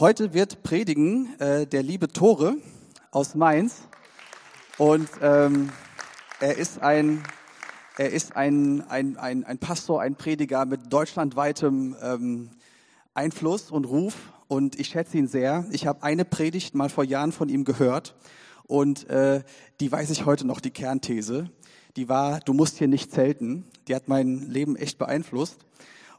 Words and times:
Heute 0.00 0.34
wird 0.34 0.64
predigen 0.64 1.38
äh, 1.38 1.68
der 1.68 1.84
liebe 1.84 2.08
Tore 2.08 2.56
aus 3.12 3.36
Mainz 3.36 3.82
und 4.76 5.08
ähm, 5.22 5.70
er 6.40 6.58
ist 6.58 6.82
ein 6.82 7.22
er 7.96 8.10
ist 8.10 8.34
ein, 8.34 8.82
ein, 8.88 9.16
ein, 9.18 9.44
ein 9.44 9.58
Pastor, 9.58 10.02
ein 10.02 10.16
Prediger 10.16 10.64
mit 10.64 10.92
deutschlandweitem 10.92 11.94
ähm, 12.02 12.50
Einfluss 13.14 13.70
und 13.70 13.84
Ruf 13.84 14.16
und 14.48 14.80
ich 14.80 14.88
schätze 14.88 15.16
ihn 15.16 15.28
sehr. 15.28 15.64
Ich 15.70 15.86
habe 15.86 16.02
eine 16.02 16.24
Predigt 16.24 16.74
mal 16.74 16.88
vor 16.88 17.04
Jahren 17.04 17.30
von 17.30 17.48
ihm 17.48 17.64
gehört 17.64 18.16
und 18.64 19.08
äh, 19.08 19.44
die 19.78 19.92
weiß 19.92 20.10
ich 20.10 20.26
heute 20.26 20.44
noch, 20.44 20.58
die 20.58 20.72
Kernthese. 20.72 21.52
Die 21.94 22.08
war, 22.08 22.40
du 22.40 22.52
musst 22.52 22.78
hier 22.78 22.88
nicht 22.88 23.12
zelten. 23.12 23.64
Die 23.86 23.94
hat 23.94 24.08
mein 24.08 24.50
Leben 24.50 24.74
echt 24.74 24.98
beeinflusst. 24.98 25.64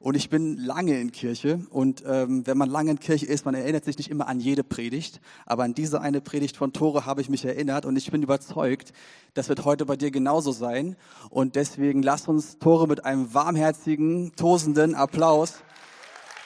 Und 0.06 0.14
ich 0.14 0.30
bin 0.30 0.58
lange 0.58 1.02
in 1.02 1.12
Kirche 1.12 1.66
und 1.71 2.04
ähm, 2.06 2.46
wenn 2.46 2.60
man 2.60 2.70
lange 2.70 2.92
in 2.92 3.00
Kirche 3.00 3.26
ist, 3.26 3.44
man 3.44 3.56
erinnert 3.56 3.86
sich 3.86 3.98
nicht 3.98 4.12
immer 4.12 4.28
an 4.28 4.39
jede 4.39 4.64
Predigt, 4.64 5.20
aber 5.48 5.64
an 5.64 5.74
diese 5.74 6.00
eine 6.00 6.21
Predigt 6.21 6.57
von 6.57 6.74
Tore 6.74 7.07
habe 7.07 7.21
ich 7.21 7.29
mich 7.29 7.43
erinnert 7.43 7.88
und 7.88 7.96
ich 7.96 8.12
bin 8.12 8.21
überzeugt, 8.21 8.93
das 9.34 9.50
wird 9.50 9.65
heute 9.65 9.88
bei 9.88 9.96
dir 9.96 10.12
genauso 10.12 10.52
sein. 10.52 10.96
Und 11.32 11.56
deswegen 11.56 12.04
lass 12.04 12.28
uns 12.28 12.60
Tore 12.60 12.88
mit 12.88 13.04
einem 13.04 13.34
warmherzigen, 13.34 14.36
tosenden 14.36 14.93
Applaus 14.93 15.64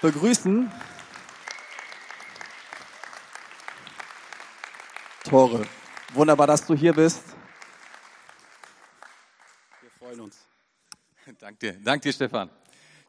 begrüßen. 0.02 0.72
Tore, 5.26 5.66
wunderbar, 6.14 6.48
dass 6.48 6.66
du 6.66 6.76
hier 6.76 6.94
bist. 6.94 7.24
Wir 9.82 9.92
freuen 10.00 10.22
uns. 10.22 10.48
Dank 11.40 11.60
dir, 11.60 11.74
dank 11.74 12.02
dir, 12.04 12.14
Stefan. 12.14 12.50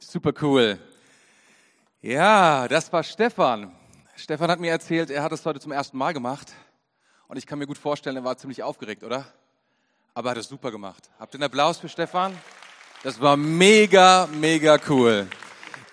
Super 0.02 0.32
cool. 0.40 0.78
Ja, 2.00 2.66
das 2.68 2.90
war 2.90 3.04
Stefan. 3.04 3.70
Stefan 4.16 4.50
hat 4.50 4.58
mir 4.58 4.70
erzählt, 4.70 5.10
er 5.10 5.22
hat 5.22 5.30
es 5.30 5.44
heute 5.44 5.60
zum 5.60 5.72
ersten 5.72 5.98
Mal 5.98 6.14
gemacht. 6.14 6.52
Und 7.28 7.36
ich 7.36 7.46
kann 7.46 7.58
mir 7.58 7.66
gut 7.66 7.76
vorstellen, 7.76 8.16
er 8.16 8.24
war 8.24 8.36
ziemlich 8.38 8.62
aufgeregt, 8.62 9.04
oder? 9.04 9.26
Aber 10.14 10.30
er 10.30 10.32
hat 10.32 10.38
es 10.38 10.48
super 10.48 10.70
gemacht. 10.70 11.10
Habt 11.18 11.34
ihr 11.34 11.36
einen 11.36 11.44
Applaus 11.44 11.78
für 11.78 11.88
Stefan? 11.88 12.36
Das 13.02 13.20
war 13.20 13.36
mega, 13.36 14.26
mega 14.32 14.78
cool. 14.88 15.28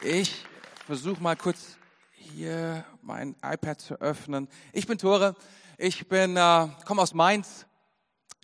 Ich 0.01 0.45
versuche 0.85 1.21
mal 1.21 1.35
kurz 1.35 1.77
hier 2.13 2.85
mein 3.01 3.35
iPad 3.43 3.79
zu 3.79 3.99
öffnen. 3.99 4.47
Ich 4.71 4.87
bin 4.87 4.97
Tore. 4.97 5.35
Ich 5.77 6.07
bin, 6.07 6.37
äh, 6.37 6.67
komme 6.85 7.01
aus 7.01 7.13
Mainz, 7.13 7.65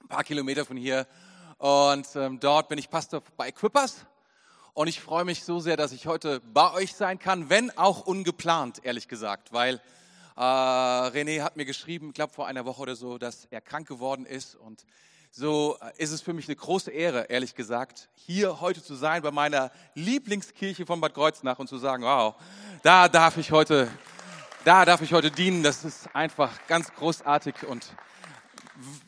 ein 0.02 0.09
paar 0.09 0.25
Kilometer 0.25 0.66
von 0.66 0.75
hier. 0.75 1.08
Und 1.58 2.08
ähm, 2.16 2.39
dort 2.39 2.67
bin 2.67 2.77
ich 2.77 2.89
Pastor 2.89 3.23
bei 3.38 3.48
Equippers. 3.48 4.05
Und 4.76 4.88
ich 4.88 5.02
freue 5.02 5.24
mich 5.24 5.44
so 5.44 5.60
sehr, 5.60 5.78
dass 5.78 5.92
ich 5.92 6.08
heute 6.08 6.40
bei 6.52 6.74
euch 6.74 6.96
sein 6.96 7.20
kann, 7.20 7.52
wenn 7.52 7.70
auch 7.78 8.08
ungeplant, 8.08 8.84
ehrlich 8.84 9.08
gesagt, 9.08 9.54
weil 9.54 9.76
äh, 10.36 10.40
René 10.40 11.44
hat 11.44 11.58
mir 11.58 11.66
geschrieben, 11.66 12.08
ich 12.08 12.16
glaube 12.16 12.34
vor 12.34 12.48
einer 12.48 12.66
Woche 12.66 12.82
oder 12.82 12.96
so, 12.96 13.20
dass 13.20 13.46
er 13.52 13.62
krank 13.62 13.88
geworden 13.88 14.26
ist. 14.26 14.56
Und 14.56 14.84
so 15.30 15.78
äh, 15.80 16.02
ist 16.02 16.12
es 16.12 16.22
für 16.22 16.34
mich 16.34 16.48
eine 16.48 16.56
große 16.56 16.90
Ehre, 16.90 17.26
ehrlich 17.30 17.54
gesagt, 17.54 18.10
hier 18.16 18.62
heute 18.62 18.84
zu 18.84 18.96
sein 18.96 19.22
bei 19.22 19.30
meiner 19.30 19.70
Lieblingskirche 19.94 20.88
von 20.88 21.00
Bad 21.00 21.14
Kreuznach 21.14 21.60
und 21.60 21.68
zu 21.68 21.78
sagen, 21.78 22.02
wow, 22.02 22.34
da 22.82 23.08
darf 23.10 23.38
ich 23.38 23.52
heute, 23.52 23.92
da 24.66 24.86
darf 24.86 25.04
ich 25.04 25.14
heute 25.14 25.30
dienen. 25.30 25.62
Das 25.62 25.86
ist 25.86 26.16
einfach 26.16 26.50
ganz 26.68 26.92
großartig 26.96 27.68
und 27.68 27.94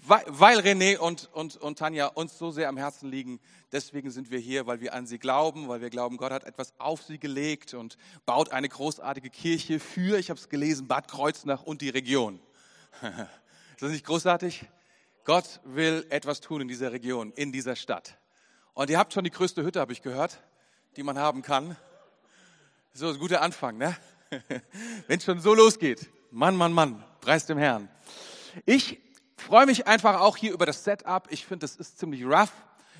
weil 0.08 0.60
René 0.60 0.98
und, 0.98 1.30
und, 1.34 1.58
und 1.58 1.80
Tanja 1.80 2.08
uns 2.08 2.38
so 2.38 2.52
sehr 2.52 2.70
am 2.70 2.78
Herzen 2.78 3.10
liegen, 3.10 3.40
deswegen 3.72 4.12
sind 4.12 4.30
wir 4.30 4.38
hier, 4.38 4.68
weil 4.68 4.80
wir 4.80 4.94
an 4.94 5.08
sie 5.08 5.18
glauben, 5.18 5.68
weil 5.68 5.82
wir 5.82 5.90
glauben, 5.90 6.18
Gott 6.18 6.32
hat 6.32 6.44
etwas 6.44 6.74
auf 6.78 7.02
sie 7.02 7.18
gelegt 7.18 7.74
und 7.74 7.98
baut 8.26 8.52
eine 8.52 8.70
großartige 8.70 9.30
Kirche 9.30 9.80
für, 9.80 10.20
ich 10.20 10.30
habe 10.30 10.40
es 10.40 10.50
gelesen, 10.50 10.88
Bad 10.88 11.08
Kreuznach 11.08 11.64
und 11.64 11.82
die 11.82 11.90
Region. 11.90 12.40
Ist 13.02 13.82
das 13.82 13.92
nicht 13.92 14.06
großartig? 14.06 14.66
Gott 15.24 15.60
will 15.64 16.06
etwas 16.10 16.42
tun 16.42 16.62
in 16.62 16.68
dieser 16.68 16.92
Region, 16.92 17.32
in 17.36 17.52
dieser 17.52 17.76
Stadt. 17.76 18.18
Und 18.75 18.90
ihr 18.90 19.00
habt 19.00 19.14
schon 19.14 19.24
die 19.24 19.31
größte 19.31 19.64
Hütte, 19.64 19.80
habe 19.80 19.94
ich 19.94 20.04
gehört, 20.04 20.40
die 20.96 21.04
man 21.04 21.18
haben 21.18 21.42
kann. 21.42 21.75
So 22.94 23.09
ein 23.09 23.18
guter 23.18 23.42
Anfang, 23.42 23.78
ne? 23.78 23.98
Wenn 25.08 25.18
es 25.18 25.25
schon 25.25 25.40
so 25.40 25.56
losgeht. 25.56 26.09
Mann, 26.30 26.56
Mann, 26.56 26.74
Mann, 26.74 27.04
preis 27.22 27.46
dem 27.46 27.58
Herrn. 27.58 27.90
Ich 28.66 29.00
freue 29.38 29.66
mich 29.66 29.88
einfach 29.88 30.19
auch 30.19 30.38
hier 30.38 30.53
über 30.53 30.66
das 30.66 30.84
Setup. 30.84 31.28
Ich 31.29 31.46
finde, 31.46 31.66
das 31.66 31.75
ist 31.75 32.00
ziemlich 32.00 32.25
rough. 32.25 32.51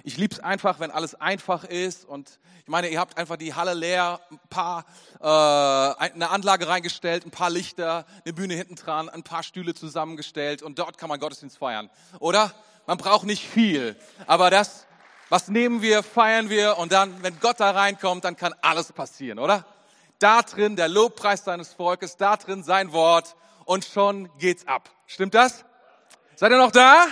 Ich 0.04 0.18
liebe 0.18 0.34
es 0.34 0.40
einfach, 0.40 0.80
wenn 0.80 0.92
alles 0.92 1.16
einfach 1.16 1.64
ist. 1.64 2.06
Und 2.06 2.40
ich 2.64 2.68
meine, 2.68 2.90
ihr 2.90 3.00
habt 3.00 3.18
einfach 3.18 3.38
die 3.38 3.54
Halle 3.54 3.74
leer, 3.74 4.20
ein 4.30 4.40
paar, 4.50 4.86
äh, 5.20 6.04
eine 6.12 6.30
Anlage 6.30 6.68
reingestellt, 6.68 7.26
ein 7.26 7.32
paar 7.32 7.50
Lichter, 7.50 8.06
eine 8.24 8.34
Bühne 8.34 8.56
hinten 8.56 8.76
dran, 8.76 9.10
ein 9.10 9.24
paar 9.24 9.44
Stühle 9.44 9.74
zusammengestellt 9.74 10.62
und 10.62 10.80
dort 10.80 10.98
kann 10.98 11.10
man 11.10 11.20
Gottesdienst 11.20 11.58
feiern. 11.58 11.90
Oder? 12.20 12.54
Man 12.86 12.98
braucht 12.98 13.26
nicht 13.26 13.48
viel. 13.48 13.96
Aber 14.28 14.50
das, 14.50 14.86
was 15.30 15.48
nehmen 15.48 15.82
wir, 15.82 16.04
feiern 16.04 16.50
wir 16.50 16.78
und 16.78 16.92
dann, 16.92 17.24
wenn 17.24 17.40
Gott 17.40 17.60
da 17.60 17.72
reinkommt, 17.72 18.26
dann 18.26 18.36
kann 18.36 18.54
alles 18.62 18.92
passieren, 18.94 19.40
oder? 19.40 19.66
Da 20.20 20.42
drin 20.44 20.76
der 20.76 20.88
Lobpreis 20.88 21.44
seines 21.44 21.74
Volkes, 21.74 22.18
da 22.18 22.38
drin 22.38 22.64
sein 22.64 22.94
Wort 22.94 23.36
und 23.66 23.86
schon 23.86 24.30
geht's 24.38 24.68
ab. 24.68 24.90
Stimmt 25.08 25.34
das? 25.34 25.66
Seid 26.38 26.52
ihr 26.52 26.58
noch 26.58 26.72
da? 26.72 27.08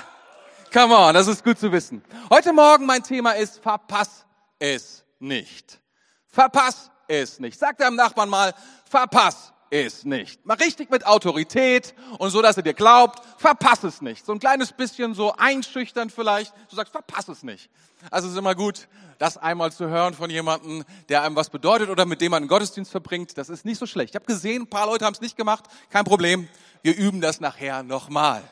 Come 0.74 0.98
on, 0.98 1.14
das 1.14 1.28
ist 1.28 1.46
gut 1.46 1.58
zu 1.58 1.72
wissen. 1.72 2.04
Heute 2.30 2.52
Morgen 2.52 2.86
mein 2.86 3.04
Thema 3.04 3.32
ist, 3.32 3.60
verpass 3.60 4.26
es 4.60 5.06
nicht. 5.20 5.80
Verpass 6.28 6.92
es 7.08 7.40
nicht. 7.40 7.58
Sag 7.58 7.78
deinem 7.78 7.96
Nachbarn 7.96 8.28
mal, 8.28 8.54
verpass 8.90 9.54
es 9.70 10.04
nicht. 10.04 10.46
Mal 10.46 10.58
richtig 10.58 10.90
mit 10.92 11.06
Autorität 11.06 11.96
und 12.18 12.32
so, 12.32 12.42
dass 12.42 12.58
er 12.58 12.64
dir 12.64 12.74
glaubt, 12.74 13.22
verpass 13.38 13.84
es 13.86 14.02
nicht. 14.02 14.26
So 14.26 14.34
ein 14.34 14.40
kleines 14.40 14.74
bisschen 14.74 15.14
so 15.14 15.34
einschüchtern 15.38 16.10
vielleicht. 16.10 16.54
Du 16.70 16.76
sagst, 16.76 16.92
verpass 16.92 17.30
es 17.30 17.44
nicht. 17.44 17.70
Also 18.12 18.28
es 18.28 18.34
ist 18.34 18.40
immer 18.40 18.56
gut, 18.56 18.90
das 19.20 19.38
einmal 19.38 19.72
zu 19.72 19.88
hören 19.88 20.14
von 20.14 20.30
jemandem, 20.30 20.84
der 21.08 21.24
einem 21.24 21.38
was 21.38 21.50
bedeutet 21.50 21.90
oder 21.90 22.06
mit 22.06 22.20
dem 22.20 22.32
man 22.32 22.44
einen 22.44 22.50
Gottesdienst 22.50 22.92
verbringt. 22.92 23.38
Das 23.38 23.48
ist 23.48 23.64
nicht 23.64 23.78
so 23.78 23.86
schlecht. 23.86 24.10
Ich 24.10 24.16
habe 24.16 24.26
gesehen, 24.26 24.64
ein 24.64 24.70
paar 24.70 24.88
Leute 24.88 25.06
haben 25.06 25.14
es 25.14 25.22
nicht 25.22 25.38
gemacht. 25.38 25.64
Kein 25.90 26.04
Problem. 26.04 26.50
Wir 26.82 26.98
üben 26.98 27.22
das 27.22 27.40
nachher 27.40 27.84
nochmal. 27.84 28.44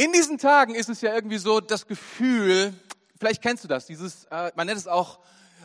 In 0.00 0.12
diesen 0.12 0.38
Tagen 0.38 0.76
ist 0.76 0.88
es 0.88 1.00
ja 1.00 1.12
irgendwie 1.12 1.38
so 1.38 1.58
das 1.60 1.84
Gefühl, 1.84 2.72
vielleicht 3.18 3.42
kennst 3.42 3.64
du 3.64 3.68
das, 3.68 3.86
dieses, 3.86 4.26
äh, 4.26 4.52
man 4.54 4.68
nennt 4.68 4.78
es 4.78 4.86
auch 4.86 5.18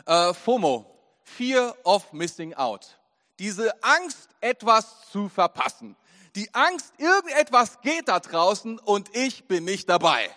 äh, 0.06 0.34
FOMO, 0.34 0.84
Fear 1.22 1.76
of 1.84 2.12
Missing 2.12 2.52
Out. 2.54 2.98
Diese 3.38 3.72
Angst, 3.84 4.28
etwas 4.40 5.08
zu 5.12 5.28
verpassen. 5.28 5.94
Die 6.34 6.52
Angst, 6.52 6.92
irgendetwas 6.98 7.80
geht 7.80 8.08
da 8.08 8.18
draußen 8.18 8.80
und 8.80 9.14
ich 9.14 9.46
bin 9.46 9.64
nicht 9.64 9.88
dabei. 9.88 10.28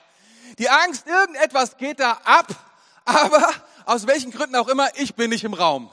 Die 0.59 0.69
Angst, 0.69 1.07
irgendetwas 1.07 1.78
geht 1.78 2.00
da 2.00 2.19
ab, 2.24 2.53
aber 3.06 3.50
aus 3.88 4.06
welchen 4.06 4.30
Gründen 4.30 4.57
auch 4.57 4.68
immer, 4.68 4.90
ich 4.97 5.16
bin 5.16 5.31
nicht 5.31 5.44
im 5.44 5.56
Raum. 5.56 5.90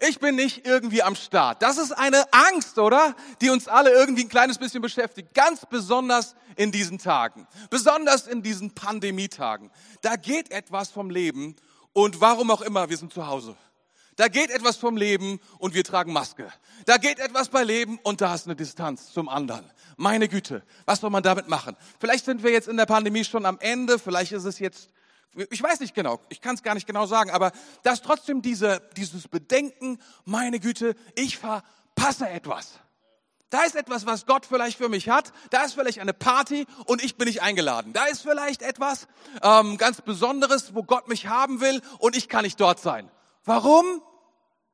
Ich 0.00 0.18
bin 0.18 0.34
nicht 0.36 0.66
irgendwie 0.66 1.02
am 1.02 1.14
Start. 1.14 1.62
Das 1.62 1.78
ist 1.78 1.92
eine 1.92 2.32
Angst, 2.32 2.78
oder? 2.78 3.14
Die 3.40 3.50
uns 3.50 3.68
alle 3.68 3.92
irgendwie 3.92 4.24
ein 4.24 4.28
kleines 4.28 4.58
bisschen 4.58 4.82
beschäftigt. 4.82 5.34
Ganz 5.34 5.66
besonders 5.68 6.34
in 6.56 6.72
diesen 6.72 6.98
Tagen. 6.98 7.46
Besonders 7.70 8.26
in 8.26 8.42
diesen 8.42 8.74
Pandemietagen. 8.74 9.70
Da 10.02 10.16
geht 10.16 10.50
etwas 10.50 10.90
vom 10.90 11.10
Leben 11.10 11.56
und 11.92 12.20
warum 12.20 12.50
auch 12.50 12.60
immer, 12.60 12.88
wir 12.90 12.96
sind 12.96 13.12
zu 13.12 13.26
Hause. 13.26 13.56
Da 14.16 14.28
geht 14.28 14.50
etwas 14.50 14.76
vom 14.76 14.96
Leben 14.96 15.40
und 15.58 15.74
wir 15.74 15.82
tragen 15.82 16.12
Maske. 16.12 16.52
Da 16.86 16.98
geht 16.98 17.18
etwas 17.18 17.48
bei 17.48 17.64
Leben 17.64 17.98
und 18.02 18.20
da 18.20 18.34
ist 18.34 18.46
eine 18.46 18.54
Distanz 18.54 19.12
zum 19.12 19.28
anderen. 19.28 19.68
Meine 19.96 20.28
Güte, 20.28 20.62
was 20.84 21.00
soll 21.00 21.10
man 21.10 21.22
damit 21.22 21.48
machen? 21.48 21.76
Vielleicht 21.98 22.24
sind 22.24 22.42
wir 22.42 22.52
jetzt 22.52 22.68
in 22.68 22.76
der 22.76 22.86
Pandemie 22.86 23.24
schon 23.24 23.44
am 23.44 23.58
Ende, 23.58 23.98
vielleicht 23.98 24.32
ist 24.32 24.44
es 24.44 24.58
jetzt 24.60 24.90
ich 25.50 25.62
weiß 25.62 25.80
nicht 25.80 25.94
genau, 25.94 26.20
ich 26.28 26.40
kann 26.40 26.54
es 26.54 26.62
gar 26.62 26.74
nicht 26.74 26.86
genau 26.86 27.06
sagen, 27.06 27.30
aber 27.30 27.52
dass 27.82 28.02
trotzdem 28.02 28.42
diese, 28.42 28.82
dieses 28.96 29.28
Bedenken, 29.28 29.98
meine 30.24 30.60
Güte, 30.60 30.94
ich 31.14 31.38
verpasse 31.38 32.28
etwas. 32.28 32.78
Da 33.50 33.62
ist 33.62 33.76
etwas, 33.76 34.04
was 34.04 34.26
Gott 34.26 34.46
vielleicht 34.46 34.78
für 34.78 34.88
mich 34.88 35.08
hat. 35.08 35.32
Da 35.50 35.62
ist 35.62 35.74
vielleicht 35.74 36.00
eine 36.00 36.12
Party 36.12 36.66
und 36.86 37.04
ich 37.04 37.16
bin 37.16 37.28
nicht 37.28 37.42
eingeladen. 37.42 37.92
Da 37.92 38.06
ist 38.06 38.22
vielleicht 38.22 38.62
etwas 38.62 39.06
ähm, 39.42 39.76
ganz 39.76 40.00
Besonderes, 40.00 40.74
wo 40.74 40.82
Gott 40.82 41.08
mich 41.08 41.28
haben 41.28 41.60
will 41.60 41.80
und 41.98 42.16
ich 42.16 42.28
kann 42.28 42.42
nicht 42.42 42.60
dort 42.60 42.80
sein. 42.80 43.10
Warum? 43.44 44.02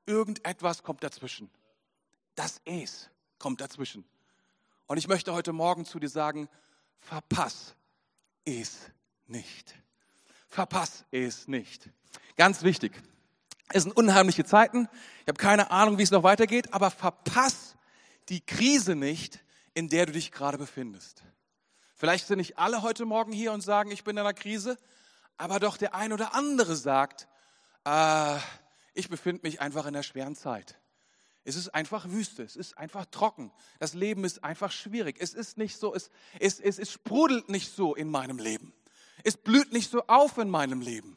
Irgendetwas 0.07 0.83
kommt 0.83 1.05
dazwischen. 1.05 1.51
Das 2.37 2.63
Es 2.65 3.11
kommt 3.39 3.61
dazwischen. 3.61 4.05
Und 4.87 4.97
ich 4.97 5.09
möchte 5.09 5.35
heute 5.35 5.53
Morgen 5.53 5.85
zu 5.85 6.01
dir 6.01 6.09
sagen, 6.09 6.49
verpass 7.01 7.75
es 8.45 8.79
nicht 9.27 9.75
verpass 10.51 11.05
es 11.11 11.49
nicht. 11.49 11.89
Ganz 12.37 12.63
wichtig. 12.63 12.93
Es 13.73 13.85
sind 13.85 13.97
unheimliche 13.97 14.45
Zeiten. 14.45 14.89
Ich 15.23 15.29
habe 15.29 15.39
keine 15.39 15.71
Ahnung, 15.71 15.97
wie 15.97 16.03
es 16.03 16.11
noch 16.11 16.25
weitergeht, 16.25 16.75
aber 16.75 16.91
verpass 16.91 17.77
die 18.29 18.41
Krise 18.41 18.97
nicht, 18.97 19.41
in 19.75 19.89
der 19.89 20.07
du 20.07 20.13
dich 20.13 20.33
gerade 20.33 20.59
befindest. 20.59 21.23
Vielleicht 21.95 22.27
sind 22.27 22.39
nicht 22.39 22.59
alle 22.59 22.83
heute 22.83 23.05
Morgen 23.05 23.33
hier 23.33 23.53
und 23.53 23.61
sagen, 23.61 23.91
ich 23.91 24.05
bin 24.05 24.17
in 24.17 24.21
einer 24.21 24.35
Krise, 24.35 24.77
aber 25.37 25.61
doch 25.61 25.77
der 25.77 25.95
ein 25.95 26.13
oder 26.13 26.35
andere 26.35 26.75
sagt, 26.75 27.29
äh, 27.85 28.37
ich 28.95 29.09
befinde 29.09 29.43
mich 29.45 29.61
einfach 29.61 29.83
in 29.83 29.95
einer 29.95 30.03
schweren 30.03 30.35
Zeit. 30.35 30.79
Es 31.45 31.57
ist 31.57 31.69
einfach 31.69 32.09
Wüste, 32.09 32.43
es 32.43 32.57
ist 32.57 32.77
einfach 32.77 33.07
trocken. 33.07 33.53
Das 33.79 33.95
Leben 33.95 34.25
ist 34.25 34.45
einfach 34.45 34.73
schwierig. 34.73 35.17
Es 35.21 35.33
ist 35.33 35.59
nicht 35.59 35.79
so, 35.79 35.95
es, 35.95 36.11
es, 36.39 36.61
es, 36.61 36.79
es 36.79 36.91
sprudelt 36.91 37.49
nicht 37.49 37.75
so 37.75 37.95
in 37.95 38.11
meinem 38.11 38.39
Leben. 38.39 38.75
Es 39.25 39.37
blüht 39.37 39.73
nicht 39.73 39.91
so 39.91 40.03
auf 40.07 40.39
in 40.39 40.51
meinem 40.51 40.81
Leben, 40.81 41.17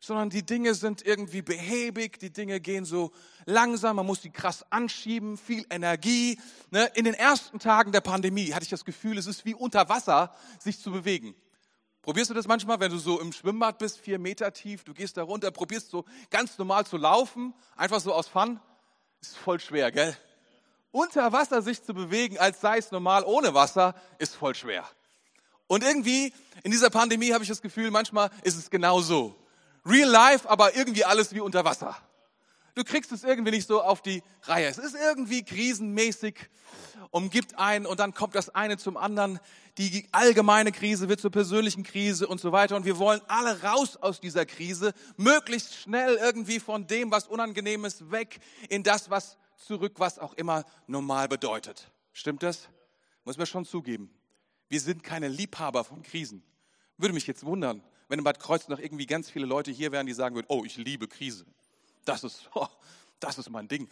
sondern 0.00 0.30
die 0.30 0.44
Dinge 0.44 0.74
sind 0.74 1.06
irgendwie 1.06 1.42
behäbig, 1.42 2.18
die 2.18 2.32
Dinge 2.32 2.60
gehen 2.60 2.84
so 2.84 3.12
langsam, 3.46 3.96
man 3.96 4.06
muss 4.06 4.20
die 4.20 4.30
krass 4.30 4.64
anschieben, 4.70 5.38
viel 5.38 5.64
Energie. 5.70 6.40
Ne? 6.70 6.90
In 6.94 7.04
den 7.04 7.14
ersten 7.14 7.58
Tagen 7.58 7.92
der 7.92 8.00
Pandemie 8.00 8.52
hatte 8.52 8.64
ich 8.64 8.70
das 8.70 8.84
Gefühl, 8.84 9.18
es 9.18 9.26
ist 9.26 9.44
wie 9.44 9.54
unter 9.54 9.88
Wasser, 9.88 10.34
sich 10.58 10.80
zu 10.80 10.90
bewegen. 10.90 11.34
Probierst 12.02 12.30
du 12.30 12.34
das 12.34 12.48
manchmal, 12.48 12.80
wenn 12.80 12.90
du 12.90 12.98
so 12.98 13.20
im 13.20 13.32
Schwimmbad 13.32 13.78
bist, 13.78 14.00
vier 14.00 14.18
Meter 14.18 14.52
tief, 14.52 14.82
du 14.82 14.92
gehst 14.92 15.16
da 15.16 15.22
runter, 15.22 15.52
probierst 15.52 15.88
so 15.88 16.04
ganz 16.30 16.58
normal 16.58 16.84
zu 16.84 16.96
laufen, 16.96 17.54
einfach 17.76 18.00
so 18.00 18.12
aus 18.12 18.26
Fun? 18.26 18.58
Ist 19.20 19.36
voll 19.36 19.60
schwer, 19.60 19.92
gell? 19.92 20.16
Unter 20.90 21.32
Wasser 21.32 21.62
sich 21.62 21.80
zu 21.80 21.94
bewegen, 21.94 22.38
als 22.38 22.60
sei 22.60 22.78
es 22.78 22.90
normal 22.90 23.22
ohne 23.24 23.54
Wasser, 23.54 23.94
ist 24.18 24.34
voll 24.34 24.56
schwer. 24.56 24.84
Und 25.72 25.82
irgendwie 25.82 26.34
in 26.64 26.70
dieser 26.70 26.90
Pandemie 26.90 27.32
habe 27.32 27.44
ich 27.44 27.48
das 27.48 27.62
Gefühl, 27.62 27.90
manchmal 27.90 28.28
ist 28.42 28.58
es 28.58 28.68
genau 28.68 29.00
so. 29.00 29.34
Real 29.86 30.06
life, 30.06 30.46
aber 30.46 30.76
irgendwie 30.76 31.02
alles 31.02 31.32
wie 31.32 31.40
unter 31.40 31.64
Wasser. 31.64 31.96
Du 32.74 32.84
kriegst 32.84 33.10
es 33.10 33.24
irgendwie 33.24 33.52
nicht 33.52 33.66
so 33.66 33.80
auf 33.80 34.02
die 34.02 34.22
Reihe. 34.42 34.66
Es 34.66 34.76
ist 34.76 34.94
irgendwie 34.94 35.42
krisenmäßig, 35.42 36.34
umgibt 37.10 37.58
einen 37.58 37.86
und 37.86 38.00
dann 38.00 38.12
kommt 38.12 38.34
das 38.34 38.50
eine 38.50 38.76
zum 38.76 38.98
anderen. 38.98 39.40
Die 39.78 40.06
allgemeine 40.12 40.72
Krise 40.72 41.08
wird 41.08 41.22
zur 41.22 41.30
persönlichen 41.30 41.84
Krise 41.84 42.26
und 42.26 42.38
so 42.38 42.52
weiter. 42.52 42.76
Und 42.76 42.84
wir 42.84 42.98
wollen 42.98 43.22
alle 43.26 43.62
raus 43.62 43.96
aus 43.96 44.20
dieser 44.20 44.44
Krise, 44.44 44.92
möglichst 45.16 45.74
schnell 45.74 46.16
irgendwie 46.16 46.60
von 46.60 46.86
dem, 46.86 47.10
was 47.10 47.28
unangenehm 47.28 47.86
ist, 47.86 48.10
weg 48.10 48.40
in 48.68 48.82
das, 48.82 49.08
was 49.08 49.38
zurück, 49.56 49.94
was 49.96 50.18
auch 50.18 50.34
immer 50.34 50.64
normal 50.86 51.28
bedeutet. 51.28 51.90
Stimmt 52.12 52.42
das? 52.42 52.68
Muss 53.24 53.38
man 53.38 53.46
schon 53.46 53.64
zugeben. 53.64 54.10
Wir 54.72 54.80
sind 54.80 55.02
keine 55.02 55.28
Liebhaber 55.28 55.84
von 55.84 56.02
Krisen. 56.02 56.42
Würde 56.96 57.12
mich 57.12 57.26
jetzt 57.26 57.44
wundern, 57.44 57.84
wenn 58.08 58.18
in 58.18 58.24
Bad 58.24 58.40
Kreuznach 58.40 58.78
irgendwie 58.78 59.04
ganz 59.04 59.28
viele 59.28 59.44
Leute 59.44 59.70
hier 59.70 59.92
wären, 59.92 60.06
die 60.06 60.14
sagen 60.14 60.34
würden, 60.34 60.46
oh, 60.48 60.64
ich 60.64 60.78
liebe 60.78 61.08
Krise. 61.08 61.44
Das 62.06 62.24
ist, 62.24 62.48
oh, 62.54 62.66
das 63.20 63.36
ist 63.36 63.50
mein 63.50 63.68
Ding. 63.68 63.86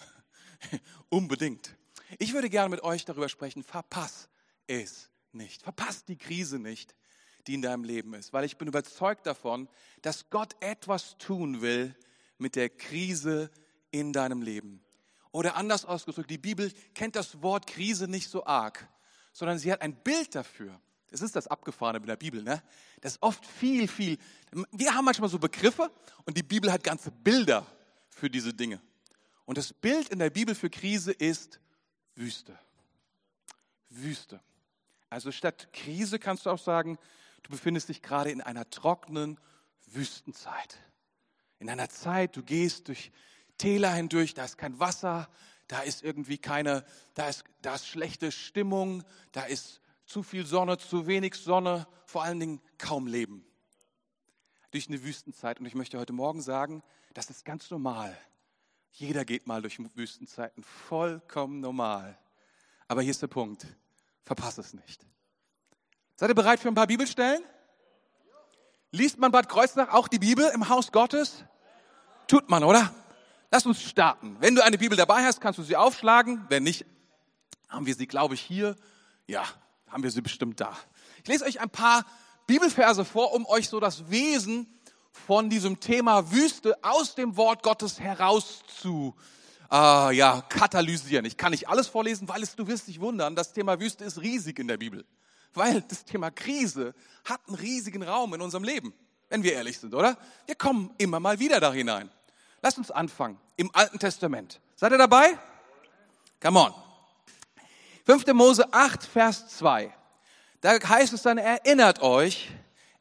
Unbedingt. 1.10 1.76
Ich 2.18 2.32
würde 2.32 2.48
gerne 2.48 2.70
mit 2.70 2.82
euch 2.82 3.04
darüber 3.04 3.28
sprechen, 3.28 3.62
verpass 3.62 4.30
es 4.68 5.10
nicht. 5.32 5.60
Verpass 5.60 6.06
die 6.06 6.16
Krise 6.16 6.58
nicht, 6.58 6.94
die 7.46 7.52
in 7.52 7.60
deinem 7.60 7.84
Leben 7.84 8.14
ist, 8.14 8.32
weil 8.32 8.46
ich 8.46 8.56
bin 8.56 8.66
überzeugt 8.66 9.26
davon, 9.26 9.68
dass 10.00 10.30
Gott 10.30 10.56
etwas 10.60 11.18
tun 11.18 11.60
will 11.60 11.94
mit 12.38 12.56
der 12.56 12.70
Krise 12.70 13.50
in 13.90 14.14
deinem 14.14 14.40
Leben. 14.40 14.82
Oder 15.30 15.56
anders 15.56 15.84
ausgedrückt, 15.84 16.30
die 16.30 16.38
Bibel 16.38 16.72
kennt 16.94 17.16
das 17.16 17.42
Wort 17.42 17.66
Krise 17.66 18.08
nicht 18.08 18.30
so 18.30 18.46
arg, 18.46 18.88
sondern 19.32 19.58
sie 19.58 19.72
hat 19.72 19.82
ein 19.82 19.94
Bild 19.94 20.34
dafür. 20.34 20.80
Das 21.08 21.22
ist 21.22 21.34
das 21.34 21.48
Abgefahrene 21.48 22.00
mit 22.00 22.08
der 22.08 22.16
Bibel, 22.16 22.42
ne? 22.42 22.62
Das 23.00 23.14
ist 23.14 23.22
oft 23.22 23.44
viel, 23.44 23.88
viel. 23.88 24.18
Wir 24.70 24.94
haben 24.94 25.04
manchmal 25.04 25.28
so 25.28 25.38
Begriffe 25.38 25.90
und 26.24 26.36
die 26.36 26.42
Bibel 26.42 26.70
hat 26.70 26.84
ganze 26.84 27.10
Bilder 27.10 27.66
für 28.08 28.30
diese 28.30 28.54
Dinge. 28.54 28.80
Und 29.44 29.58
das 29.58 29.72
Bild 29.72 30.08
in 30.10 30.20
der 30.20 30.30
Bibel 30.30 30.54
für 30.54 30.70
Krise 30.70 31.10
ist 31.10 31.58
Wüste. 32.14 32.56
Wüste. 33.88 34.40
Also 35.08 35.32
statt 35.32 35.72
Krise 35.72 36.20
kannst 36.20 36.46
du 36.46 36.50
auch 36.50 36.58
sagen, 36.58 36.98
du 37.42 37.50
befindest 37.50 37.88
dich 37.88 38.02
gerade 38.02 38.30
in 38.30 38.40
einer 38.40 38.70
trockenen 38.70 39.40
Wüstenzeit. 39.86 40.78
In 41.58 41.68
einer 41.68 41.88
Zeit, 41.88 42.36
du 42.36 42.44
gehst 42.44 42.86
durch 42.86 43.10
Täler 43.58 43.92
hindurch, 43.92 44.34
da 44.34 44.44
ist 44.44 44.56
kein 44.56 44.78
Wasser, 44.78 45.28
da 45.70 45.82
ist 45.82 46.02
irgendwie 46.02 46.36
keine, 46.36 46.84
da 47.14 47.28
ist, 47.28 47.44
da 47.62 47.76
ist 47.76 47.86
schlechte 47.86 48.32
Stimmung, 48.32 49.04
da 49.30 49.44
ist 49.44 49.80
zu 50.04 50.24
viel 50.24 50.44
Sonne, 50.44 50.78
zu 50.78 51.06
wenig 51.06 51.36
Sonne, 51.36 51.86
vor 52.06 52.24
allen 52.24 52.40
Dingen 52.40 52.60
kaum 52.76 53.06
Leben. 53.06 53.44
Durch 54.72 54.88
eine 54.88 55.04
Wüstenzeit. 55.04 55.60
Und 55.60 55.66
ich 55.66 55.76
möchte 55.76 55.96
heute 56.00 56.12
Morgen 56.12 56.42
sagen, 56.42 56.82
das 57.14 57.30
ist 57.30 57.44
ganz 57.44 57.70
normal. 57.70 58.18
Jeder 58.90 59.24
geht 59.24 59.46
mal 59.46 59.62
durch 59.62 59.78
Wüstenzeiten, 59.94 60.64
vollkommen 60.64 61.60
normal. 61.60 62.18
Aber 62.88 63.02
hier 63.02 63.12
ist 63.12 63.22
der 63.22 63.28
Punkt, 63.28 63.64
verpasse 64.24 64.62
es 64.62 64.74
nicht. 64.74 65.06
Seid 66.16 66.30
ihr 66.30 66.34
bereit 66.34 66.58
für 66.58 66.66
ein 66.66 66.74
paar 66.74 66.88
Bibelstellen? 66.88 67.44
Liest 68.90 69.18
man 69.18 69.30
Bad 69.30 69.48
Kreuznach 69.48 69.90
auch 69.90 70.08
die 70.08 70.18
Bibel 70.18 70.50
im 70.52 70.68
Haus 70.68 70.90
Gottes? 70.90 71.44
Tut 72.26 72.50
man, 72.50 72.64
oder? 72.64 72.92
Lass 73.50 73.66
uns 73.66 73.82
starten. 73.82 74.36
Wenn 74.40 74.54
du 74.54 74.62
eine 74.62 74.78
Bibel 74.78 74.96
dabei 74.96 75.24
hast, 75.24 75.40
kannst 75.40 75.58
du 75.58 75.64
sie 75.64 75.76
aufschlagen. 75.76 76.44
Wenn 76.48 76.62
nicht, 76.62 76.86
haben 77.68 77.84
wir 77.84 77.94
sie, 77.94 78.06
glaube 78.06 78.34
ich, 78.34 78.40
hier. 78.40 78.76
Ja, 79.26 79.44
haben 79.88 80.02
wir 80.02 80.10
sie 80.10 80.22
bestimmt 80.22 80.60
da. 80.60 80.76
Ich 81.22 81.28
lese 81.28 81.44
euch 81.44 81.60
ein 81.60 81.70
paar 81.70 82.04
Bibelverse 82.46 83.04
vor, 83.04 83.32
um 83.32 83.46
euch 83.46 83.68
so 83.68 83.80
das 83.80 84.08
Wesen 84.08 84.68
von 85.10 85.50
diesem 85.50 85.80
Thema 85.80 86.30
Wüste 86.30 86.78
aus 86.82 87.16
dem 87.16 87.36
Wort 87.36 87.62
Gottes 87.64 87.98
heraus 87.98 88.62
zu 88.80 89.16
äh, 89.70 90.14
ja, 90.14 90.42
katalysieren. 90.48 91.24
Ich 91.24 91.36
kann 91.36 91.50
nicht 91.50 91.68
alles 91.68 91.88
vorlesen, 91.88 92.28
weil 92.28 92.42
es, 92.42 92.54
du 92.54 92.66
wirst 92.68 92.86
dich 92.86 93.00
wundern, 93.00 93.34
das 93.34 93.52
Thema 93.52 93.80
Wüste 93.80 94.04
ist 94.04 94.20
riesig 94.20 94.58
in 94.58 94.68
der 94.68 94.76
Bibel. 94.76 95.04
Weil 95.54 95.82
das 95.82 96.04
Thema 96.04 96.30
Krise 96.30 96.94
hat 97.24 97.40
einen 97.48 97.56
riesigen 97.56 98.04
Raum 98.04 98.32
in 98.34 98.40
unserem 98.40 98.62
Leben, 98.62 98.94
wenn 99.28 99.42
wir 99.42 99.54
ehrlich 99.54 99.78
sind, 99.78 99.94
oder? 99.94 100.16
Wir 100.46 100.54
kommen 100.54 100.94
immer 100.98 101.18
mal 101.18 101.40
wieder 101.40 101.58
da 101.58 101.72
hinein. 101.72 102.10
Lasst 102.62 102.78
uns 102.78 102.90
anfangen 102.90 103.38
im 103.56 103.70
Alten 103.74 103.98
Testament. 103.98 104.60
Seid 104.76 104.92
ihr 104.92 104.98
dabei? 104.98 105.38
Come 106.40 106.60
on. 106.60 106.74
5. 108.04 108.26
Mose 108.34 108.72
8, 108.72 109.04
Vers 109.04 109.48
2. 109.58 109.94
Da 110.60 110.72
heißt 110.72 111.12
es 111.12 111.22
dann, 111.22 111.38
erinnert 111.38 112.02
euch, 112.02 112.50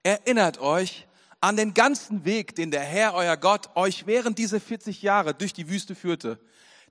erinnert 0.03 0.59
euch 0.59 1.07
an 1.41 1.57
den 1.57 1.73
ganzen 1.73 2.25
Weg, 2.25 2.55
den 2.55 2.71
der 2.71 2.81
Herr, 2.81 3.13
euer 3.13 3.37
Gott, 3.37 3.69
euch 3.75 4.05
während 4.07 4.37
dieser 4.37 4.59
40 4.59 5.01
Jahre 5.01 5.33
durch 5.33 5.53
die 5.53 5.69
Wüste 5.69 5.95
führte. 5.95 6.39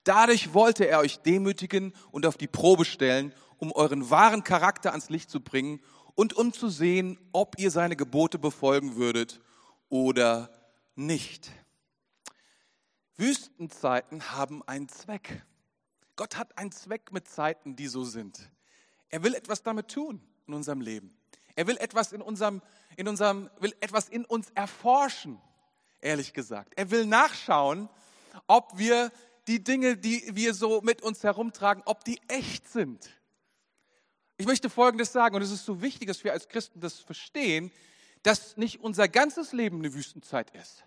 Dadurch 0.05 0.55
wollte 0.55 0.87
er 0.87 1.01
euch 1.01 1.19
demütigen 1.21 1.95
und 2.11 2.27
auf 2.27 2.37
die 2.37 2.47
Probe 2.47 2.85
stellen, 2.85 3.33
um 3.59 3.73
euren 3.73 4.11
wahren 4.11 4.45
Charakter 4.45 4.91
ans 4.91 5.11
Licht 5.11 5.31
zu 5.31 5.41
bringen 5.41 5.81
und 6.15 6.35
um 6.35 6.53
zu 6.53 6.69
sehen, 6.69 7.19
ob 7.33 7.59
ihr 7.59 7.71
seine 7.71 7.97
Gebote 7.97 8.39
befolgen 8.39 8.97
würdet 8.97 9.41
oder 9.89 10.51
nicht. 10.95 11.51
Wüstenzeiten 13.19 14.31
haben 14.31 14.63
einen 14.67 14.89
Zweck. 14.89 15.45
Gott 16.17 16.37
hat 16.37 16.57
einen 16.57 16.73
Zweck 16.73 17.13
mit 17.13 17.29
Zeiten, 17.29 17.77
die 17.77 17.89
so 17.89 18.05
sind. 18.05 18.51
Er 19.11 19.23
will 19.23 19.35
etwas 19.35 19.63
damit 19.63 19.89
tun 19.89 20.23
in 20.47 20.55
unserem 20.55 20.81
Leben. 20.81 21.15
Er 21.55 21.67
will 21.67 21.77
etwas 21.79 22.13
in 22.13 22.23
unserem, 22.23 22.63
in 22.97 23.09
unserem, 23.09 23.51
will 23.59 23.75
etwas 23.81 24.09
in 24.09 24.25
uns 24.25 24.51
erforschen, 24.51 25.41
ehrlich 26.01 26.33
gesagt. 26.33 26.75
Er 26.77 26.91
will 26.91 27.05
nachschauen, 27.05 27.89
ob 28.47 28.79
wir 28.79 29.11
die 29.49 29.63
Dinge, 29.65 29.97
die 29.97 30.23
wir 30.35 30.55
so 30.55 30.81
mit 30.83 31.03
uns 31.03 31.25
herumtragen, 31.25 31.83
ob 31.87 32.05
die 32.05 32.21
echt 32.29 32.69
sind. 32.69 33.11
Ich 34.37 34.47
möchte 34.47 34.71
Folgendes 34.71 35.11
sagen, 35.11 35.35
und 35.35 35.43
es 35.43 35.51
ist 35.51 35.65
so 35.65 35.83
wichtig, 35.83 36.07
dass 36.07 36.23
wir 36.23 36.33
als 36.33 36.49
Christen 36.49 36.79
das 36.81 37.01
verstehen, 37.01 37.73
dass 38.23 38.57
nicht 38.57 38.81
unser 38.81 39.09
ganzes 39.09 39.53
Leben 39.53 39.79
eine 39.79 39.93
Wüstenzeit 39.95 40.51
ist. 40.55 40.85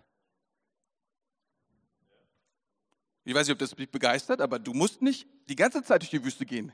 Ich 3.23 3.35
weiß 3.35 3.47
nicht, 3.47 3.53
ob 3.53 3.59
das 3.59 3.71
dich 3.71 3.89
begeistert, 3.89 4.41
aber 4.41 4.57
du 4.57 4.73
musst 4.73 5.01
nicht 5.01 5.27
die 5.47 5.55
ganze 5.55 5.83
Zeit 5.83 6.01
durch 6.01 6.09
die 6.09 6.23
Wüste 6.23 6.45
gehen. 6.45 6.71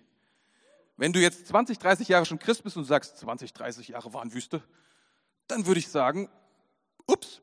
Wenn 0.96 1.14
du 1.14 1.20
jetzt 1.20 1.48
20, 1.48 1.78
30 1.78 2.08
Jahre 2.08 2.26
schon 2.26 2.40
Christ 2.40 2.64
bist 2.64 2.78
und 2.78 2.86
sagst, 2.86 3.18
20, 3.18 3.54
30 3.54 3.90
Jahre 3.90 4.14
waren 4.14 4.34
Wüste, 4.34 4.64
dann 5.48 5.66
würde 5.66 5.80
ich 5.80 5.88
sagen, 5.90 6.30
ups, 7.06 7.42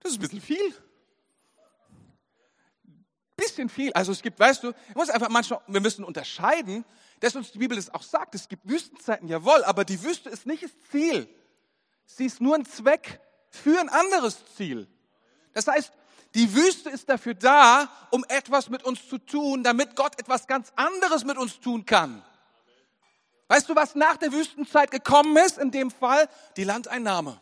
das 0.00 0.12
ist 0.12 0.18
ein 0.18 0.20
bisschen 0.20 0.40
viel. 0.40 0.74
Bisschen 3.36 3.68
viel. 3.68 3.92
Also 3.92 4.12
es 4.12 4.22
gibt, 4.22 4.38
weißt 4.38 4.62
du, 4.62 4.72
ich 4.88 4.94
muss 4.94 5.10
einfach 5.10 5.30
manchmal, 5.30 5.60
wir 5.66 5.80
müssen 5.80 6.04
unterscheiden, 6.04 6.84
dass 7.20 7.34
uns 7.34 7.50
die 7.50 7.58
Bibel 7.58 7.76
das 7.76 7.92
auch 7.92 8.02
sagt. 8.02 8.34
Es 8.34 8.48
gibt 8.48 8.68
Wüstenzeiten, 8.68 9.28
jawohl, 9.28 9.64
aber 9.64 9.84
die 9.84 10.02
Wüste 10.02 10.28
ist 10.28 10.46
nicht 10.46 10.62
das 10.62 10.70
Ziel. 10.90 11.28
Sie 12.04 12.26
ist 12.26 12.40
nur 12.40 12.54
ein 12.54 12.66
Zweck 12.66 13.20
für 13.48 13.80
ein 13.80 13.88
anderes 13.88 14.44
Ziel. 14.54 14.86
Das 15.54 15.66
heißt, 15.66 15.92
die 16.34 16.54
Wüste 16.54 16.90
ist 16.90 17.08
dafür 17.08 17.34
da, 17.34 17.90
um 18.10 18.24
etwas 18.28 18.70
mit 18.70 18.84
uns 18.84 19.06
zu 19.08 19.18
tun, 19.18 19.62
damit 19.62 19.96
Gott 19.96 20.18
etwas 20.18 20.46
ganz 20.46 20.72
anderes 20.76 21.24
mit 21.24 21.36
uns 21.36 21.60
tun 21.60 21.84
kann. 21.84 22.22
Weißt 23.48 23.68
du, 23.68 23.76
was 23.76 23.94
nach 23.94 24.16
der 24.16 24.32
Wüstenzeit 24.32 24.90
gekommen 24.90 25.36
ist? 25.36 25.58
In 25.58 25.70
dem 25.70 25.90
Fall 25.90 26.28
die 26.56 26.64
Landeinnahme. 26.64 27.38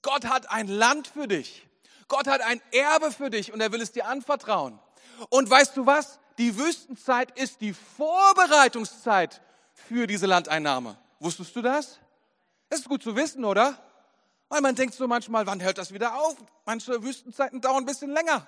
Gott 0.00 0.24
hat 0.26 0.50
ein 0.50 0.68
Land 0.68 1.08
für 1.08 1.28
dich. 1.28 1.66
Gott 2.08 2.26
hat 2.26 2.40
ein 2.40 2.60
Erbe 2.72 3.10
für 3.12 3.28
dich 3.28 3.52
und 3.52 3.60
er 3.60 3.72
will 3.72 3.82
es 3.82 3.92
dir 3.92 4.06
anvertrauen. 4.06 4.78
Und 5.28 5.50
weißt 5.50 5.76
du 5.76 5.84
was? 5.84 6.20
Die 6.38 6.56
Wüstenzeit 6.58 7.38
ist 7.38 7.60
die 7.60 7.74
Vorbereitungszeit 7.74 9.40
für 9.72 10.06
diese 10.06 10.26
Landeinnahme. 10.26 10.96
Wusstest 11.20 11.54
du 11.54 11.62
das? 11.62 11.98
Das 12.70 12.80
ist 12.80 12.88
gut 12.88 13.02
zu 13.02 13.14
wissen, 13.14 13.44
oder? 13.44 13.78
Weil 14.54 14.60
man 14.60 14.76
denkt 14.76 14.94
so 14.94 15.08
manchmal, 15.08 15.48
wann 15.48 15.60
hört 15.60 15.78
das 15.78 15.92
wieder 15.92 16.14
auf? 16.14 16.36
Manche 16.64 17.02
Wüstenzeiten 17.02 17.60
dauern 17.60 17.78
ein 17.78 17.86
bisschen 17.86 18.12
länger. 18.12 18.46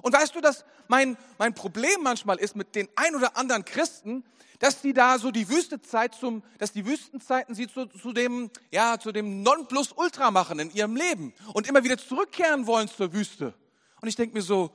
Und 0.00 0.12
weißt 0.12 0.32
du, 0.32 0.40
dass 0.40 0.64
mein, 0.86 1.16
mein 1.38 1.52
Problem 1.56 2.02
manchmal 2.02 2.38
ist 2.38 2.54
mit 2.54 2.76
den 2.76 2.88
ein 2.94 3.16
oder 3.16 3.36
anderen 3.36 3.64
Christen, 3.64 4.24
dass 4.60 4.80
die 4.80 4.92
da 4.92 5.18
so 5.18 5.32
die 5.32 5.48
Wüstezeit 5.48 6.14
zum, 6.14 6.44
dass 6.58 6.70
die 6.70 6.86
Wüstenzeiten 6.86 7.56
sie 7.56 7.66
zu, 7.66 7.86
zu 7.86 8.12
dem, 8.12 8.48
ja, 8.70 9.00
zu 9.00 9.10
dem 9.10 9.42
Nonplusultra 9.42 10.30
machen 10.30 10.60
in 10.60 10.70
ihrem 10.70 10.94
Leben 10.94 11.34
und 11.52 11.66
immer 11.66 11.82
wieder 11.82 11.98
zurückkehren 11.98 12.68
wollen 12.68 12.86
zur 12.86 13.12
Wüste. 13.12 13.54
Und 14.00 14.06
ich 14.06 14.14
denke 14.14 14.36
mir 14.36 14.42
so, 14.42 14.70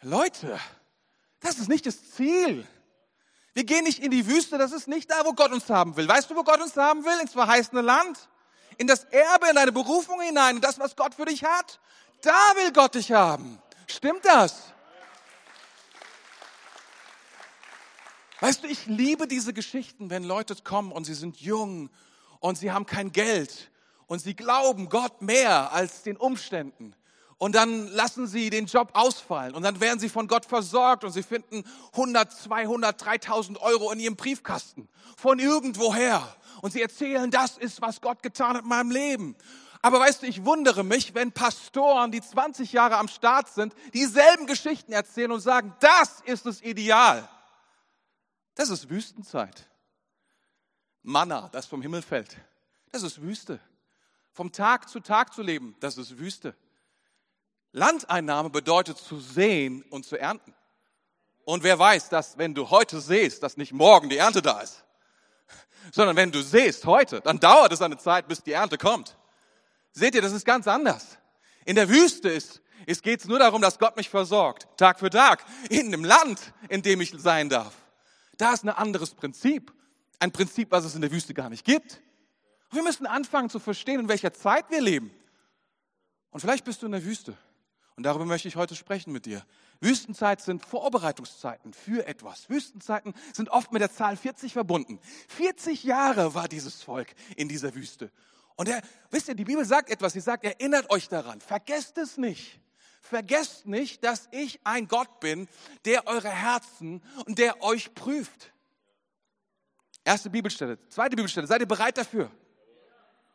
Leute, 0.00 0.58
das 1.38 1.60
ist 1.60 1.68
nicht 1.68 1.86
das 1.86 2.10
Ziel. 2.10 2.66
Wir 3.54 3.62
gehen 3.62 3.84
nicht 3.84 4.00
in 4.00 4.10
die 4.10 4.26
Wüste, 4.26 4.58
das 4.58 4.72
ist 4.72 4.88
nicht 4.88 5.08
da, 5.08 5.24
wo 5.24 5.32
Gott 5.32 5.52
uns 5.52 5.70
haben 5.70 5.96
will. 5.96 6.08
Weißt 6.08 6.28
du, 6.28 6.34
wo 6.34 6.42
Gott 6.42 6.60
uns 6.60 6.76
haben 6.76 7.04
will? 7.04 7.20
Ins 7.20 7.34
verheißene 7.34 7.82
Land, 7.82 8.28
in 8.78 8.86
das 8.86 9.04
Erbe, 9.04 9.48
in 9.48 9.56
deine 9.56 9.72
Berufung 9.72 10.20
hinein, 10.20 10.56
in 10.56 10.62
das, 10.62 10.78
was 10.78 10.96
Gott 10.96 11.14
für 11.14 11.24
dich 11.24 11.44
hat. 11.44 11.80
Da 12.22 12.52
will 12.56 12.72
Gott 12.72 12.94
dich 12.94 13.12
haben. 13.12 13.60
Stimmt 13.86 14.24
das? 14.24 14.72
Weißt 18.40 18.64
du, 18.64 18.66
ich 18.66 18.86
liebe 18.86 19.28
diese 19.28 19.52
Geschichten, 19.52 20.10
wenn 20.10 20.24
Leute 20.24 20.56
kommen 20.56 20.90
und 20.90 21.04
sie 21.04 21.14
sind 21.14 21.36
jung 21.40 21.90
und 22.40 22.58
sie 22.58 22.72
haben 22.72 22.86
kein 22.86 23.12
Geld 23.12 23.70
und 24.08 24.18
sie 24.18 24.34
glauben 24.34 24.88
Gott 24.88 25.22
mehr 25.22 25.72
als 25.72 26.02
den 26.02 26.16
Umständen. 26.16 26.94
Und 27.42 27.56
dann 27.56 27.88
lassen 27.88 28.28
sie 28.28 28.50
den 28.50 28.66
Job 28.66 28.90
ausfallen 28.92 29.56
und 29.56 29.64
dann 29.64 29.80
werden 29.80 29.98
sie 29.98 30.08
von 30.08 30.28
Gott 30.28 30.46
versorgt 30.46 31.02
und 31.02 31.10
sie 31.10 31.24
finden 31.24 31.64
100, 31.90 32.30
200, 32.30 33.04
3000 33.04 33.60
Euro 33.60 33.90
in 33.90 33.98
ihrem 33.98 34.14
Briefkasten 34.14 34.88
von 35.16 35.40
irgendwoher. 35.40 36.36
Und 36.60 36.72
sie 36.72 36.80
erzählen, 36.80 37.32
das 37.32 37.58
ist, 37.58 37.82
was 37.82 38.00
Gott 38.00 38.22
getan 38.22 38.54
hat 38.54 38.62
in 38.62 38.68
meinem 38.68 38.92
Leben. 38.92 39.34
Aber 39.80 39.98
weißt 39.98 40.22
du, 40.22 40.26
ich 40.28 40.44
wundere 40.44 40.84
mich, 40.84 41.16
wenn 41.16 41.32
Pastoren, 41.32 42.12
die 42.12 42.20
20 42.20 42.72
Jahre 42.72 42.96
am 42.96 43.08
Start 43.08 43.48
sind, 43.48 43.74
dieselben 43.92 44.46
Geschichten 44.46 44.92
erzählen 44.92 45.32
und 45.32 45.40
sagen, 45.40 45.74
das 45.80 46.20
ist 46.24 46.46
das 46.46 46.60
Ideal. 46.60 47.28
Das 48.54 48.70
ist 48.70 48.88
Wüstenzeit. 48.88 49.68
Manna, 51.02 51.48
das 51.50 51.66
vom 51.66 51.82
Himmel 51.82 52.02
fällt. 52.02 52.36
Das 52.92 53.02
ist 53.02 53.20
Wüste. 53.20 53.58
Vom 54.30 54.52
Tag 54.52 54.88
zu 54.88 55.00
Tag 55.00 55.34
zu 55.34 55.42
leben, 55.42 55.74
das 55.80 55.98
ist 55.98 56.16
Wüste. 56.16 56.54
Landeinnahme 57.72 58.50
bedeutet 58.50 58.98
zu 58.98 59.18
sehen 59.18 59.82
und 59.90 60.04
zu 60.04 60.18
ernten. 60.18 60.54
Und 61.44 61.62
wer 61.62 61.78
weiß, 61.78 62.08
dass 62.10 62.38
wenn 62.38 62.54
du 62.54 62.70
heute 62.70 63.00
siehst, 63.00 63.42
dass 63.42 63.56
nicht 63.56 63.72
morgen 63.72 64.08
die 64.08 64.18
Ernte 64.18 64.42
da 64.42 64.60
ist, 64.60 64.84
sondern 65.92 66.16
wenn 66.16 66.30
du 66.30 66.42
siehst 66.42 66.84
heute, 66.86 67.20
dann 67.20 67.40
dauert 67.40 67.72
es 67.72 67.82
eine 67.82 67.96
Zeit, 67.96 68.28
bis 68.28 68.42
die 68.42 68.52
Ernte 68.52 68.78
kommt. 68.78 69.16
Seht 69.92 70.14
ihr, 70.14 70.22
das 70.22 70.32
ist 70.32 70.44
ganz 70.44 70.68
anders. 70.68 71.18
In 71.64 71.74
der 71.74 71.88
Wüste 71.88 72.28
ist, 72.28 72.62
es 72.86 73.02
geht 73.02 73.24
nur 73.26 73.38
darum, 73.38 73.62
dass 73.62 73.78
Gott 73.78 73.96
mich 73.96 74.08
versorgt, 74.08 74.66
Tag 74.76 74.98
für 74.98 75.10
Tag, 75.10 75.44
in 75.70 75.90
dem 75.90 76.04
Land, 76.04 76.52
in 76.68 76.82
dem 76.82 77.00
ich 77.00 77.14
sein 77.16 77.48
darf. 77.48 77.74
Da 78.38 78.52
ist 78.52 78.64
ein 78.64 78.70
anderes 78.70 79.14
Prinzip. 79.14 79.72
Ein 80.18 80.32
Prinzip, 80.32 80.70
was 80.70 80.84
es 80.84 80.94
in 80.94 81.00
der 81.00 81.10
Wüste 81.10 81.34
gar 81.34 81.48
nicht 81.48 81.64
gibt. 81.64 82.00
wir 82.70 82.82
müssen 82.82 83.06
anfangen 83.06 83.50
zu 83.50 83.58
verstehen, 83.58 84.00
in 84.00 84.08
welcher 84.08 84.32
Zeit 84.32 84.70
wir 84.70 84.80
leben. 84.80 85.12
Und 86.30 86.40
vielleicht 86.40 86.64
bist 86.64 86.82
du 86.82 86.86
in 86.86 86.92
der 86.92 87.04
Wüste. 87.04 87.36
Und 87.96 88.04
darüber 88.04 88.24
möchte 88.24 88.48
ich 88.48 88.56
heute 88.56 88.74
sprechen 88.74 89.12
mit 89.12 89.26
dir. 89.26 89.44
Wüstenzeit 89.80 90.40
sind 90.40 90.64
Vorbereitungszeiten 90.64 91.74
für 91.74 92.06
etwas. 92.06 92.48
Wüstenzeiten 92.48 93.14
sind 93.32 93.50
oft 93.50 93.72
mit 93.72 93.82
der 93.82 93.92
Zahl 93.92 94.16
40 94.16 94.52
verbunden. 94.52 94.98
40 95.28 95.84
Jahre 95.84 96.34
war 96.34 96.48
dieses 96.48 96.82
Volk 96.82 97.08
in 97.36 97.48
dieser 97.48 97.74
Wüste. 97.74 98.10
Und 98.56 98.68
er, 98.68 98.80
wisst 99.10 99.28
ihr, 99.28 99.34
die 99.34 99.44
Bibel 99.44 99.64
sagt 99.64 99.90
etwas. 99.90 100.14
Sie 100.14 100.20
sagt, 100.20 100.44
erinnert 100.44 100.90
euch 100.90 101.08
daran. 101.08 101.40
Vergesst 101.40 101.98
es 101.98 102.16
nicht. 102.16 102.60
Vergesst 103.02 103.66
nicht, 103.66 104.04
dass 104.04 104.28
ich 104.30 104.60
ein 104.64 104.88
Gott 104.88 105.20
bin, 105.20 105.48
der 105.84 106.06
eure 106.06 106.30
Herzen 106.30 107.02
und 107.26 107.38
der 107.38 107.62
euch 107.62 107.92
prüft. 107.94 108.52
Erste 110.04 110.30
Bibelstelle, 110.30 110.78
zweite 110.88 111.16
Bibelstelle. 111.16 111.46
Seid 111.46 111.60
ihr 111.60 111.68
bereit 111.68 111.98
dafür? 111.98 112.30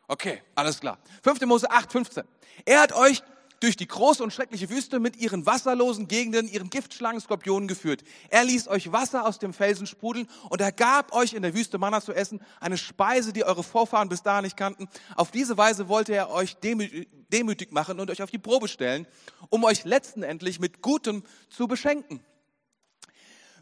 Okay, 0.06 0.42
alles 0.54 0.80
klar. 0.80 0.98
5. 1.22 1.42
Mose 1.42 1.70
8, 1.70 1.92
15. 1.92 2.24
Er 2.64 2.80
hat 2.80 2.92
euch 2.92 3.22
durch 3.60 3.76
die 3.76 3.88
große 3.88 4.22
und 4.22 4.32
schreckliche 4.32 4.70
Wüste 4.70 5.00
mit 5.00 5.16
ihren 5.16 5.46
wasserlosen 5.46 6.08
Gegenden, 6.08 6.48
ihren 6.48 6.70
Giftschlangen, 6.70 7.20
Skorpionen 7.20 7.68
geführt. 7.68 8.04
Er 8.30 8.44
ließ 8.44 8.68
euch 8.68 8.92
Wasser 8.92 9.26
aus 9.26 9.38
dem 9.38 9.52
Felsen 9.52 9.86
sprudeln 9.86 10.28
und 10.48 10.60
er 10.60 10.72
gab 10.72 11.12
euch 11.12 11.32
in 11.32 11.42
der 11.42 11.54
Wüste 11.54 11.78
Manna 11.78 12.00
zu 12.00 12.12
essen, 12.12 12.40
eine 12.60 12.78
Speise, 12.78 13.32
die 13.32 13.44
eure 13.44 13.62
Vorfahren 13.62 14.08
bis 14.08 14.22
dahin 14.22 14.44
nicht 14.44 14.56
kannten. 14.56 14.88
Auf 15.16 15.30
diese 15.30 15.56
Weise 15.56 15.88
wollte 15.88 16.14
er 16.14 16.30
euch 16.30 16.56
demütig 16.56 17.72
machen 17.72 18.00
und 18.00 18.10
euch 18.10 18.22
auf 18.22 18.30
die 18.30 18.38
Probe 18.38 18.68
stellen, 18.68 19.06
um 19.48 19.64
euch 19.64 19.84
letztendlich 19.84 20.60
mit 20.60 20.82
Gutem 20.82 21.24
zu 21.48 21.66
beschenken. 21.66 22.20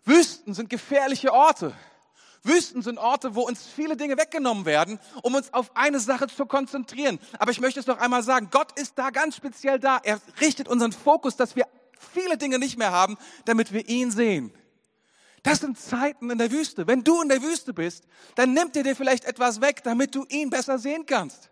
Wüsten 0.05 0.55
sind 0.55 0.71
gefährliche 0.71 1.33
Orte. 1.33 1.75
Wüsten 2.47 2.83
sind 2.83 2.99
Orte, 2.99 3.35
wo 3.35 3.43
uns 3.43 3.67
viele 3.67 3.97
Dinge 3.97 4.17
weggenommen 4.17 4.65
werden, 4.65 4.99
um 5.23 5.35
uns 5.35 5.53
auf 5.53 5.71
eine 5.75 6.01
Sache 6.01 6.29
zu 6.29 6.47
konzentrieren. 6.47 7.19
Aber 7.39 7.51
ich 7.51 7.61
möchte 7.61 7.81
es 7.81 7.87
noch 7.87 7.99
einmal 7.99 8.23
sagen, 8.23 8.49
Gott 8.51 8.79
ist 8.79 8.99
da 8.99 9.11
ganz 9.11 9.37
speziell 9.37 9.79
da. 9.79 10.01
Er 10.03 10.21
richtet 10.41 10.69
unseren 10.69 10.93
Fokus, 10.93 11.37
dass 11.37 11.57
wir 11.57 11.67
viele 11.99 12.37
Dinge 12.37 12.59
nicht 12.59 12.79
mehr 12.79 12.93
haben, 12.93 13.17
damit 13.45 13.73
wir 13.73 13.89
ihn 13.89 14.11
sehen. 14.11 14.53
Das 15.43 15.61
sind 15.61 15.79
Zeiten 15.79 16.31
in 16.31 16.39
der 16.39 16.51
Wüste. 16.51 16.87
Wenn 16.87 17.05
du 17.05 17.23
in 17.23 17.29
der 17.29 17.43
Wüste 17.43 17.73
bist, 17.73 18.05
dann 18.35 18.53
nimmt 18.53 18.77
er 18.77 18.83
dir 18.83 18.97
vielleicht 18.97 19.25
etwas 19.25 19.61
weg, 19.61 19.83
damit 19.85 20.15
du 20.15 20.25
ihn 20.29 20.51
besser 20.51 20.79
sehen 20.79 21.07
kannst. 21.07 21.51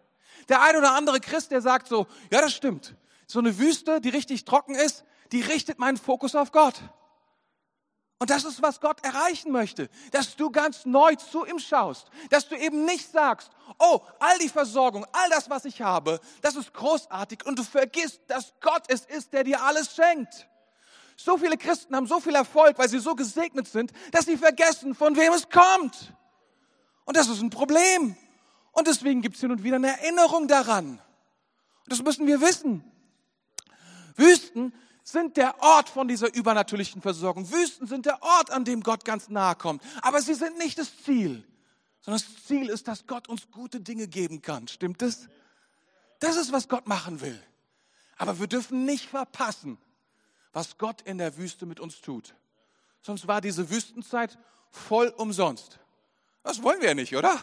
Der 0.49 0.63
ein 0.63 0.77
oder 0.77 0.95
andere 0.95 1.21
Christ, 1.21 1.53
der 1.53 1.61
sagt 1.61 1.89
so, 1.89 2.07
ja, 2.31 2.41
das 2.41 2.53
stimmt. 2.53 2.97
So 3.27 3.39
eine 3.39 3.59
Wüste, 3.59 4.01
die 4.01 4.09
richtig 4.09 4.45
trocken 4.45 4.75
ist, 4.75 5.05
die 5.33 5.41
richtet 5.41 5.79
meinen 5.79 5.97
Fokus 5.97 6.35
auf 6.35 6.53
Gott. 6.53 6.83
Und 8.25 8.31
das 8.31 8.45
ist, 8.45 8.63
was 8.63 8.81
Gott 8.81 9.05
erreichen 9.05 9.53
möchte, 9.53 9.91
dass 10.11 10.35
du 10.35 10.49
ganz 10.49 10.87
neu 10.87 11.15
zu 11.17 11.45
ihm 11.45 11.59
schaust, 11.59 12.07
dass 12.31 12.49
du 12.49 12.57
eben 12.57 12.87
nicht 12.87 13.13
sagst, 13.13 13.51
oh, 13.79 14.01
all 14.19 14.39
die 14.39 14.49
Versorgung, 14.49 15.05
all 15.13 15.29
das, 15.29 15.51
was 15.51 15.67
ich 15.67 15.83
habe, 15.83 16.19
das 16.41 16.57
ist 16.57 16.73
großartig 16.73 17.45
und 17.45 17.59
du 17.59 17.63
vergisst, 17.63 18.23
dass 18.29 18.55
Gott 18.63 18.85
es 18.89 19.05
ist, 19.05 19.35
der 19.35 19.45
dir 19.45 19.63
alles 19.63 19.95
schenkt. 19.95 20.49
So 21.19 21.37
viele 21.37 21.59
Christen 21.59 21.95
haben 21.95 22.07
so 22.07 22.19
viel 22.19 22.35
Erfolg, 22.35 22.79
weil 22.79 22.89
sie 22.89 22.99
so 22.99 23.15
gesegnet 23.15 23.69
sind, 23.69 23.93
dass 24.11 24.25
sie 24.25 24.39
vergessen, 24.39 24.95
von 24.95 25.15
wem 25.17 25.35
es 25.35 25.51
kommt. 25.51 26.15
Und 27.05 27.19
das 27.19 27.29
ist 27.29 27.43
ein 27.43 27.51
Problem. 27.51 28.17
Und 28.73 28.87
deswegen 28.87 29.21
gibt 29.21 29.35
es 29.35 29.43
hin 29.43 29.51
und 29.51 29.63
wieder 29.65 29.77
eine 29.77 30.01
Erinnerung 30.01 30.49
daran. 30.49 30.93
Und 30.93 31.93
das 31.93 32.03
müssen 32.03 32.27
wir 32.27 32.41
wissen. 32.41 32.91
Wüsten 34.17 34.73
sind 35.05 35.37
der 35.37 35.63
Ort 35.63 35.91
von 35.91 36.09
dieser 36.09 36.35
übernatürlichen 36.35 37.03
Versorgung. 37.03 37.53
Wüsten 37.53 37.87
sind 37.87 38.07
der 38.07 38.23
Ort, 38.23 38.51
an 38.51 38.65
dem 38.65 38.83
Gott 38.83 39.05
ganz 39.05 39.29
nahe 39.29 39.55
kommt. 39.55 39.83
Aber 40.01 40.21
sie 40.23 40.35
sind 40.35 40.57
nicht 40.59 40.79
das 40.79 40.91
Ziel, 41.05 41.45
sondern 42.01 42.23
das 42.23 42.45
Ziel 42.47 42.71
ist, 42.71 42.89
dass 42.89 43.07
Gott 43.07 43.29
uns 43.29 43.51
gute 43.51 43.81
Dinge 43.81 44.09
geben 44.09 44.41
kann. 44.41 44.67
Stimmt 44.67 45.03
es? 45.03 45.29
Das 46.21 46.37
ist, 46.37 46.53
was 46.53 46.69
Gott 46.69 46.89
machen 46.89 47.21
will. 47.21 47.39
Aber 48.17 48.41
wir 48.41 48.47
dürfen 48.47 48.87
nicht 48.87 49.07
verpassen, 49.11 49.77
was 50.55 50.79
Gott 50.79 51.03
in 51.03 51.19
der 51.19 51.37
Wüste 51.37 51.67
mit 51.67 51.81
uns 51.81 52.01
tut. 52.01 52.35
Sonst 53.03 53.29
war 53.29 53.43
diese 53.43 53.69
Wüstenzeit 53.69 54.39
voll 54.71 55.09
umsonst. 55.09 55.79
Das 56.43 56.63
wollen 56.63 56.81
wir 56.81 56.89
ja 56.89 56.95
nicht, 56.95 57.15
oder? 57.15 57.39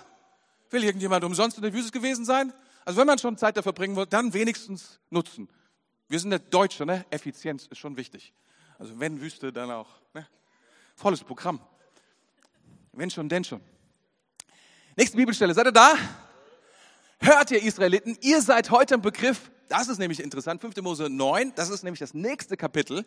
Will 0.72 0.84
irgendjemand 0.84 1.24
umsonst 1.24 1.58
in 1.58 1.64
der 1.64 1.74
Wüste 1.74 1.92
gewesen 1.92 2.26
sein? 2.26 2.54
Also 2.86 3.00
wenn 3.00 3.08
man 3.08 3.20
schon 3.20 3.38
Zeit 3.38 3.56
dafür 3.56 3.74
bringen 3.74 3.96
will, 3.96 4.08
dann 4.08 4.34
wenigstens 4.34 5.00
nutzen. 5.12 5.48
Wir 6.12 6.20
sind 6.20 6.32
der 6.32 6.40
Deutsche, 6.40 6.86
ne? 6.86 7.06
Effizienz 7.10 7.68
ist 7.68 7.78
schon 7.78 7.96
wichtig. 7.96 8.34
Also 8.78 9.00
wenn 9.00 9.22
Wüste, 9.22 9.54
dann 9.54 9.72
auch. 9.72 9.88
Ne? 10.14 10.28
Volles 10.94 11.24
Programm. 11.24 11.62
Wenn 12.92 13.10
schon, 13.10 13.30
denn 13.30 13.46
schon. 13.46 13.62
Nächste 14.98 15.16
Bibelstelle, 15.16 15.54
seid 15.54 15.68
ihr 15.68 15.72
da? 15.72 15.94
Hört 17.22 17.52
ihr 17.52 17.64
Israeliten, 17.64 18.18
ihr 18.20 18.42
seid 18.42 18.72
heute 18.72 18.96
im 18.96 19.02
Begriff, 19.02 19.51
das 19.72 19.88
ist 19.88 20.00
nämlich 20.00 20.20
interessant, 20.20 20.60
5. 20.60 20.76
Mose 20.82 21.10
9, 21.10 21.54
das 21.56 21.70
ist 21.70 21.84
nämlich 21.84 22.02
das 22.02 22.14
nächste 22.14 22.58
Kapitel. 22.58 23.06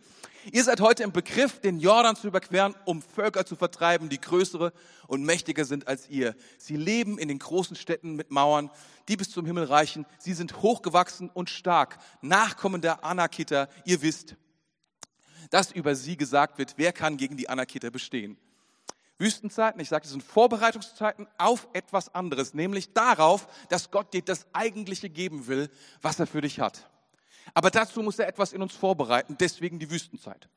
Ihr 0.51 0.65
seid 0.65 0.81
heute 0.81 1.03
im 1.03 1.13
Begriff, 1.13 1.61
den 1.61 1.79
Jordan 1.79 2.17
zu 2.17 2.27
überqueren, 2.27 2.75
um 2.87 3.03
Völker 3.03 3.45
zu 3.45 3.55
vertreiben, 3.55 4.09
die 4.09 4.19
größere 4.19 4.73
und 5.07 5.25
mächtiger 5.25 5.67
sind 5.67 5.87
als 5.89 6.09
ihr. 6.09 6.35
Sie 6.57 6.77
leben 6.77 7.19
in 7.19 7.29
den 7.29 7.39
großen 7.39 7.77
Städten 7.77 8.17
mit 8.17 8.31
Mauern, 8.31 8.71
die 9.09 9.17
bis 9.19 9.31
zum 9.31 9.45
Himmel 9.45 9.65
reichen. 9.65 10.07
Sie 10.19 10.33
sind 10.33 10.63
hochgewachsen 10.63 11.29
und 11.29 11.51
stark, 11.51 11.99
Nachkommen 12.23 12.81
der 12.81 13.05
Anakiter. 13.05 13.69
Ihr 13.85 14.01
wisst, 14.01 14.37
dass 15.51 15.71
über 15.71 15.95
sie 15.95 16.17
gesagt 16.17 16.57
wird, 16.57 16.75
wer 16.79 16.95
kann 16.95 17.19
gegen 17.19 17.37
die 17.37 17.51
Anakiter 17.51 17.91
bestehen. 17.91 18.39
Wüstenzeiten, 19.19 19.81
ich 19.81 19.89
sage, 19.89 20.03
das 20.03 20.11
sind 20.11 20.23
Vorbereitungszeiten 20.23 21.29
auf 21.39 21.69
etwas 21.73 22.15
anderes, 22.15 22.53
nämlich 22.53 22.93
darauf, 22.93 23.47
dass 23.69 23.91
Gott 23.91 24.13
dir 24.13 24.23
das 24.23 24.47
Eigentliche 24.53 25.09
geben 25.09 25.47
will, 25.47 25.71
was 26.03 26.19
er 26.19 26.27
für 26.27 26.41
dich 26.41 26.61
hat. 26.61 26.91
Aber 27.53 27.71
dazu 27.71 28.03
muss 28.03 28.19
er 28.19 28.27
etwas 28.27 28.53
in 28.53 28.63
uns 28.63 28.75
vorbereiten, 28.75 29.37
deswegen 29.39 29.79
die 29.79 29.91
Wüstenzeit. 29.91 30.49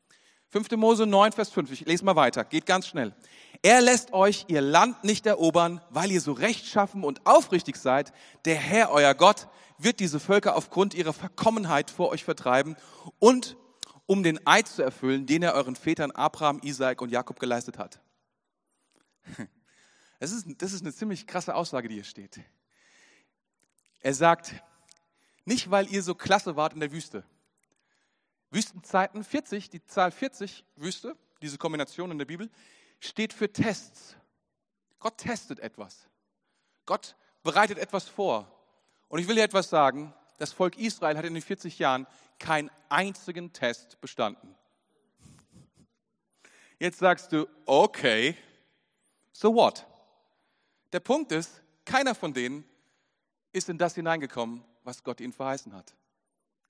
5. 0.50 0.72
Mose 0.72 1.06
9, 1.06 1.34
Vers 1.34 1.50
5, 1.50 1.72
ich 1.72 1.86
lese 1.86 2.06
mal 2.06 2.16
weiter, 2.16 2.46
geht 2.46 2.66
ganz 2.66 2.88
schnell. 2.88 3.14
Er 3.62 3.82
lässt 3.82 4.14
euch 4.14 4.46
ihr 4.48 4.62
Land 4.62 5.04
nicht 5.04 5.26
erobern, 5.26 5.82
weil 5.90 6.10
ihr 6.10 6.22
so 6.22 6.32
rechtschaffen 6.32 7.04
und 7.04 7.26
aufrichtig 7.26 7.76
seid. 7.76 8.14
Der 8.46 8.56
Herr, 8.56 8.92
euer 8.92 9.14
Gott, 9.14 9.48
wird 9.78 10.00
diese 10.00 10.20
Völker 10.20 10.56
aufgrund 10.56 10.94
ihrer 10.94 11.14
Verkommenheit 11.14 11.92
vor 11.92 12.10
euch 12.10 12.24
vertreiben 12.24 12.78
und 13.20 13.58
um 14.06 14.24
den 14.24 14.40
Eid 14.48 14.68
zu 14.70 14.82
erfüllen, 14.82 15.26
den 15.26 15.44
er 15.44 15.54
euren 15.54 15.76
Vätern 15.76 16.12
Abraham, 16.12 16.62
Isaak 16.64 17.02
und 17.02 17.12
Jakob 17.12 17.40
geleistet 17.40 17.78
hat. 17.78 18.00
Das 20.20 20.32
ist, 20.32 20.48
das 20.58 20.74
ist 20.74 20.82
eine 20.82 20.92
ziemlich 20.92 21.28
krasse 21.28 21.54
Aussage, 21.54 21.88
die 21.88 21.94
hier 21.94 22.04
steht. 22.04 22.40
Er 24.00 24.16
sagt, 24.16 24.56
nicht 25.46 25.70
weil 25.70 25.88
ihr 25.94 26.02
so 26.02 26.16
klasse 26.16 26.56
wart 26.56 26.74
in 26.74 26.80
der 26.80 26.92
Wüste. 26.92 27.24
Wüstenzeiten 28.50 29.24
40, 29.24 29.70
die 29.70 29.86
Zahl 29.86 30.12
40, 30.12 30.66
Wüste, 30.76 31.16
diese 31.42 31.58
Kombination 31.58 32.10
in 32.10 32.18
der 32.18 32.26
Bibel, 32.26 32.50
steht 33.00 33.32
für 33.32 33.52
Tests. 33.52 34.16
Gott 35.00 35.18
testet 35.18 35.60
etwas. 35.60 36.08
Gott 36.86 37.16
bereitet 37.44 37.78
etwas 37.78 38.08
vor. 38.08 38.52
Und 39.10 39.20
ich 39.20 39.28
will 39.28 39.36
dir 39.36 39.44
etwas 39.44 39.70
sagen, 39.70 40.14
das 40.38 40.52
Volk 40.52 40.78
Israel 40.78 41.18
hat 41.18 41.26
in 41.26 41.34
den 41.34 41.44
40 41.44 41.78
Jahren 41.80 42.08
keinen 42.40 42.72
einzigen 42.90 43.54
Test 43.54 44.00
bestanden. 44.02 44.56
Jetzt 46.80 47.00
sagst 47.00 47.32
du, 47.32 47.48
okay, 47.66 48.36
so 49.38 49.54
what? 49.54 49.86
Der 50.92 51.00
Punkt 51.00 51.32
ist, 51.32 51.62
keiner 51.86 52.16
von 52.16 52.34
denen 52.34 52.66
ist 53.52 53.70
in 53.70 53.78
das 53.78 53.94
hineingekommen, 53.94 54.64
was 54.84 55.04
Gott 55.04 55.22
ihnen 55.22 55.32
verheißen 55.32 55.74
hat. 55.74 55.94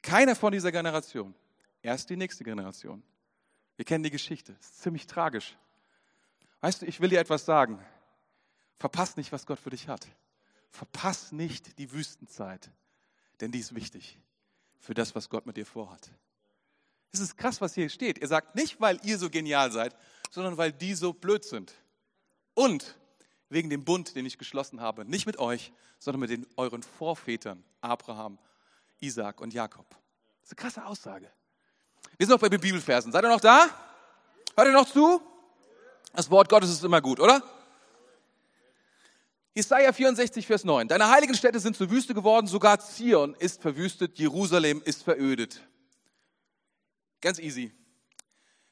Keiner 0.02 0.36
von 0.36 0.52
dieser 0.52 0.72
Generation. 0.72 1.34
Erst 1.82 2.10
die 2.10 2.18
nächste 2.18 2.44
Generation. 2.44 3.04
Wir 3.78 3.86
kennen 3.86 4.04
die 4.04 4.12
Geschichte. 4.12 4.54
Es 4.60 4.68
ist 4.68 4.82
ziemlich 4.82 5.08
tragisch. 5.08 5.56
Weißt 6.60 6.82
du, 6.82 6.88
ich 6.88 7.00
will 7.00 7.10
dir 7.10 7.22
etwas 7.22 7.46
sagen. 7.46 7.80
Verpass 8.76 9.16
nicht, 9.16 9.32
was 9.32 9.46
Gott 9.46 9.60
für 9.60 9.70
dich 9.70 9.88
hat. 9.88 10.06
Verpass 10.70 11.32
nicht 11.32 11.80
die 11.80 11.94
Wüstenzeit, 11.94 12.70
denn 13.40 13.54
die 13.54 13.60
ist 13.60 13.76
wichtig 13.76 14.20
für 14.78 14.94
das, 14.94 15.16
was 15.16 15.30
Gott 15.30 15.46
mit 15.46 15.56
dir 15.56 15.66
vorhat. 15.66 16.12
Es 17.14 17.22
ist 17.22 17.38
krass, 17.38 17.62
was 17.62 17.76
hier 17.76 17.88
steht. 17.88 18.18
Ihr 18.18 18.28
sagt 18.28 18.56
nicht, 18.56 18.82
weil 18.82 19.00
ihr 19.04 19.18
so 19.18 19.30
genial 19.30 19.72
seid, 19.72 19.96
sondern 20.32 20.58
weil 20.58 20.74
die 20.74 20.96
so 20.96 21.14
blöd 21.14 21.46
sind. 21.46 21.74
Und 22.58 22.96
wegen 23.50 23.70
dem 23.70 23.86
Bund, 23.86 24.16
den 24.16 24.26
ich 24.26 24.40
geschlossen 24.40 24.82
habe, 24.82 25.06
nicht 25.06 25.28
mit 25.28 25.38
euch, 25.38 25.72
sondern 26.00 26.22
mit 26.22 26.32
den, 26.32 26.48
euren 26.56 26.82
Vorvätern, 26.82 27.64
Abraham, 27.82 28.40
Isaac 29.00 29.42
und 29.42 29.54
Jakob. 29.54 29.86
Das 30.42 30.52
ist 30.52 30.58
eine 30.58 30.64
krasse 30.64 30.86
Aussage. 30.88 31.32
Wir 32.18 32.26
sind 32.26 32.34
noch 32.34 32.40
bei 32.40 32.50
den 32.50 32.60
Bibelversen. 32.60 33.12
Seid 33.12 33.24
ihr 33.24 33.30
noch 33.30 33.42
da? 33.42 33.70
Hört 34.56 34.68
ihr 34.70 34.74
noch 34.74 34.92
zu? 34.92 35.22
Das 36.14 36.32
Wort 36.32 36.50
Gottes 36.50 36.72
ist 36.72 36.84
immer 36.84 37.00
gut, 37.00 37.20
oder? 37.20 37.44
Jesaja 39.54 39.94
64, 39.94 40.48
Vers 40.48 40.64
9. 40.64 40.88
Deine 40.88 41.10
heiligen 41.10 41.36
Städte 41.36 41.60
sind 41.60 41.78
zur 41.78 41.92
Wüste 41.92 42.16
geworden, 42.16 42.48
sogar 42.48 42.80
Zion 42.80 43.36
ist 43.36 43.62
verwüstet, 43.62 44.18
Jerusalem 44.18 44.82
ist 44.84 45.04
verödet. 45.04 45.62
Ganz 47.22 47.38
easy. 47.38 47.72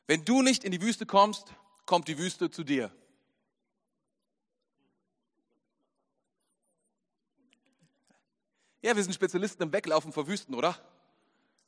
Wenn 0.08 0.26
du 0.26 0.42
nicht 0.42 0.64
in 0.64 0.72
die 0.72 0.82
Wüste 0.82 1.06
kommst, 1.06 1.54
kommt 1.86 2.08
die 2.08 2.18
Wüste 2.18 2.50
zu 2.50 2.64
dir. 2.64 2.92
Ja, 8.86 8.96
wir 8.96 9.02
sind 9.02 9.14
Spezialisten 9.14 9.64
im 9.64 9.74
Weglaufen 9.74 10.14
vor 10.14 10.28
Wüsten, 10.28 10.54
oder? 10.54 10.78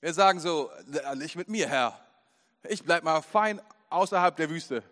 Wir 0.01 0.13
sagen 0.13 0.39
so, 0.39 0.69
nicht 1.15 1.35
mit 1.35 1.49
mir, 1.49 1.67
Herr. 1.67 1.99
Ich 2.69 2.83
bleib 2.83 3.03
mal 3.03 3.23
fein 3.23 3.59
außerhalb 3.89 4.35
der 4.35 4.51
Wüste. 4.51 4.83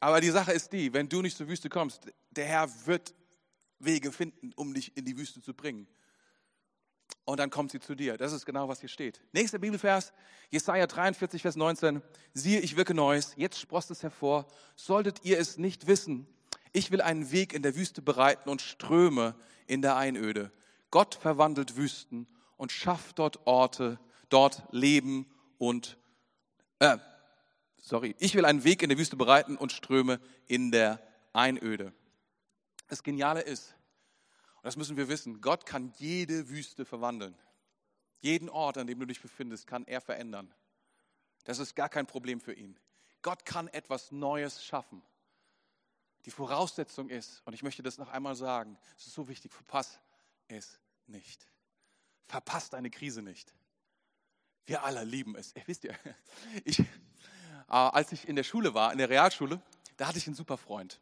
Aber 0.00 0.22
die 0.22 0.30
Sache 0.30 0.52
ist 0.52 0.72
die, 0.72 0.94
wenn 0.94 1.10
du 1.10 1.20
nicht 1.20 1.36
zur 1.36 1.46
Wüste 1.46 1.68
kommst, 1.68 2.10
der 2.30 2.46
Herr 2.46 2.70
wird 2.86 3.14
Wege 3.80 4.10
finden, 4.10 4.54
um 4.56 4.72
dich 4.72 4.96
in 4.96 5.04
die 5.04 5.18
Wüste 5.18 5.42
zu 5.42 5.52
bringen. 5.52 5.86
Und 7.26 7.38
dann 7.38 7.50
kommt 7.50 7.70
sie 7.70 7.80
zu 7.80 7.94
dir. 7.94 8.16
Das 8.16 8.32
ist 8.32 8.46
genau, 8.46 8.66
was 8.66 8.80
hier 8.80 8.88
steht. 8.88 9.20
Nächster 9.32 9.58
Bibelvers, 9.58 10.14
Jesaja 10.48 10.86
43, 10.86 11.42
Vers 11.42 11.56
19. 11.56 12.00
Siehe, 12.32 12.60
ich 12.60 12.78
wirke 12.78 12.94
Neues, 12.94 13.34
jetzt 13.36 13.58
sprost 13.58 13.90
es 13.90 14.02
hervor. 14.02 14.46
Solltet 14.74 15.22
ihr 15.22 15.38
es 15.38 15.58
nicht 15.58 15.86
wissen, 15.86 16.26
ich 16.72 16.90
will 16.90 17.02
einen 17.02 17.30
Weg 17.30 17.52
in 17.52 17.60
der 17.60 17.76
Wüste 17.76 18.00
bereiten 18.00 18.48
und 18.48 18.62
Ströme 18.62 19.34
in 19.66 19.82
der 19.82 19.96
Einöde. 19.96 20.52
Gott 20.90 21.14
verwandelt 21.14 21.76
Wüsten 21.76 22.26
und 22.56 22.72
schafft 22.72 23.18
dort 23.18 23.46
Orte, 23.46 23.98
dort 24.28 24.62
Leben 24.70 25.26
und, 25.58 25.98
äh, 26.78 26.98
sorry, 27.76 28.14
ich 28.18 28.34
will 28.34 28.44
einen 28.44 28.64
Weg 28.64 28.82
in 28.82 28.88
der 28.88 28.98
Wüste 28.98 29.16
bereiten 29.16 29.56
und 29.56 29.72
Ströme 29.72 30.20
in 30.46 30.70
der 30.70 31.00
Einöde. 31.32 31.92
Das 32.88 33.02
Geniale 33.02 33.42
ist, 33.42 33.74
und 34.56 34.64
das 34.64 34.76
müssen 34.76 34.96
wir 34.96 35.08
wissen, 35.08 35.40
Gott 35.40 35.66
kann 35.66 35.92
jede 35.98 36.48
Wüste 36.48 36.84
verwandeln. 36.84 37.36
Jeden 38.20 38.48
Ort, 38.48 38.78
an 38.78 38.86
dem 38.86 38.98
du 38.98 39.06
dich 39.06 39.20
befindest, 39.20 39.66
kann 39.66 39.86
er 39.86 40.00
verändern. 40.00 40.52
Das 41.44 41.58
ist 41.58 41.76
gar 41.76 41.88
kein 41.88 42.06
Problem 42.06 42.40
für 42.40 42.54
ihn. 42.54 42.78
Gott 43.22 43.44
kann 43.44 43.68
etwas 43.68 44.10
Neues 44.12 44.64
schaffen. 44.64 45.02
Die 46.26 46.30
Voraussetzung 46.30 47.08
ist, 47.08 47.40
und 47.44 47.54
ich 47.54 47.62
möchte 47.62 47.84
das 47.84 47.98
noch 47.98 48.08
einmal 48.08 48.34
sagen, 48.34 48.76
es 48.98 49.06
ist 49.06 49.14
so 49.14 49.28
wichtig, 49.28 49.52
verpass 49.52 50.00
es 50.48 50.80
nicht. 51.06 51.46
Verpasst 52.26 52.74
eine 52.74 52.90
Krise 52.90 53.22
nicht. 53.22 53.54
Wir 54.66 54.82
alle 54.82 55.04
lieben 55.04 55.36
es. 55.36 55.54
Wisst 55.66 55.84
ihr, 55.84 55.94
ich, 56.64 56.80
äh, 56.80 56.84
als 57.68 58.10
ich 58.10 58.26
in 58.28 58.34
der 58.34 58.42
Schule 58.42 58.74
war, 58.74 58.90
in 58.90 58.98
der 58.98 59.08
Realschule, 59.08 59.62
da 59.96 60.08
hatte 60.08 60.18
ich 60.18 60.26
einen 60.26 60.34
super 60.34 60.58
Freund. 60.58 61.00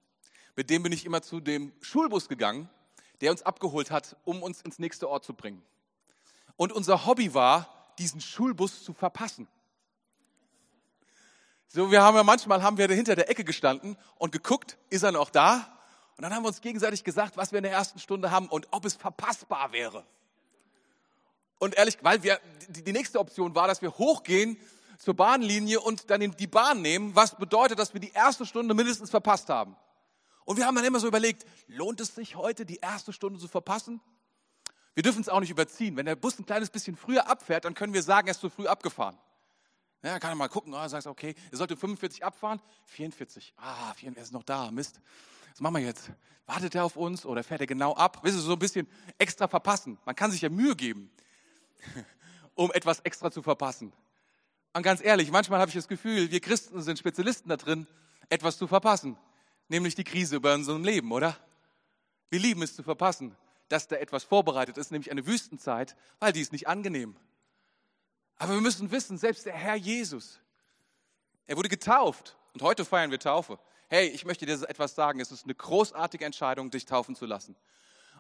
Mit 0.56 0.68
dem 0.68 0.82
bin 0.82 0.92
ich 0.92 1.06
immer 1.06 1.22
zu 1.22 1.40
dem 1.40 1.72
Schulbus 1.80 2.28
gegangen, 2.28 2.68
der 3.22 3.30
uns 3.30 3.42
abgeholt 3.42 3.90
hat, 3.90 4.16
um 4.24 4.42
uns 4.42 4.60
ins 4.60 4.78
nächste 4.78 5.08
Ort 5.08 5.24
zu 5.24 5.32
bringen. 5.32 5.62
Und 6.56 6.70
unser 6.70 7.06
Hobby 7.06 7.32
war, 7.32 7.94
diesen 7.98 8.20
Schulbus 8.20 8.84
zu 8.84 8.92
verpassen. 8.92 9.48
So, 11.74 11.90
wir 11.90 12.02
haben 12.02 12.16
ja 12.16 12.22
manchmal 12.22 12.62
haben 12.62 12.78
wir 12.78 12.87
hinter 12.87 13.16
der 13.16 13.28
Ecke 13.28 13.42
gestanden 13.42 13.96
und 14.18 14.30
geguckt, 14.30 14.78
ist 14.90 15.02
er 15.02 15.10
noch 15.10 15.28
da? 15.28 15.76
Und 16.16 16.22
dann 16.22 16.32
haben 16.32 16.44
wir 16.44 16.46
uns 16.46 16.60
gegenseitig 16.60 17.02
gesagt, 17.02 17.37
was 17.37 17.50
wir 17.50 17.56
in 17.56 17.64
der 17.64 17.72
ersten 17.72 17.98
Stunde 17.98 18.30
haben 18.30 18.46
und 18.46 18.68
ob 18.70 18.84
es 18.84 18.94
verpassbar 18.94 19.72
wäre. 19.72 20.06
Und 21.58 21.74
ehrlich, 21.74 21.98
weil 22.02 22.22
wir, 22.22 22.38
die, 22.68 22.84
die 22.84 22.92
nächste 22.92 23.18
Option 23.18 23.56
war, 23.56 23.66
dass 23.66 23.82
wir 23.82 23.90
hochgehen 23.98 24.56
zur 24.98 25.14
Bahnlinie 25.14 25.80
und 25.80 26.10
dann 26.10 26.20
die 26.20 26.46
Bahn 26.46 26.80
nehmen, 26.80 27.16
was 27.16 27.37
bedeutet, 27.37 27.80
dass 27.80 27.92
wir 27.92 28.00
die 28.00 28.12
erste 28.12 28.46
Stunde 28.46 28.72
mindestens 28.72 29.10
verpasst 29.10 29.48
haben. 29.48 29.74
Und 30.44 30.58
wir 30.58 30.66
haben 30.66 30.76
dann 30.76 30.84
immer 30.84 31.00
so 31.00 31.08
überlegt, 31.08 31.44
lohnt 31.66 32.00
es 32.00 32.14
sich 32.14 32.37
heute, 32.37 32.64
die 32.64 32.76
erste 32.76 33.12
Stunde 33.12 33.40
zu 33.40 33.48
verpassen? 33.48 34.00
Wir 34.94 35.02
dürfen 35.02 35.22
es 35.22 35.28
auch 35.28 35.40
nicht 35.40 35.50
überziehen. 35.50 35.96
Wenn 35.96 36.06
der 36.06 36.14
Bus 36.14 36.38
ein 36.38 36.46
kleines 36.46 36.70
bisschen 36.70 36.94
früher 36.94 37.28
abfährt, 37.28 37.64
dann 37.64 37.74
können 37.74 37.94
wir 37.94 38.04
sagen, 38.04 38.28
er 38.28 38.30
ist 38.30 38.40
zu 38.42 38.48
früh 38.48 38.68
abgefahren. 38.68 39.18
Ja, 40.05 40.19
kann 40.19 40.33
er 40.33 40.35
mal 40.35 40.49
gucken, 40.49 40.75
oh, 40.75 40.87
sagst 40.87 41.07
okay, 41.07 41.35
er 41.51 41.57
sollte 41.57 41.79
45 41.79 42.23
abfahren, 42.23 42.61
44. 42.85 43.55
Ah, 43.57 43.95
er 44.03 44.17
ist 44.19 44.33
noch 44.35 44.43
da, 44.43 44.71
Mist. 44.71 45.01
Was 45.53 45.61
machen 45.61 45.77
wir 45.77 45.83
jetzt? 45.83 46.11
Wartet 46.45 46.75
er 46.75 46.85
auf 46.85 46.97
uns 46.97 47.25
oder 47.25 47.43
fährt 47.43 47.62
er 47.62 47.67
genau 47.67 47.95
ab? 47.95 48.19
Willst 48.23 48.37
du, 48.37 48.43
so 48.43 48.53
ein 48.53 48.59
bisschen 48.59 48.87
extra 49.17 49.49
verpassen. 49.49 49.97
Man 50.05 50.14
kann 50.14 50.31
sich 50.31 50.43
ja 50.43 50.51
Mühe 50.51 50.77
geben, 50.77 51.11
um 52.55 52.71
etwas 52.73 53.01
extra 53.01 53.31
zu 53.31 53.43
verpassen. 53.43 53.95
Und 54.75 54.83
ganz 54.83 55.03
ehrlich, 55.03 55.31
manchmal 55.31 55.59
habe 55.59 55.71
ich 55.71 55.75
das 55.75 55.88
Gefühl, 55.88 56.31
wir 56.31 56.40
Christen 56.40 56.83
sind 56.83 56.99
Spezialisten 56.99 57.49
da 57.49 57.57
drin, 57.57 57.87
etwas 58.29 58.59
zu 58.59 58.67
verpassen. 58.67 59.17
Nämlich 59.69 59.95
die 59.95 60.05
Krise 60.05 60.37
über 60.37 60.53
unserem 60.53 60.85
Leben, 60.85 61.12
oder? 61.12 61.35
Wir 62.29 62.40
lieben 62.40 62.61
es 62.61 62.77
zu 62.77 62.83
verpassen, 62.83 63.35
dass 63.71 63.88
da 63.88 63.97
etwas 63.97 64.25
vorbereitet 64.25 64.77
ist, 64.77 64.93
nämlich 64.93 65.11
eine 65.11 65.27
Wüstenzeit, 65.27 65.97
weil 66.19 66.35
die 66.35 66.43
ist 66.43 66.53
nicht 66.53 66.69
angenehm. 66.69 67.17
Aber 68.37 68.55
wir 68.55 68.61
müssen 68.61 68.90
wissen, 68.90 69.18
selbst 69.18 69.47
der 69.47 69.55
Herr 69.55 69.77
Jesus, 69.77 70.40
er 71.47 71.57
wurde 71.57 71.68
getauft 71.68 72.37
und 72.53 72.62
heute 72.62 72.85
feiern 72.85 73.11
wir 73.11 73.18
Taufe. 73.18 73.59
Hey, 73.88 74.09
ich 74.09 74.25
möchte 74.25 74.47
dir 74.47 74.68
etwas 74.68 74.94
sagen, 74.94 75.20
es 75.20 75.31
ist 75.31 75.44
eine 75.44 75.55
großartige 75.55 76.25
Entscheidung, 76.25 76.70
dich 76.70 76.85
taufen 76.85 77.14
zu 77.14 77.27
lassen. 77.27 77.55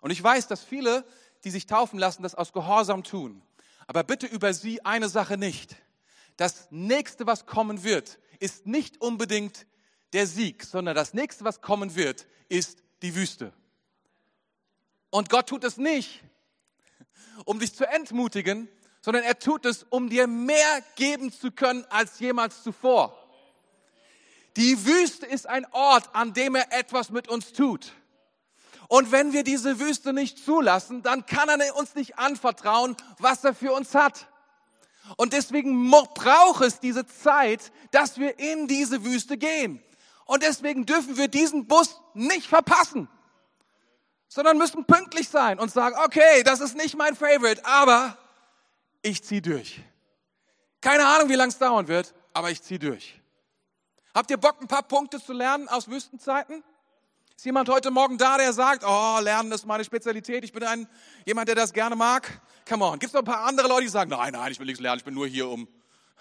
Und 0.00 0.10
ich 0.10 0.22
weiß, 0.22 0.46
dass 0.46 0.62
viele, 0.62 1.04
die 1.44 1.50
sich 1.50 1.66
taufen 1.66 1.98
lassen, 1.98 2.22
das 2.22 2.34
aus 2.34 2.52
Gehorsam 2.52 3.02
tun. 3.02 3.42
Aber 3.86 4.04
bitte 4.04 4.26
über 4.26 4.52
sie 4.54 4.84
eine 4.84 5.08
Sache 5.08 5.36
nicht. 5.36 5.76
Das 6.36 6.68
nächste, 6.70 7.26
was 7.26 7.46
kommen 7.46 7.84
wird, 7.84 8.18
ist 8.38 8.66
nicht 8.66 9.00
unbedingt 9.00 9.66
der 10.12 10.26
Sieg, 10.26 10.64
sondern 10.64 10.94
das 10.94 11.14
nächste, 11.14 11.44
was 11.44 11.60
kommen 11.60 11.94
wird, 11.94 12.26
ist 12.48 12.82
die 13.02 13.14
Wüste. 13.14 13.52
Und 15.10 15.30
Gott 15.30 15.48
tut 15.48 15.64
es 15.64 15.76
nicht, 15.76 16.22
um 17.44 17.58
dich 17.58 17.74
zu 17.74 17.86
entmutigen, 17.86 18.68
sondern 19.04 19.22
er 19.22 19.38
tut 19.38 19.66
es, 19.66 19.84
um 19.90 20.08
dir 20.08 20.26
mehr 20.26 20.82
geben 20.96 21.30
zu 21.30 21.50
können 21.50 21.84
als 21.90 22.20
jemals 22.20 22.62
zuvor. 22.62 23.14
Die 24.56 24.86
Wüste 24.86 25.26
ist 25.26 25.46
ein 25.46 25.66
Ort, 25.72 26.08
an 26.14 26.32
dem 26.32 26.54
er 26.54 26.72
etwas 26.72 27.10
mit 27.10 27.28
uns 27.28 27.52
tut. 27.52 27.92
Und 28.88 29.12
wenn 29.12 29.34
wir 29.34 29.44
diese 29.44 29.78
Wüste 29.78 30.14
nicht 30.14 30.42
zulassen, 30.42 31.02
dann 31.02 31.26
kann 31.26 31.50
er 31.50 31.76
uns 31.76 31.94
nicht 31.94 32.18
anvertrauen, 32.18 32.96
was 33.18 33.44
er 33.44 33.54
für 33.54 33.74
uns 33.74 33.94
hat. 33.94 34.26
Und 35.18 35.34
deswegen 35.34 35.90
braucht 35.90 36.64
es 36.64 36.80
diese 36.80 37.06
Zeit, 37.06 37.72
dass 37.90 38.16
wir 38.16 38.38
in 38.38 38.68
diese 38.68 39.04
Wüste 39.04 39.36
gehen. 39.36 39.82
Und 40.24 40.42
deswegen 40.42 40.86
dürfen 40.86 41.18
wir 41.18 41.28
diesen 41.28 41.66
Bus 41.66 42.00
nicht 42.14 42.46
verpassen, 42.46 43.10
sondern 44.28 44.56
müssen 44.56 44.86
pünktlich 44.86 45.28
sein 45.28 45.60
und 45.60 45.70
sagen, 45.70 45.94
okay, 46.02 46.42
das 46.42 46.60
ist 46.60 46.74
nicht 46.74 46.96
mein 46.96 47.14
Favorite, 47.14 47.66
aber 47.66 48.16
ich 49.04 49.22
ziehe 49.22 49.42
durch. 49.42 49.80
Keine 50.80 51.06
Ahnung, 51.06 51.28
wie 51.28 51.34
lange 51.34 51.50
es 51.50 51.58
dauern 51.58 51.86
wird, 51.88 52.14
aber 52.32 52.50
ich 52.50 52.62
ziehe 52.62 52.80
durch. 52.80 53.20
Habt 54.14 54.30
ihr 54.30 54.36
Bock, 54.36 54.60
ein 54.60 54.68
paar 54.68 54.82
Punkte 54.82 55.20
zu 55.20 55.32
lernen 55.32 55.68
aus 55.68 55.88
Wüstenzeiten? 55.88 56.64
Ist 57.36 57.44
jemand 57.44 57.68
heute 57.68 57.90
Morgen 57.90 58.16
da, 58.16 58.38
der 58.38 58.52
sagt, 58.52 58.84
oh, 58.86 59.18
Lernen 59.20 59.52
ist 59.52 59.66
meine 59.66 59.84
Spezialität, 59.84 60.44
ich 60.44 60.52
bin 60.52 60.62
ein, 60.62 60.88
jemand, 61.26 61.48
der 61.48 61.56
das 61.56 61.72
gerne 61.72 61.96
mag? 61.96 62.40
Come 62.68 62.84
on. 62.84 62.98
Gibt 62.98 63.10
es 63.10 63.12
noch 63.12 63.20
ein 63.20 63.26
paar 63.26 63.44
andere 63.44 63.68
Leute, 63.68 63.82
die 63.82 63.88
sagen, 63.88 64.10
nein, 64.10 64.32
nein, 64.32 64.52
ich 64.52 64.58
will 64.58 64.66
nichts 64.66 64.80
lernen, 64.80 64.98
ich 64.98 65.04
bin 65.04 65.14
nur 65.14 65.26
hier 65.26 65.48
um, 65.48 65.68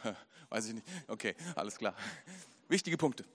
weiß 0.49 0.67
ich 0.67 0.73
nicht. 0.73 0.87
Okay, 1.07 1.35
alles 1.55 1.77
klar. 1.77 1.95
Wichtige 2.67 2.97
Punkte. 2.97 3.25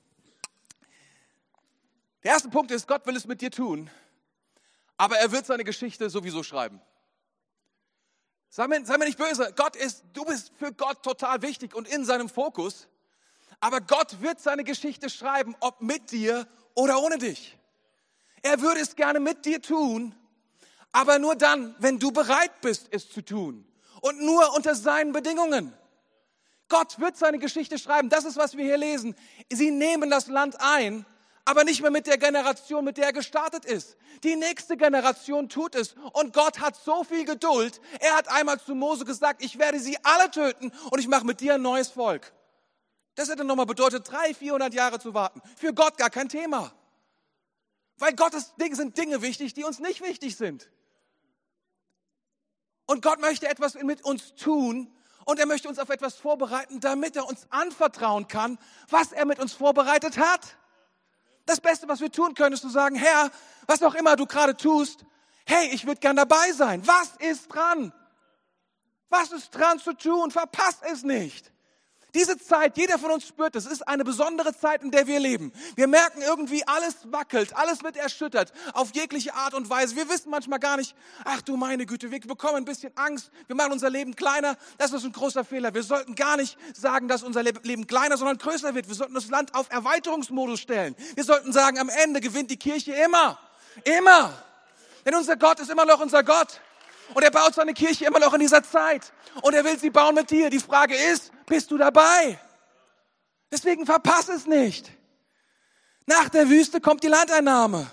Der 2.25 2.33
erste 2.33 2.49
Punkt 2.49 2.71
ist, 2.73 2.87
Gott 2.89 3.07
will 3.07 3.17
es 3.17 3.27
mit 3.27 3.41
dir 3.41 3.51
tun, 3.51 3.89
aber 4.97 5.17
er 5.19 5.31
wird 5.31 5.47
seine 5.47 5.65
Geschichte 5.65 6.11
sowieso 6.11 6.43
schreiben. 6.43 6.81
Sei 8.51 8.67
mir, 8.67 8.85
sei 8.85 8.97
mir 8.97 9.05
nicht 9.05 9.19
böse, 9.19 9.53
Gott 9.57 9.77
ist, 9.77 10.05
du 10.15 10.25
bist 10.25 10.53
für 10.59 10.73
Gott 10.73 11.03
total 11.03 11.43
wichtig 11.43 11.75
und 11.75 11.87
in 11.87 12.05
seinem 12.05 12.29
Fokus, 12.29 12.89
aber 13.61 13.81
Gott 13.81 14.23
wird 14.23 14.41
seine 14.41 14.65
Geschichte 14.65 15.11
schreiben, 15.11 15.55
ob 15.61 15.81
mit 15.81 16.11
dir 16.11 16.47
oder 16.75 17.03
ohne 17.03 17.19
dich. 17.19 17.59
Er 18.43 18.61
würde 18.61 18.81
es 18.81 18.97
gerne 18.97 19.21
mit 19.21 19.45
dir 19.45 19.61
tun, 19.61 20.15
aber 20.93 21.19
nur 21.19 21.35
dann, 21.35 21.75
wenn 21.79 21.99
du 21.99 22.11
bereit 22.13 22.61
bist, 22.61 22.89
es 22.91 23.11
zu 23.11 23.23
tun. 23.23 23.67
Und 24.01 24.21
nur 24.23 24.55
unter 24.55 24.77
seinen 24.77 25.13
Bedingungen. 25.13 25.75
Gott 26.69 27.01
wird 27.01 27.17
seine 27.17 27.39
Geschichte 27.39 27.79
schreiben. 27.79 28.09
Das 28.09 28.25
ist, 28.25 28.37
was 28.37 28.57
wir 28.57 28.65
hier 28.65 28.77
lesen. 28.77 29.17
Sie 29.51 29.71
nehmen 29.71 30.09
das 30.09 30.29
Land 30.29 30.57
ein, 30.61 31.05
aber 31.49 31.65
nicht 31.65 31.81
mehr 31.81 31.91
mit 31.91 32.07
der 32.07 32.19
Generation, 32.19 32.85
mit 32.85 32.99
der 32.99 33.07
er 33.07 33.13
gestartet 33.15 33.65
ist. 33.65 33.97
Die 34.23 34.37
nächste 34.37 34.77
Generation 34.77 35.49
tut 35.49 35.75
es. 35.75 35.95
Und 36.13 36.35
Gott 36.35 36.61
hat 36.61 36.77
so 36.77 37.05
viel 37.05 37.25
Geduld. 37.25 37.81
Er 38.01 38.17
hat 38.17 38.29
einmal 38.29 38.61
zu 38.61 38.75
Mose 38.75 39.07
gesagt, 39.07 39.43
ich 39.43 39.59
werde 39.59 39.81
sie 39.81 39.97
alle 40.03 40.31
töten 40.31 40.71
und 40.91 40.99
ich 40.99 41.09
mache 41.09 41.25
mit 41.25 41.41
dir 41.41 41.55
ein 41.55 41.63
neues 41.63 41.89
Volk. 41.89 42.35
Das 43.15 43.31
hätte 43.31 43.45
nochmal 43.45 43.65
bedeutet, 43.65 44.07
drei, 44.11 44.35
vierhundert 44.35 44.75
Jahre 44.75 45.01
zu 45.01 45.15
warten. 45.15 45.41
Für 45.57 45.73
Gott 45.73 45.97
gar 45.97 46.11
kein 46.11 46.29
Thema. 46.29 46.71
Weil 47.97 48.15
Gottes 48.15 48.55
Dinge 48.57 48.77
sind 48.77 48.99
Dinge 48.99 49.23
wichtig, 49.23 49.55
die 49.55 49.65
uns 49.65 49.79
nicht 49.79 50.03
wichtig 50.03 50.37
sind. 50.37 50.71
Und 52.85 53.01
Gott 53.01 53.21
möchte 53.21 53.49
etwas 53.49 53.73
mit 53.73 54.05
uns 54.05 54.35
tun 54.35 54.95
und 55.25 55.39
er 55.39 55.47
möchte 55.47 55.71
uns 55.71 55.79
auf 55.79 55.89
etwas 55.89 56.17
vorbereiten, 56.17 56.81
damit 56.81 57.17
er 57.17 57.27
uns 57.27 57.47
anvertrauen 57.49 58.29
kann, 58.29 58.59
was 58.91 59.13
er 59.13 59.25
mit 59.25 59.39
uns 59.39 59.55
vorbereitet 59.55 60.19
hat. 60.19 60.59
Das 61.49 61.63
Beste, 61.63 61.89
was 61.89 62.03
wir 62.03 62.13
tun 62.13 62.35
können, 62.35 62.53
ist 62.53 62.61
zu 62.61 62.69
sagen, 62.69 62.95
Herr, 62.95 63.31
was 63.67 63.83
auch 63.83 63.95
immer 63.95 64.17
du 64.17 64.27
gerade 64.27 64.55
tust, 64.55 65.07
hey, 65.47 65.71
ich 65.73 65.87
würde 65.87 65.99
gern 65.99 66.15
dabei 66.15 66.53
sein. 66.53 66.87
Was 66.87 67.13
ist 67.21 67.49
dran? 67.49 67.91
Was 69.09 69.33
ist 69.33 69.53
dran 69.53 69.79
zu 69.79 69.95
tun? 69.95 70.31
Verpass 70.31 70.81
es 70.93 71.05
nicht. 71.05 71.51
Diese 72.15 72.39
Zeit, 72.39 72.79
jeder 72.79 72.99
von 72.99 73.11
uns 73.11 73.27
spürt 73.27 73.55
es, 73.55 73.67
ist 73.67 73.87
eine 73.87 74.03
besondere 74.03 74.57
Zeit, 74.57 74.83
in 74.83 74.91
der 74.91 75.07
wir 75.07 75.21
leben. 75.21 75.53
Wir 75.77 75.87
merken 75.87 76.23
irgendwie, 76.23 76.67
alles 76.67 76.97
wackelt, 77.13 77.55
alles 77.55 77.83
wird 77.83 77.99
erschüttert, 77.99 78.53
auf 78.73 78.95
jegliche 78.95 79.35
Art 79.35 79.53
und 79.53 79.69
Weise. 79.69 79.95
Wir 79.95 80.09
wissen 80.09 80.31
manchmal 80.31 80.59
gar 80.59 80.79
nicht, 80.79 80.97
ach 81.25 81.43
du 81.43 81.59
meine 81.59 81.85
Güte, 81.85 82.11
wir 82.11 82.21
bekommen 82.21 82.57
ein 82.57 82.65
bisschen 82.65 82.93
Angst, 82.97 83.31
wir 83.47 83.55
machen 83.55 83.73
unser 83.73 83.91
Leben 83.91 84.17
kleiner. 84.17 84.57
Das 84.79 84.93
ist 84.93 85.05
ein 85.05 85.13
großer 85.13 85.45
Fehler. 85.45 85.75
Wir 85.75 85.83
sollten 85.83 86.15
gar 86.15 86.39
nicht 86.39 86.57
sagen, 86.75 87.09
dass 87.09 87.23
unser 87.23 87.43
Leben 87.43 87.87
kleiner, 87.87 88.17
sondern 88.17 88.39
größer 88.39 88.75
wird. 88.75 88.89
Wir 88.89 88.95
sollten 88.95 89.15
das 89.15 89.29
Land 89.29 89.55
auf 89.55 89.71
Erweiterungsmodus 89.71 90.61
stellen. 90.61 90.97
Wir 91.15 91.25
sollten 91.25 91.53
sagen, 91.53 91.79
am 91.79 91.91
Ende 91.91 92.21
gewinnt 92.21 92.51
die 92.51 92.57
Kirche 92.57 92.95
immer. 92.95 93.39
Immer. 93.85 94.33
Denn 95.05 95.15
unser 95.15 95.37
Gott 95.37 95.61
ist 95.61 95.71
immer 95.71 95.85
noch 95.85 96.01
unser 96.01 96.25
Gott. 96.25 96.61
Und 97.15 97.23
er 97.23 97.31
baut 97.31 97.55
seine 97.55 97.75
Kirche 97.75 98.05
immer 98.07 98.19
noch 98.19 98.35
in 98.35 98.41
dieser 98.41 98.63
Zeit. 98.63 99.13
Und 99.43 99.55
er 99.55 99.65
will 99.65 99.79
sie 99.79 99.91
bauen 99.91 100.15
mit 100.15 100.31
dir. 100.31 100.51
Die 100.51 100.59
Frage 100.59 100.95
ist, 100.95 101.33
bist 101.47 101.71
du 101.71 101.79
dabei? 101.79 102.39
Deswegen 103.51 103.87
verpass 103.87 104.29
es 104.29 104.47
nicht. 104.47 104.91
Nach 106.07 106.29
der 106.29 106.49
Wüste 106.49 106.81
kommt 106.81 107.03
die 107.03 107.09
Landeinnahme. 107.09 107.91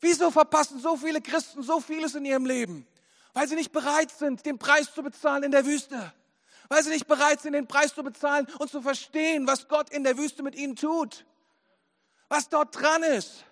Wieso 0.00 0.30
verpassen 0.30 0.80
so 0.80 0.96
viele 0.96 1.20
Christen 1.20 1.62
so 1.62 1.80
vieles 1.80 2.14
in 2.14 2.24
ihrem 2.24 2.46
Leben? 2.46 2.86
Weil 3.34 3.48
sie 3.48 3.54
nicht 3.54 3.72
bereit 3.72 4.10
sind, 4.10 4.44
den 4.46 4.58
Preis 4.58 4.92
zu 4.92 5.02
bezahlen 5.02 5.44
in 5.44 5.50
der 5.50 5.64
Wüste. 5.66 6.12
Weil 6.68 6.82
sie 6.82 6.90
nicht 6.90 7.06
bereit 7.06 7.40
sind, 7.40 7.52
den 7.52 7.66
Preis 7.66 7.94
zu 7.94 8.02
bezahlen 8.02 8.46
und 8.58 8.70
zu 8.70 8.80
verstehen, 8.82 9.46
was 9.46 9.68
Gott 9.68 9.90
in 9.90 10.04
der 10.04 10.16
Wüste 10.16 10.42
mit 10.42 10.54
ihnen 10.54 10.76
tut. 10.76 11.24
Was 12.28 12.48
dort 12.48 12.80
dran 12.80 13.02
ist. 13.02 13.44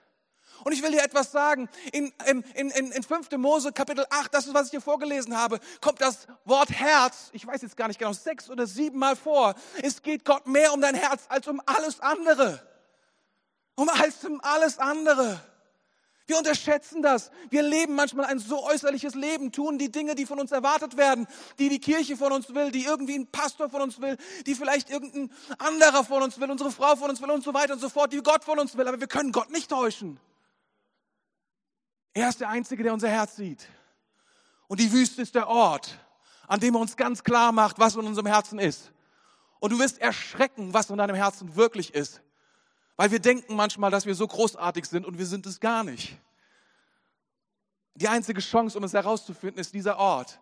Und 0.65 0.73
ich 0.73 0.83
will 0.83 0.91
dir 0.91 1.03
etwas 1.03 1.33
sagen. 1.33 1.69
In, 1.93 2.13
in, 2.27 2.43
in, 2.55 2.93
in 2.93 3.03
5. 3.03 3.31
Mose 3.37 3.73
Kapitel 3.73 4.05
8, 4.11 4.33
das 4.33 4.47
ist, 4.47 4.55
was 4.55 4.67
ich 4.67 4.71
dir 4.73 4.81
vorgelesen 4.81 5.37
habe, 5.37 5.61
kommt 5.81 6.01
das 6.01 6.27
Wort 6.45 6.71
Herz, 6.71 7.31
ich 7.33 7.47
weiß 7.47 7.63
jetzt 7.63 7.77
gar 7.77 7.89
nicht 7.89 7.99
genau, 7.99 8.13
sechs 8.13 8.51
oder 8.51 8.67
sieben 8.67 8.99
Mal 8.99 9.17
vor. 9.17 9.55
Es 9.83 10.03
geht 10.03 10.25
Gott 10.25 10.47
mehr 10.47 10.73
um 10.73 10.81
dein 10.81 10.95
Herz 10.95 11.23
als 11.29 11.47
um 11.49 11.61
alles 11.67 12.01
andere. 12.01 12.61
Um 13.75 13.89
als 13.89 14.25
um 14.25 14.41
alles 14.43 14.79
andere. 14.79 15.41
Wir 16.29 16.37
unterschätzen 16.37 17.01
das. 17.01 17.31
Wir 17.49 17.63
leben 17.63 17.95
manchmal 17.95 18.27
ein 18.27 18.39
so 18.39 18.63
äußerliches 18.63 19.15
Leben, 19.15 19.51
tun 19.51 19.79
die 19.79 19.91
Dinge, 19.91 20.15
die 20.15 20.27
von 20.27 20.39
uns 20.39 20.53
erwartet 20.53 20.99
werden, 20.99 21.27
die 21.59 21.71
die 21.71 21.81
Kirche 21.81 22.19
von 22.19 22.33
uns 22.33 22.55
will, 22.55 22.71
die 22.71 22.85
irgendwie 22.85 23.19
ein 23.19 23.27
Pastor 23.29 23.71
von 23.71 23.81
uns 23.81 23.99
will, 23.99 24.19
die 24.45 24.55
vielleicht 24.55 24.91
irgendein 24.91 25.33
anderer 25.57 26.05
von 26.05 26.23
uns 26.23 26.39
will, 26.39 26.51
unsere 26.51 26.71
Frau 26.71 26.97
von 26.97 27.09
uns 27.09 27.23
will 27.23 27.31
und 27.31 27.43
so 27.43 27.55
weiter 27.55 27.73
und 27.73 27.81
so 27.81 27.89
fort, 27.89 28.13
die 28.13 28.19
Gott 28.19 28.45
von 28.45 28.59
uns 28.59 28.77
will. 28.77 28.87
Aber 28.87 29.01
wir 29.01 29.07
können 29.07 29.33
Gott 29.33 29.51
nicht 29.51 29.71
täuschen. 29.71 30.21
Er 32.19 32.31
ist 32.31 32.41
der 32.41 32.49
Einzige, 32.49 32.83
der 32.83 32.93
unser 32.93 33.09
Herz 33.09 33.37
sieht. 33.37 33.69
Und 34.67 34.81
die 34.81 34.91
Wüste 34.91 35.23
ist 35.23 35.37
der 35.37 35.47
Ort, 35.47 36.05
an 36.49 36.59
dem 36.59 36.75
er 36.75 36.81
uns 36.81 36.97
ganz 36.97 37.23
klar 37.23 37.53
macht, 37.53 37.79
was 37.79 37.95
in 37.95 38.05
unserem 38.05 38.27
Herzen 38.27 38.59
ist. 38.59 38.91
Und 39.61 39.73
du 39.73 39.79
wirst 39.79 39.99
erschrecken, 39.99 40.75
was 40.75 40.91
in 40.91 40.97
deinem 40.97 41.15
Herzen 41.15 41.55
wirklich 41.55 41.95
ist. 41.95 42.21
Weil 42.97 43.13
wir 43.13 43.21
denken 43.21 43.55
manchmal, 43.55 43.93
dass 43.93 44.05
wir 44.05 44.17
so 44.17 44.27
großartig 44.27 44.87
sind 44.87 45.07
und 45.07 45.17
wir 45.17 45.27
sind 45.27 45.47
es 45.47 45.61
gar 45.61 45.85
nicht. 45.85 46.19
Die 47.95 48.09
einzige 48.09 48.41
Chance, 48.41 48.77
um 48.77 48.83
es 48.83 48.95
herauszufinden, 48.95 49.61
ist 49.61 49.73
dieser 49.73 49.97
Ort. 49.97 50.41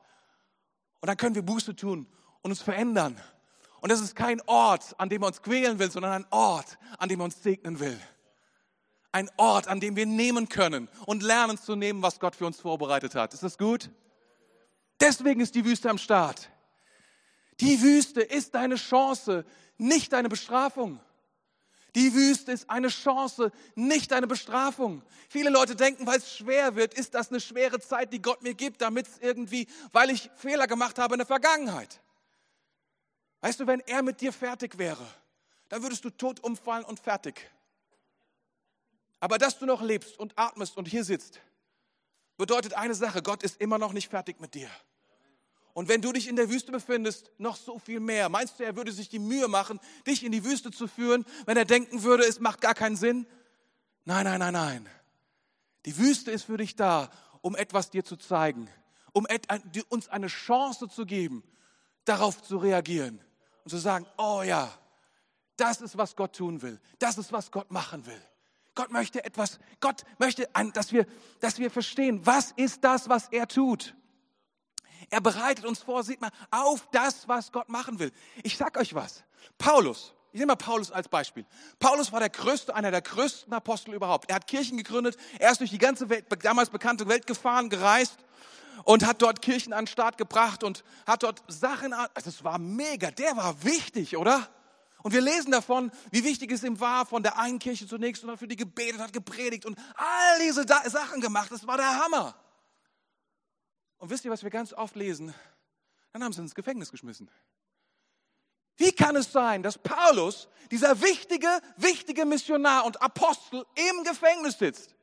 Und 1.03 1.09
dann 1.09 1.19
können 1.19 1.35
wir 1.35 1.43
Buße 1.43 1.77
tun 1.77 2.07
und 2.41 2.53
uns 2.53 2.63
verändern. 2.63 3.21
Und 3.83 3.93
das 3.93 4.01
ist 4.01 4.17
kein 4.17 4.41
Ort, 4.47 4.95
an 4.99 5.11
dem 5.11 5.23
er 5.23 5.27
uns 5.27 5.43
quälen 5.43 5.79
will, 5.79 5.91
sondern 5.91 6.13
ein 6.13 6.27
Ort, 6.31 6.79
an 6.97 7.11
dem 7.11 7.21
er 7.21 7.25
uns 7.25 7.43
segnen 7.43 7.79
will 7.81 8.01
ein 9.13 9.31
Ort, 9.37 9.69
an 9.69 9.81
dem 9.81 9.97
wir 9.97 10.07
nehmen 10.07 10.49
können 10.49 10.89
und 11.07 11.23
lernen 11.23 11.59
zu 11.59 11.77
nehmen, 11.77 12.03
was 12.03 12.21
Gott 12.21 12.37
für 12.37 12.47
uns 12.47 12.61
vorbereitet 12.61 13.15
hat. 13.15 13.35
Ist 13.35 13.43
das 13.43 13.59
gut? 13.59 13.91
Deswegen 15.01 15.41
ist 15.41 15.55
die 15.55 15.65
Wüste 15.65 15.91
am 15.91 15.99
Start. 15.99 16.51
Die 17.61 17.81
Wüste 17.81 18.21
ist 18.21 18.55
deine 18.55 18.77
Chance, 18.77 19.45
nicht 19.79 20.13
deine 20.13 20.29
Bestrafung. 20.29 21.01
Die 21.95 22.13
Wüste 22.13 22.53
ist 22.53 22.69
eine 22.69 22.89
Chance, 22.89 23.51
nicht 23.75 24.13
eine 24.13 24.27
Bestrafung. 24.27 25.03
Viele 25.31 25.49
Leute 25.49 25.75
denken, 25.75 26.07
weil 26.07 26.19
es 26.19 26.37
schwer 26.37 26.77
wird, 26.77 26.93
ist 26.93 27.15
das 27.15 27.31
eine 27.31 27.41
schwere 27.41 27.81
Zeit, 27.81 28.13
die 28.13 28.21
Gott 28.21 28.43
mir 28.43 28.53
gibt, 28.53 28.83
damit 28.83 29.09
es 29.09 29.19
irgendwie, 29.19 29.67
weil 29.93 30.11
ich 30.11 30.31
Fehler 30.37 30.67
gemacht 30.67 30.99
habe 30.99 31.15
in 31.15 31.21
der 31.21 31.27
Vergangenheit. 31.27 32.03
Weißt 33.41 33.61
du, 33.61 33.67
wenn 33.67 33.81
er 33.81 34.03
mit 34.03 34.21
dir 34.21 34.33
fertig 34.33 34.77
wäre, 34.77 35.07
dann 35.71 35.83
würdest 35.83 36.05
du 36.05 36.11
tot 36.11 36.41
umfallen 36.41 36.85
und 36.85 37.01
fertig. 37.01 37.51
Aber 39.21 39.39
dass 39.39 39.59
du 39.59 39.67
noch 39.67 39.83
lebst 39.83 40.19
und 40.19 40.39
atmest 40.39 40.77
und 40.77 40.87
hier 40.89 41.05
sitzt, 41.05 41.41
bedeutet 42.37 42.75
eine 42.75 42.95
Sache, 42.95 43.23
Gott 43.23 43.43
ist 43.43 43.61
immer 43.61 43.79
noch 43.79 43.93
nicht 43.93 44.11
fertig 44.11 44.41
mit 44.41 44.55
dir. 44.55 44.71
Und 45.73 45.89
wenn 45.89 46.01
du 46.01 46.11
dich 46.13 46.27
in 46.27 46.37
der 46.37 46.49
Wüste 46.49 46.73
befindest, 46.73 47.31
noch 47.37 47.57
so 47.57 47.79
viel 47.79 48.01
mehr. 48.01 48.31
Meinst 48.31 48.59
du, 48.59 48.65
er 48.65 48.77
würde 48.77 48.93
sich 48.93 49.11
die 49.11 49.19
Mühe 49.19 49.47
machen, 49.47 49.79
dich 50.07 50.25
in 50.25 50.33
die 50.33 50.43
Wüste 50.43 50.71
zu 50.71 50.89
führen, 50.89 51.27
wenn 51.45 51.59
er 51.59 51.67
denken 51.67 52.03
würde, 52.03 52.25
es 52.25 52.41
macht 52.41 52.63
gar 52.63 52.75
keinen 52.75 52.97
Sinn? 52.97 53.27
Nein, 54.07 54.25
nein, 54.25 54.39
nein, 54.39 54.55
nein. 54.55 54.89
Die 55.85 55.99
Wüste 55.99 56.31
ist 56.31 56.45
für 56.45 56.57
dich 56.57 56.77
da, 56.77 57.11
um 57.43 57.55
etwas 57.57 57.91
dir 57.91 58.05
zu 58.05 58.17
zeigen, 58.17 58.71
um 59.13 59.27
uns 59.91 60.09
eine 60.09 60.29
Chance 60.29 60.89
zu 60.89 61.05
geben, 61.05 61.43
darauf 62.07 62.43
zu 62.43 62.57
reagieren 62.57 63.21
und 63.65 63.71
zu 63.71 63.77
sagen, 63.77 64.07
oh 64.17 64.43
ja, 64.43 64.73
das 65.57 65.81
ist, 65.83 65.99
was 65.99 66.17
Gott 66.17 66.37
tun 66.37 66.63
will. 66.63 66.81
Das 66.99 67.19
ist, 67.19 67.33
was 67.33 67.51
Gott 67.51 67.71
machen 67.71 68.07
will. 68.07 68.23
Gott 68.77 68.93
möchte 68.93 69.25
etwas, 69.25 69.59
Gott 69.81 70.05
möchte, 70.19 70.49
dass 70.73 70.93
wir, 70.93 71.07
dass 71.41 71.59
wir 71.59 71.71
verstehen, 71.71 72.25
was 72.25 72.53
ist 72.53 72.85
das, 72.85 73.09
was 73.09 73.29
er 73.33 73.49
tut. 73.49 73.97
Er 75.11 75.21
bereitet 75.21 75.65
uns 75.65 75.81
vor, 75.81 76.05
sieht 76.05 76.21
mal, 76.21 76.31
auf 76.51 76.89
das, 76.93 77.27
was 77.27 77.51
Gott 77.51 77.69
machen 77.69 77.99
will. 77.99 78.13
Ich 78.45 78.57
sag 78.57 78.77
euch 78.77 78.95
was. 78.95 79.25
Paulus, 79.59 80.15
ich 80.33 80.39
nehme 80.39 80.53
mal 80.53 80.57
Paulus 80.57 80.93
als 80.93 81.09
Beispiel. 81.09 81.47
Paulus 81.79 82.13
war 82.13 82.21
der 82.21 82.29
größte, 82.29 82.75
einer 82.75 82.91
der 82.91 83.03
größten 83.03 83.53
Apostel 83.53 83.95
überhaupt. 83.95 84.29
Er 84.29 84.37
hat 84.37 84.47
Kirchen 84.47 84.77
gegründet, 84.77 85.17
er 85.39 85.51
ist 85.51 85.61
durch 85.61 85.71
die 85.71 85.79
ganze 85.79 86.09
Welt, 86.09 86.27
damals 86.43 86.71
bekannte 86.71 87.09
Welt 87.09 87.27
gefahren, 87.27 87.71
gereist 87.71 88.19
und 88.85 89.07
hat 89.07 89.23
dort 89.23 89.41
Kirchen 89.41 89.73
an 89.73 89.85
den 89.85 89.91
Start 89.91 90.19
gebracht 90.19 90.63
und 90.63 90.85
hat 91.07 91.23
dort 91.23 91.43
Sachen, 91.49 91.93
also 91.93 92.29
es 92.29 92.45
war 92.45 92.59
mega, 92.59 93.11
der 93.11 93.37
war 93.37 93.65
wichtig, 93.65 94.17
oder? 94.17 94.49
Und 95.07 95.13
wir 95.13 95.21
lesen 95.21 95.53
davon, 95.53 95.93
wie 96.11 96.25
wichtig 96.25 96.51
es 96.51 96.65
ihm 96.65 96.81
war, 96.81 97.07
von 97.07 97.23
der 97.23 97.39
einen 97.39 97.61
Kirche 97.61 97.87
zur 97.87 98.01
nächsten 98.01 98.27
und 98.27 98.33
hat 98.33 98.41
für 98.41 98.49
die 98.49 98.57
gebetet, 98.57 98.99
hat 98.99 99.13
gepredigt 99.13 99.65
und 99.65 99.79
all 99.95 100.41
diese 100.41 100.67
Sachen 100.67 101.21
gemacht. 101.21 101.53
Das 101.53 101.65
war 101.65 101.77
der 101.77 102.03
Hammer. 102.03 102.35
Und 103.99 104.11
wisst 104.11 104.25
ihr, 104.25 104.33
was 104.33 104.43
wir 104.43 104.51
ganz 104.51 104.73
oft 104.73 104.97
lesen? 104.97 105.33
Dann 106.13 106.25
haben 106.25 106.33
sie 106.33 106.41
ins 106.41 106.57
Gefängnis 106.57 106.91
geschmissen. 106.91 107.31
Wie 108.79 108.91
kann 108.91 109.15
es 109.15 109.31
sein, 109.31 109.63
dass 109.63 109.79
Paulus, 109.79 110.49
dieser 110.73 111.01
wichtige, 111.01 111.61
wichtige 111.77 112.25
Missionar 112.25 112.85
und 112.85 113.01
Apostel, 113.01 113.65
im 113.77 114.03
Gefängnis 114.03 114.59
sitzt? 114.59 114.97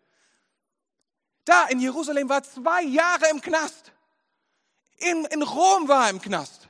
Da 1.46 1.68
in 1.68 1.80
Jerusalem 1.80 2.28
war 2.28 2.44
zwei 2.44 2.84
Jahre 2.84 3.30
im 3.30 3.39
Knast. 3.39 3.94
In, 4.98 5.24
in 5.24 5.42
Rom 5.44 5.88
war 5.88 6.08
er 6.08 6.10
im 6.10 6.22
Knast. 6.22 6.68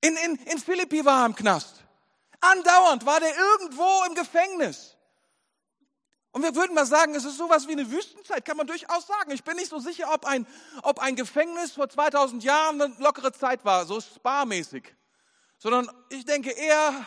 In, 0.00 0.16
in, 0.16 0.36
in 0.36 0.58
Philippi 0.60 1.04
war 1.04 1.22
er 1.22 1.26
im 1.26 1.34
Knast. 1.34 1.79
Andauernd 2.40 3.06
war 3.06 3.20
der 3.20 3.36
irgendwo 3.36 4.04
im 4.06 4.14
Gefängnis. 4.14 4.96
Und 6.32 6.42
wir 6.42 6.54
würden 6.54 6.74
mal 6.74 6.86
sagen, 6.86 7.14
es 7.14 7.24
ist 7.24 7.36
sowas 7.36 7.66
wie 7.66 7.72
eine 7.72 7.90
Wüstenzeit, 7.90 8.44
kann 8.44 8.56
man 8.56 8.66
durchaus 8.66 9.06
sagen. 9.06 9.32
Ich 9.32 9.42
bin 9.42 9.56
nicht 9.56 9.68
so 9.68 9.80
sicher, 9.80 10.12
ob 10.12 10.24
ein, 10.24 10.46
ob 10.82 11.00
ein 11.00 11.16
Gefängnis 11.16 11.72
vor 11.72 11.88
2000 11.88 12.44
Jahren 12.44 12.80
eine 12.80 12.94
lockere 12.98 13.32
Zeit 13.32 13.64
war, 13.64 13.84
so 13.84 14.00
sparmäßig. 14.00 14.94
Sondern 15.58 15.90
ich 16.08 16.24
denke 16.24 16.50
eher, 16.50 17.06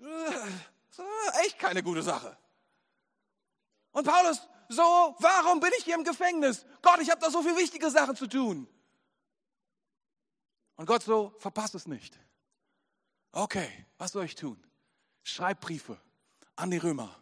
äh, 0.00 1.44
echt 1.44 1.58
keine 1.58 1.82
gute 1.82 2.02
Sache. 2.02 2.36
Und 3.92 4.06
Paulus, 4.06 4.40
so, 4.68 4.82
warum 5.18 5.60
bin 5.60 5.70
ich 5.78 5.84
hier 5.84 5.94
im 5.94 6.04
Gefängnis? 6.04 6.66
Gott, 6.82 7.00
ich 7.00 7.10
habe 7.10 7.20
da 7.20 7.30
so 7.30 7.42
viele 7.42 7.56
wichtige 7.56 7.90
Sachen 7.90 8.16
zu 8.16 8.26
tun. 8.26 8.68
Und 10.76 10.86
Gott 10.86 11.02
so, 11.02 11.34
verpasst 11.38 11.74
es 11.74 11.86
nicht. 11.86 12.18
Okay, 13.36 13.68
was 13.98 14.12
soll 14.12 14.26
ich 14.26 14.36
tun? 14.36 14.56
Schreib 15.24 15.60
Briefe 15.60 15.98
an 16.54 16.70
die 16.70 16.76
Römer, 16.76 17.20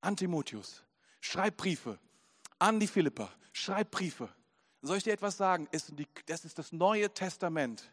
an 0.00 0.16
Timotheus. 0.16 0.82
Schreib 1.20 1.58
Briefe 1.58 1.98
an 2.58 2.80
die 2.80 2.86
Philipper. 2.86 3.30
Schreib 3.52 3.90
Briefe. 3.90 4.34
Soll 4.80 4.96
ich 4.96 5.04
dir 5.04 5.12
etwas 5.12 5.36
sagen? 5.36 5.68
Das 6.26 6.44
ist 6.46 6.58
das 6.58 6.72
Neue 6.72 7.12
Testament, 7.12 7.92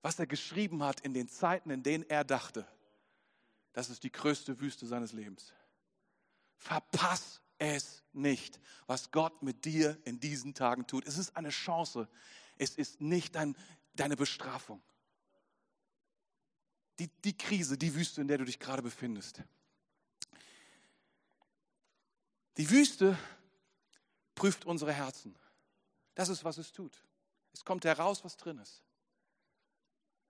was 0.00 0.18
er 0.18 0.26
geschrieben 0.26 0.82
hat 0.82 1.00
in 1.00 1.12
den 1.12 1.28
Zeiten, 1.28 1.68
in 1.68 1.82
denen 1.82 2.08
er 2.08 2.24
dachte. 2.24 2.66
Das 3.74 3.90
ist 3.90 4.02
die 4.02 4.12
größte 4.12 4.58
Wüste 4.58 4.86
seines 4.86 5.12
Lebens. 5.12 5.52
Verpass 6.56 7.42
es 7.58 8.02
nicht, 8.14 8.58
was 8.86 9.10
Gott 9.10 9.42
mit 9.42 9.66
dir 9.66 9.98
in 10.06 10.20
diesen 10.20 10.54
Tagen 10.54 10.86
tut. 10.86 11.06
Es 11.06 11.18
ist 11.18 11.36
eine 11.36 11.50
Chance. 11.50 12.08
Es 12.56 12.76
ist 12.76 13.02
nicht 13.02 13.34
dein, 13.34 13.58
deine 13.94 14.16
Bestrafung. 14.16 14.82
Die, 16.98 17.08
die 17.24 17.36
Krise, 17.36 17.78
die 17.78 17.94
Wüste, 17.94 18.20
in 18.20 18.28
der 18.28 18.38
du 18.38 18.44
dich 18.44 18.58
gerade 18.58 18.82
befindest. 18.82 19.42
Die 22.56 22.68
Wüste 22.70 23.18
prüft 24.34 24.66
unsere 24.66 24.92
Herzen. 24.92 25.34
Das 26.14 26.28
ist, 26.28 26.44
was 26.44 26.58
es 26.58 26.72
tut. 26.72 26.96
Es 27.52 27.64
kommt 27.64 27.84
heraus, 27.84 28.24
was 28.24 28.36
drin 28.36 28.58
ist. 28.58 28.82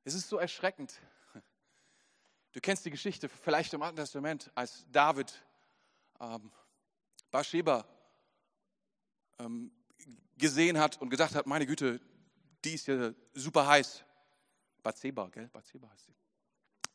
Es 0.04 0.14
ist 0.14 0.28
so 0.28 0.38
erschreckend. 0.38 1.00
Du 2.52 2.60
kennst 2.60 2.84
die 2.84 2.90
Geschichte 2.90 3.28
vielleicht 3.28 3.72
im 3.72 3.82
Alten 3.82 3.96
Testament, 3.96 4.50
als 4.54 4.84
David 4.90 5.42
ähm, 6.20 6.50
Bathsheba 7.30 7.86
ähm, 9.38 9.72
gesehen 10.36 10.78
hat 10.78 11.00
und 11.00 11.08
gedacht 11.08 11.34
hat, 11.34 11.46
meine 11.46 11.66
Güte, 11.66 12.00
die 12.64 12.74
ist 12.74 12.86
ja 12.86 13.12
super 13.32 13.66
heiß. 13.66 14.04
Bathsheba, 14.82 15.28
gell? 15.28 15.48
Bathsheba 15.48 15.88
heißt 15.90 16.06
sie. 16.06 16.14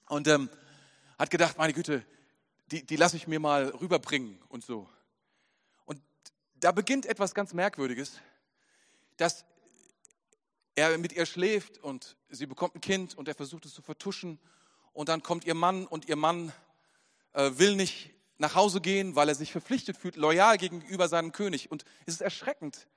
Und 0.08 0.28
ähm, 0.28 0.50
hat 1.17 1.30
gedacht, 1.30 1.58
meine 1.58 1.74
Güte, 1.74 2.06
die, 2.72 2.86
die 2.86 2.96
lasse 2.96 3.17
ich 3.17 3.28
mir 3.28 3.39
mal 3.39 3.70
rüberbringen 3.70 4.41
und 4.50 4.63
so. 4.63 4.89
Und 5.86 6.02
da 6.56 6.72
beginnt 6.72 7.06
etwas 7.06 7.34
ganz 7.34 7.54
Merkwürdiges, 7.54 8.20
dass 9.17 9.46
er 10.76 10.98
mit 10.98 11.13
ihr 11.13 11.26
schläft 11.26 11.80
und 11.80 12.15
sie 12.30 12.46
bekommt 12.46 12.76
ein 12.76 12.82
Kind 12.82 13.17
und 13.17 13.28
er 13.28 13.36
versucht 13.36 13.65
es 13.65 13.74
zu 13.74 13.82
vertuschen. 13.82 14.39
Und 14.93 15.10
dann 15.10 15.24
kommt 15.24 15.46
ihr 15.46 15.56
Mann 15.56 15.88
und 15.88 16.08
ihr 16.08 16.15
Mann 16.15 16.52
äh, 17.34 17.52
will 17.56 17.76
nicht 17.76 18.13
nach 18.38 18.56
Hause 18.56 18.82
gehen, 18.82 19.15
weil 19.15 19.30
er 19.30 19.36
sich 19.36 19.52
verpflichtet 19.52 19.98
fühlt, 19.98 20.15
loyal 20.15 20.58
gegenüber 20.58 21.08
seinem 21.08 21.32
König. 21.32 21.72
Und 21.72 21.84
es 22.06 22.15
ist 22.15 22.22
erschreckend, 22.22 22.88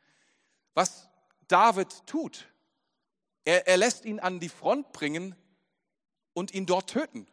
was 0.74 1.08
David 1.48 2.06
tut. 2.06 2.46
Er, 3.44 3.66
er 3.66 3.78
lässt 3.78 4.04
ihn 4.04 4.20
an 4.20 4.40
die 4.40 4.48
Front 4.48 4.92
bringen 4.92 5.34
und 6.40 6.54
ihn 6.54 6.64
dort 6.64 6.88
töten. 6.88 7.26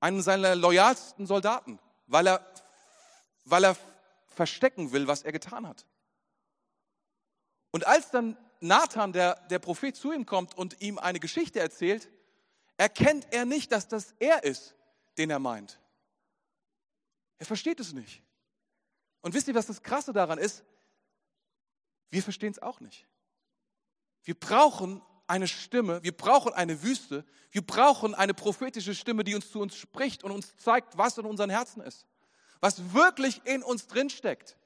Einen 0.00 0.22
seiner 0.22 0.54
loyalsten 0.54 1.26
Soldaten, 1.26 1.78
weil 2.06 2.26
er, 2.26 2.54
weil 3.44 3.62
er 3.62 3.76
verstecken 4.26 4.92
will, 4.92 5.06
was 5.06 5.22
er 5.22 5.32
getan 5.32 5.68
hat. 5.68 5.84
Und 7.72 7.86
als 7.86 8.10
dann 8.10 8.38
Nathan, 8.60 9.12
der, 9.12 9.34
der 9.48 9.58
Prophet, 9.58 9.94
zu 9.96 10.12
ihm 10.12 10.24
kommt 10.24 10.56
und 10.56 10.80
ihm 10.80 10.98
eine 10.98 11.20
Geschichte 11.20 11.60
erzählt, 11.60 12.08
erkennt 12.78 13.26
er 13.32 13.44
nicht, 13.44 13.70
dass 13.70 13.86
das 13.86 14.14
er 14.18 14.44
ist, 14.44 14.74
den 15.18 15.28
er 15.28 15.40
meint. 15.40 15.78
Er 17.36 17.44
versteht 17.44 17.80
es 17.80 17.92
nicht. 17.92 18.22
Und 19.20 19.34
wisst 19.34 19.48
ihr, 19.48 19.54
was 19.54 19.66
das 19.66 19.82
Krasse 19.82 20.14
daran 20.14 20.38
ist? 20.38 20.64
Wir 22.08 22.22
verstehen 22.22 22.52
es 22.52 22.62
auch 22.62 22.80
nicht. 22.80 23.06
Wir 24.22 24.34
brauchen 24.34 25.02
eine 25.28 25.46
Stimme, 25.46 26.02
wir 26.02 26.16
brauchen 26.16 26.52
eine 26.52 26.82
Wüste, 26.82 27.24
wir 27.50 27.62
brauchen 27.62 28.14
eine 28.14 28.34
prophetische 28.34 28.94
Stimme, 28.94 29.24
die 29.24 29.34
uns 29.34 29.50
zu 29.50 29.60
uns 29.60 29.76
spricht 29.76 30.24
und 30.24 30.32
uns 30.32 30.56
zeigt, 30.56 30.98
was 30.98 31.18
in 31.18 31.26
unseren 31.26 31.50
Herzen 31.50 31.80
ist, 31.82 32.06
was 32.60 32.92
wirklich 32.94 33.42
in 33.44 33.62
uns 33.62 33.86
drinsteckt, 33.86 34.56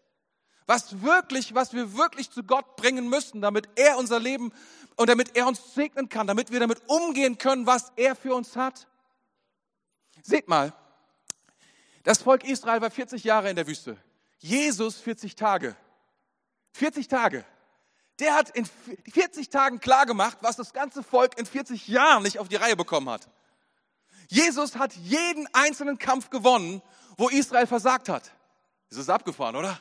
was 0.67 1.03
wirklich, 1.03 1.55
was 1.55 1.73
wir 1.73 1.97
wirklich 1.97 2.31
zu 2.31 2.45
Gott 2.45 2.77
bringen 2.77 3.09
müssen, 3.09 3.41
damit 3.41 3.69
er 3.77 3.99
unser 3.99 4.21
Leben 4.21 4.53
und 4.97 5.09
damit 5.09 5.37
er 5.37 5.47
uns 5.47 5.75
segnen 5.75 6.09
kann, 6.09 6.27
damit 6.27 6.51
wir 6.51 6.61
damit 6.61 6.81
umgehen 6.89 7.39
können, 7.39 7.67
was 7.67 7.93
er 7.97 8.15
für 8.15 8.35
uns 8.35 8.57
hat. 8.57 8.87
Seht 10.23 10.49
mal, 10.49 10.73
das 12.05 12.23
Volk 12.23 12.45
Israel 12.45 12.81
war 12.81 12.91
40 12.91 13.25
Jahre 13.25 13.51
in 13.51 13.57
der 13.57 13.67
Wüste. 13.67 13.97
Jesus 14.39 15.01
40 15.01 15.37
Tage. 15.37 15.77
40 16.73 17.09
Tage. 17.09 17.45
Der 18.19 18.35
hat 18.35 18.51
in 18.51 18.67
40 19.11 19.49
Tagen 19.49 19.81
klargemacht, 19.81 20.39
was 20.41 20.57
das 20.57 20.73
ganze 20.73 21.03
Volk 21.03 21.39
in 21.39 21.47
40 21.47 21.89
Jahren 21.89 22.23
nicht 22.23 22.39
auf 22.39 22.49
die 22.49 22.57
Reihe 22.57 22.77
bekommen 22.77 23.09
hat. 23.09 23.29
Jesus 24.29 24.77
hat 24.77 24.95
jeden 24.95 25.49
einzelnen 25.53 25.99
Kampf 25.99 26.31
gewonnen, 26.31 26.83
wo 27.17 27.29
Israel 27.29 27.67
versagt 27.67 28.09
hat. 28.09 28.33
Das 28.91 28.99
ist 28.99 29.11
abgefahren, 29.11 29.57
oder? 29.57 29.81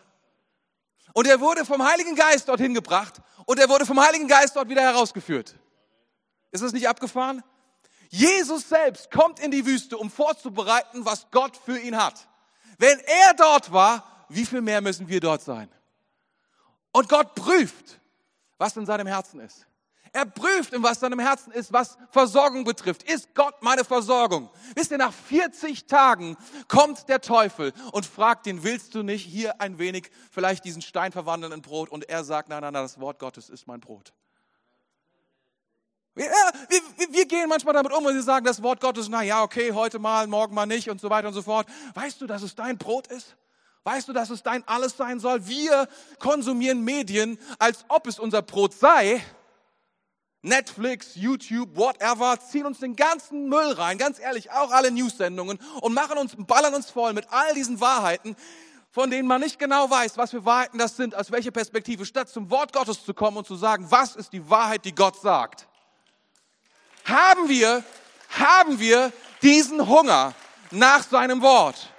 Und 1.13 1.27
er 1.27 1.39
wurde 1.39 1.65
vom 1.65 1.83
Heiligen 1.83 2.15
Geist 2.15 2.47
dorthin 2.47 2.73
gebracht 2.73 3.21
und 3.45 3.59
er 3.59 3.69
wurde 3.69 3.85
vom 3.85 3.99
Heiligen 3.99 4.27
Geist 4.27 4.55
dort 4.55 4.69
wieder 4.69 4.81
herausgeführt. 4.81 5.55
Ist 6.51 6.63
das 6.63 6.73
nicht 6.73 6.87
abgefahren? 6.87 7.43
Jesus 8.09 8.67
selbst 8.67 9.09
kommt 9.09 9.39
in 9.39 9.51
die 9.51 9.65
Wüste, 9.65 9.97
um 9.97 10.11
vorzubereiten, 10.11 11.05
was 11.05 11.27
Gott 11.31 11.55
für 11.55 11.79
ihn 11.79 11.95
hat. 11.95 12.27
Wenn 12.77 12.99
er 12.99 13.33
dort 13.35 13.71
war, 13.71 14.25
wie 14.27 14.45
viel 14.45 14.61
mehr 14.61 14.81
müssen 14.81 15.07
wir 15.07 15.21
dort 15.21 15.41
sein? 15.41 15.69
Und 16.91 17.07
Gott 17.07 17.35
prüft, 17.35 18.00
was 18.61 18.77
in 18.77 18.85
seinem 18.85 19.07
Herzen 19.07 19.39
ist. 19.39 19.65
Er 20.13 20.25
prüft, 20.25 20.73
in 20.73 20.83
was 20.83 20.99
seinem 20.99 21.19
Herzen 21.19 21.51
ist, 21.51 21.73
was 21.73 21.97
Versorgung 22.11 22.63
betrifft. 22.63 23.03
Ist 23.09 23.33
Gott 23.33 23.63
meine 23.63 23.83
Versorgung? 23.83 24.49
Wisst 24.75 24.91
ihr, 24.91 24.97
nach 24.97 25.13
40 25.13 25.87
Tagen 25.87 26.37
kommt 26.67 27.09
der 27.09 27.21
Teufel 27.21 27.73
und 27.91 28.05
fragt 28.05 28.45
ihn, 28.45 28.63
willst 28.63 28.93
du 28.93 29.03
nicht 29.03 29.25
hier 29.25 29.59
ein 29.61 29.79
wenig 29.79 30.11
vielleicht 30.29 30.63
diesen 30.63 30.81
Stein 30.81 31.11
verwandeln 31.11 31.53
in 31.53 31.61
Brot? 31.61 31.89
Und 31.89 32.07
er 32.07 32.23
sagt, 32.23 32.49
nein, 32.49 32.61
nein, 32.61 32.73
nein, 32.73 32.83
das 32.83 32.99
Wort 32.99 33.19
Gottes 33.19 33.49
ist 33.49 33.67
mein 33.67 33.79
Brot. 33.79 34.13
Wir, 36.13 36.25
wir, 36.25 37.13
wir, 37.13 37.25
gehen 37.25 37.47
manchmal 37.47 37.73
damit 37.73 37.93
um, 37.93 38.05
wenn 38.05 38.13
sie 38.13 38.21
sagen, 38.21 38.45
das 38.45 38.61
Wort 38.61 38.81
Gottes, 38.81 39.07
na 39.07 39.23
ja, 39.23 39.41
okay, 39.41 39.71
heute 39.71 39.97
mal, 39.97 40.27
morgen 40.27 40.53
mal 40.53 40.65
nicht 40.65 40.89
und 40.89 40.99
so 40.99 41.09
weiter 41.09 41.29
und 41.29 41.33
so 41.33 41.41
fort. 41.41 41.67
Weißt 41.93 42.19
du, 42.19 42.27
dass 42.27 42.41
es 42.41 42.53
dein 42.53 42.77
Brot 42.77 43.07
ist? 43.07 43.37
Weißt 43.83 44.07
du, 44.07 44.13
dass 44.13 44.29
es 44.29 44.43
dein 44.43 44.67
alles 44.67 44.97
sein 44.97 45.19
soll? 45.19 45.47
Wir 45.47 45.87
konsumieren 46.19 46.81
Medien, 46.81 47.39
als 47.59 47.85
ob 47.87 48.07
es 48.07 48.19
unser 48.19 48.41
Brot 48.41 48.73
sei. 48.73 49.23
Netflix, 50.43 51.15
YouTube, 51.15 51.75
whatever, 51.75 52.39
ziehen 52.39 52.65
uns 52.65 52.79
den 52.79 52.95
ganzen 52.95 53.47
Müll 53.47 53.73
rein, 53.73 53.99
ganz 53.99 54.17
ehrlich, 54.19 54.51
auch 54.51 54.71
alle 54.71 54.89
News-Sendungen 54.89 55.59
und 55.81 55.93
machen 55.93 56.17
uns, 56.17 56.33
ballern 56.35 56.73
uns 56.73 56.89
voll 56.89 57.13
mit 57.13 57.27
all 57.29 57.53
diesen 57.53 57.79
Wahrheiten, 57.79 58.35
von 58.89 59.11
denen 59.11 59.27
man 59.27 59.41
nicht 59.41 59.59
genau 59.59 59.89
weiß, 59.89 60.17
was 60.17 60.31
für 60.31 60.43
Wahrheiten 60.43 60.79
das 60.79 60.97
sind, 60.97 61.13
aus 61.13 61.31
welcher 61.31 61.51
Perspektive, 61.51 62.07
statt 62.07 62.27
zum 62.27 62.49
Wort 62.49 62.73
Gottes 62.73 63.05
zu 63.05 63.13
kommen 63.13 63.37
und 63.37 63.45
zu 63.45 63.55
sagen, 63.55 63.85
was 63.89 64.15
ist 64.15 64.33
die 64.33 64.49
Wahrheit, 64.49 64.83
die 64.83 64.95
Gott 64.95 65.21
sagt 65.21 65.67
haben 67.05 67.49
wir, 67.49 67.83
haben 68.29 68.79
wir 68.79 69.11
diesen 69.41 69.87
Hunger 69.87 70.33
nach 70.71 71.03
seinem 71.03 71.41
Wort. 71.41 71.89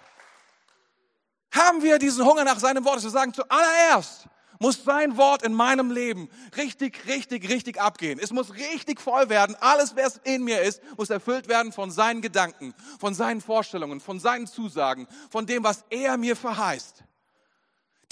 Haben 1.53 1.83
wir 1.83 1.99
diesen 1.99 2.25
Hunger 2.25 2.45
nach 2.45 2.59
seinem 2.59 2.85
Wort, 2.85 3.03
wir 3.03 3.11
sagen, 3.11 3.33
zuallererst 3.33 4.27
muss 4.59 4.85
sein 4.85 5.17
Wort 5.17 5.43
in 5.43 5.55
meinem 5.55 5.91
Leben 5.91 6.29
richtig, 6.57 7.07
richtig, 7.07 7.49
richtig 7.49 7.81
abgehen. 7.81 8.19
Es 8.23 8.31
muss 8.33 8.55
richtig 8.55 9.01
voll 9.01 9.29
werden. 9.29 9.57
Alles, 9.61 9.97
was 9.97 10.21
in 10.25 10.45
mir 10.45 10.63
ist, 10.63 10.81
muss 10.97 11.11
erfüllt 11.11 11.49
werden 11.49 11.73
von 11.73 11.91
seinen 11.91 12.23
Gedanken, 12.23 12.75
von 13.01 13.15
seinen 13.15 13.41
Vorstellungen, 13.41 14.01
von 14.01 14.21
seinen 14.21 14.47
Zusagen, 14.47 15.09
von 15.31 15.47
dem, 15.47 15.65
was 15.65 15.85
er 15.91 16.17
mir 16.17 16.37
verheißt. 16.37 17.03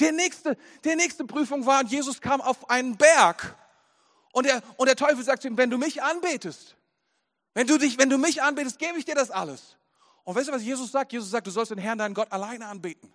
Die 0.00 0.10
nächste, 0.12 0.56
die 0.84 0.96
nächste 0.96 1.24
Prüfung 1.24 1.66
war, 1.66 1.84
Jesus 1.84 2.20
kam 2.20 2.40
auf 2.40 2.68
einen 2.68 2.96
Berg 2.96 3.54
und 4.32 4.46
der, 4.46 4.60
und 4.76 4.88
der 4.88 4.96
Teufel 4.96 5.22
sagt 5.22 5.42
zu 5.42 5.48
ihm, 5.48 5.56
wenn 5.56 5.70
du 5.70 5.78
mich 5.78 6.02
anbetest, 6.02 6.76
Wenn 7.54 7.66
du 7.66 7.78
dich, 7.78 7.98
wenn 7.98 8.10
du 8.10 8.18
mich 8.18 8.42
anbetest, 8.42 8.78
gebe 8.78 8.98
ich 8.98 9.04
dir 9.04 9.14
das 9.14 9.30
alles. 9.30 9.76
Und 10.24 10.36
weißt 10.36 10.48
du, 10.48 10.52
was 10.52 10.62
Jesus 10.62 10.92
sagt? 10.92 11.12
Jesus 11.12 11.30
sagt, 11.30 11.46
du 11.46 11.50
sollst 11.50 11.70
den 11.70 11.78
Herrn, 11.78 11.98
deinen 11.98 12.14
Gott, 12.14 12.30
alleine 12.30 12.66
anbeten. 12.66 13.12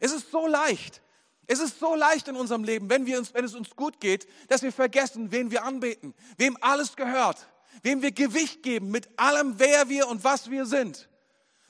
Es 0.00 0.12
ist 0.12 0.30
so 0.30 0.46
leicht. 0.46 1.02
Es 1.46 1.60
ist 1.60 1.78
so 1.78 1.94
leicht 1.94 2.28
in 2.28 2.36
unserem 2.36 2.64
Leben, 2.64 2.88
wenn, 2.90 3.06
wir 3.06 3.18
uns, 3.18 3.34
wenn 3.34 3.44
es 3.44 3.54
uns 3.54 3.74
gut 3.76 4.00
geht, 4.00 4.26
dass 4.48 4.62
wir 4.62 4.72
vergessen, 4.72 5.32
wen 5.32 5.50
wir 5.50 5.64
anbeten, 5.64 6.14
wem 6.38 6.56
alles 6.60 6.96
gehört, 6.96 7.46
wem 7.82 8.02
wir 8.02 8.12
Gewicht 8.12 8.62
geben 8.62 8.90
mit 8.90 9.08
allem, 9.18 9.58
wer 9.58 9.88
wir 9.88 10.08
und 10.08 10.24
was 10.24 10.50
wir 10.50 10.64
sind. 10.66 11.08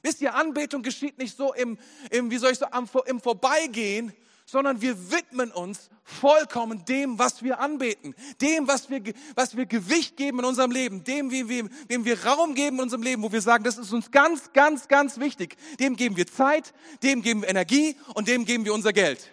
Wisst 0.03 0.21
ihr, 0.21 0.35
Anbetung 0.35 0.83
geschieht 0.83 1.19
nicht 1.19 1.37
so 1.37 1.53
im, 1.53 1.79
im 2.11 2.31
wie 2.31 2.39
soll 2.39 2.53
ich 2.53 2.59
sagen, 2.59 2.89
im 3.07 3.21
Vorbeigehen, 3.21 4.15
sondern 4.51 4.81
wir 4.81 5.13
widmen 5.13 5.53
uns 5.53 5.91
vollkommen 6.03 6.85
dem, 6.85 7.21
was 7.21 7.45
wir 7.45 7.61
anbeten, 7.61 8.17
dem, 8.41 8.67
was 8.67 8.91
wir, 8.91 9.01
was 9.37 9.57
wir 9.57 9.65
Gewicht 9.65 10.17
geben 10.17 10.41
in 10.41 10.45
unserem 10.45 10.73
Leben, 10.73 11.05
dem, 11.05 11.31
wem 11.31 11.49
wir, 11.49 11.69
wem 11.87 12.05
wir 12.05 12.27
Raum 12.27 12.57
geben 12.57 12.79
in 12.79 12.83
unserem 12.83 13.05
Leben, 13.05 13.23
wo 13.23 13.31
wir 13.31 13.41
sagen, 13.41 13.63
das 13.63 13.79
ist 13.79 13.93
uns 13.93 14.11
ganz, 14.11 14.53
ganz, 14.53 14.89
ganz 14.89 15.21
wichtig. 15.21 15.57
Dem 15.79 15.95
geben 15.95 16.17
wir 16.17 16.27
Zeit, 16.27 16.75
dem 17.05 17.23
geben 17.23 17.43
wir 17.43 17.49
Energie 17.49 17.97
und 18.15 18.27
dem 18.27 18.45
geben 18.45 18.65
wir 18.65 18.75
unser 18.75 18.93
Geld. 18.93 19.31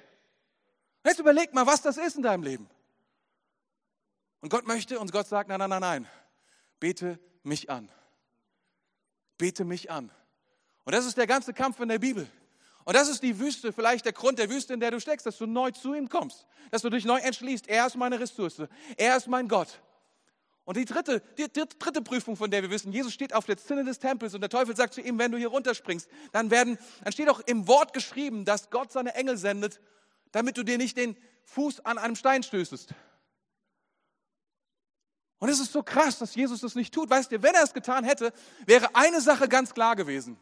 Jetzt 1.03 1.19
überleg 1.19 1.51
mal, 1.51 1.65
was 1.65 1.81
das 1.81 1.97
ist 1.97 2.15
in 2.15 2.21
deinem 2.21 2.43
Leben. 2.43 2.69
Und 4.41 4.49
Gott 4.49 4.67
möchte, 4.67 4.99
und 4.99 5.11
Gott 5.11 5.27
sagt, 5.27 5.49
nein, 5.49 5.57
nein, 5.57 5.69
nein, 5.69 5.81
nein, 5.81 6.07
bete 6.79 7.19
mich 7.41 7.71
an. 7.71 7.89
Bete 9.39 9.65
mich 9.65 9.89
an. 9.89 10.11
Und 10.85 10.93
das 10.93 11.05
ist 11.05 11.17
der 11.17 11.25
ganze 11.25 11.53
Kampf 11.53 11.79
in 11.79 11.89
der 11.89 11.97
Bibel. 11.97 12.29
Und 12.87 12.95
das 12.95 13.09
ist 13.09 13.21
die 13.21 13.37
Wüste, 13.37 13.73
vielleicht 13.73 14.05
der 14.05 14.13
Grund 14.13 14.39
der 14.39 14.49
Wüste, 14.49 14.73
in 14.73 14.79
der 14.79 14.91
du 14.91 15.01
steckst, 15.01 15.25
dass 15.25 15.37
du 15.37 15.45
neu 15.45 15.71
zu 15.71 15.93
ihm 15.93 16.07
kommst, 16.07 16.47
dass 16.71 16.83
du 16.83 16.89
dich 16.89 17.03
neu 17.03 17.19
entschließt. 17.19 17.67
Er 17.67 17.85
ist 17.85 17.97
meine 17.97 18.17
Ressource, 18.17 18.61
er 18.95 19.17
ist 19.17 19.27
mein 19.27 19.49
Gott. 19.49 19.81
Und 20.63 20.77
die 20.77 20.85
dritte, 20.85 21.21
die, 21.37 21.51
die 21.51 21.65
dritte 21.79 22.01
Prüfung, 22.01 22.37
von 22.37 22.49
der 22.49 22.61
wir 22.61 22.69
wissen, 22.69 22.93
Jesus 22.93 23.13
steht 23.13 23.33
auf 23.33 23.43
der 23.43 23.57
Zinne 23.57 23.83
des 23.83 23.99
Tempels 23.99 24.35
und 24.35 24.39
der 24.39 24.49
Teufel 24.49 24.73
sagt 24.73 24.93
zu 24.93 25.01
ihm, 25.01 25.19
wenn 25.19 25.33
du 25.33 25.37
hier 25.37 25.49
runterspringst, 25.49 26.07
dann 26.31 26.49
werden, 26.49 26.79
dann 27.03 27.11
steht 27.11 27.27
auch 27.27 27.41
im 27.41 27.67
Wort 27.67 27.91
geschrieben, 27.91 28.45
dass 28.45 28.69
Gott 28.69 28.93
seine 28.93 29.15
Engel 29.15 29.35
sendet, 29.35 29.81
damit 30.31 30.57
du 30.57 30.63
dir 30.63 30.77
nicht 30.77 30.95
den 30.95 31.17
Fuß 31.43 31.81
an 31.81 31.97
einem 31.97 32.15
Stein 32.15 32.41
stößest. 32.41 32.91
Und 35.39 35.49
es 35.49 35.59
ist 35.59 35.73
so 35.73 35.83
krass, 35.83 36.19
dass 36.19 36.35
Jesus 36.35 36.61
das 36.61 36.75
nicht 36.75 36.93
tut. 36.93 37.09
Weißt 37.09 37.33
du, 37.33 37.43
wenn 37.43 37.53
er 37.53 37.63
es 37.63 37.73
getan 37.73 38.05
hätte, 38.05 38.31
wäre 38.65 38.95
eine 38.95 39.19
Sache 39.19 39.49
ganz 39.49 39.73
klar 39.73 39.97
gewesen. 39.97 40.39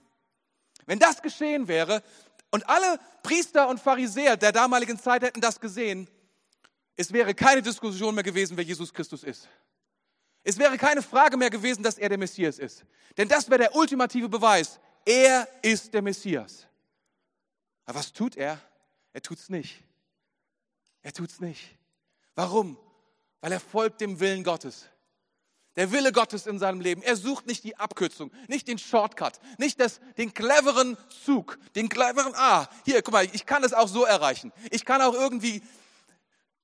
Wenn 0.86 1.00
das 1.00 1.22
geschehen 1.22 1.68
wäre 1.68 2.04
und 2.52 2.68
alle 2.70 3.00
Priester 3.24 3.68
und 3.70 3.80
Pharisäer 3.80 4.38
der 4.38 4.52
damaligen 4.52 5.00
Zeit 5.00 5.24
hätten 5.24 5.42
das 5.42 5.60
gesehen, 5.60 6.08
es 6.96 7.12
wäre 7.12 7.34
keine 7.34 7.62
Diskussion 7.62 8.16
mehr 8.16 8.24
gewesen, 8.24 8.56
wer 8.56 8.64
Jesus 8.64 8.94
Christus 8.94 9.24
ist. 9.24 9.50
Es 10.44 10.58
wäre 10.58 10.78
keine 10.78 11.02
Frage 11.02 11.38
mehr 11.38 11.50
gewesen, 11.50 11.84
dass 11.84 11.98
er 11.98 12.08
der 12.08 12.18
Messias 12.18 12.60
ist. 12.60 12.86
Denn 13.18 13.28
das 13.28 13.50
wäre 13.50 13.60
der 13.60 13.76
ultimative 13.76 14.30
Beweis. 14.30 14.80
Er 15.04 15.48
ist 15.62 15.94
der 15.94 16.02
Messias. 16.02 16.68
Aber 17.86 18.00
was 18.00 18.14
tut 18.14 18.38
er? 18.38 18.60
Er 19.12 19.22
tut 19.22 19.40
es 19.40 19.50
nicht. 19.50 19.84
Er 21.02 21.14
tut 21.14 21.30
es 21.30 21.40
nicht. 21.40 21.78
Warum? 22.36 22.78
Weil 23.42 23.52
er 23.52 23.60
folgt 23.60 24.02
dem 24.02 24.20
Willen 24.20 24.44
Gottes. 24.44 24.88
Der 25.76 25.92
Wille 25.92 26.12
Gottes 26.12 26.48
in 26.48 26.58
seinem 26.58 26.80
Leben. 26.80 27.02
Er 27.02 27.16
sucht 27.16 27.48
nicht 27.48 27.64
die 27.64 27.76
Abkürzung, 27.76 28.32
nicht 28.48 28.68
den 28.68 28.78
Shortcut, 28.78 29.40
nicht 29.58 29.80
das, 29.80 30.00
den 30.18 30.34
cleveren 30.34 30.98
Zug, 31.10 31.60
den 31.76 31.90
cleveren, 31.90 32.34
ah, 32.36 32.68
hier, 32.86 33.02
guck 33.02 33.14
mal, 33.14 33.26
ich 33.26 33.46
kann 33.46 33.64
es 33.64 33.74
auch 33.74 33.88
so 33.88 34.06
erreichen. 34.06 34.54
Ich 34.72 34.86
kann 34.86 35.02
auch 35.02 35.14
irgendwie 35.14 35.62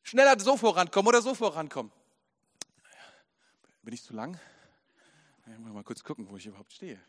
schneller 0.03 0.39
so 0.39 0.55
vorankommen 0.55 1.07
oder 1.09 1.21
so 1.21 1.35
vorankommen. 1.35 1.91
Bin 3.83 3.93
ich 3.93 4.03
zu 4.03 4.13
lang? 4.13 4.39
Ich 5.45 5.57
muss 5.57 5.73
mal 5.73 5.83
kurz 5.83 6.03
gucken, 6.03 6.27
wo 6.29 6.37
ich 6.37 6.45
überhaupt 6.45 6.71
stehe. 6.71 6.99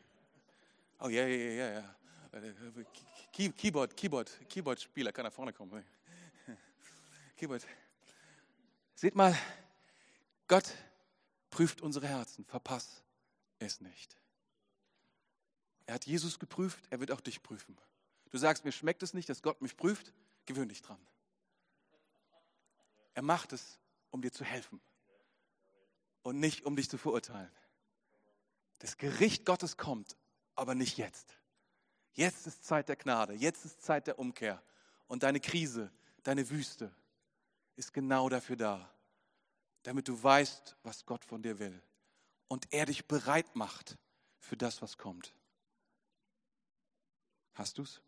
Oh, 0.98 1.08
ja, 1.08 1.26
ja, 1.26 1.52
ja, 1.52 1.72
ja. 1.72 1.94
Keyboard, 3.32 3.96
Keyboard, 3.96 4.30
Keyboard-Spieler 4.48 5.12
kann 5.12 5.24
nach 5.24 5.32
vorne 5.32 5.52
kommen. 5.52 5.84
Keyboard. 7.36 7.66
Seht 8.94 9.14
mal, 9.14 9.36
Gott 10.48 10.64
prüft 11.52 11.82
unsere 11.82 12.08
Herzen. 12.08 12.44
Verpass 12.44 13.04
es 13.60 13.80
nicht. 13.80 14.16
Er 15.86 15.94
hat 15.94 16.06
Jesus 16.06 16.40
geprüft, 16.40 16.84
er 16.90 16.98
wird 16.98 17.12
auch 17.12 17.20
dich 17.20 17.42
prüfen. 17.44 17.78
Du 18.30 18.38
sagst, 18.38 18.64
mir 18.64 18.72
schmeckt 18.72 19.04
es 19.04 19.14
nicht, 19.14 19.28
dass 19.28 19.42
Gott 19.42 19.60
mich 19.62 19.76
prüft, 19.76 20.12
gewöhn 20.46 20.68
dich 20.68 20.82
dran. 20.82 20.98
Er 23.14 23.22
macht 23.22 23.52
es, 23.52 23.78
um 24.10 24.22
dir 24.22 24.32
zu 24.32 24.44
helfen 24.44 24.80
und 26.22 26.40
nicht, 26.40 26.64
um 26.64 26.74
dich 26.74 26.88
zu 26.88 26.98
verurteilen. 26.98 27.52
Das 28.78 28.96
Gericht 28.96 29.44
Gottes 29.44 29.76
kommt, 29.76 30.16
aber 30.54 30.74
nicht 30.74 30.96
jetzt. 30.96 31.36
Jetzt 32.14 32.46
ist 32.46 32.64
Zeit 32.64 32.88
der 32.88 32.96
Gnade, 32.96 33.34
jetzt 33.34 33.64
ist 33.64 33.82
Zeit 33.82 34.06
der 34.06 34.18
Umkehr. 34.18 34.62
Und 35.08 35.22
deine 35.22 35.40
Krise, 35.40 35.92
deine 36.22 36.48
Wüste 36.48 36.94
ist 37.76 37.92
genau 37.92 38.28
dafür 38.28 38.56
da, 38.56 38.90
damit 39.82 40.08
du 40.08 40.22
weißt, 40.22 40.76
was 40.82 41.06
Gott 41.06 41.24
von 41.24 41.42
dir 41.42 41.58
will. 41.58 41.82
Und 42.48 42.72
er 42.72 42.86
dich 42.86 43.06
bereit 43.06 43.56
macht 43.56 43.96
für 44.38 44.56
das, 44.56 44.82
was 44.82 44.98
kommt. 44.98 45.34
Hast 47.54 47.78
du's? 47.78 48.00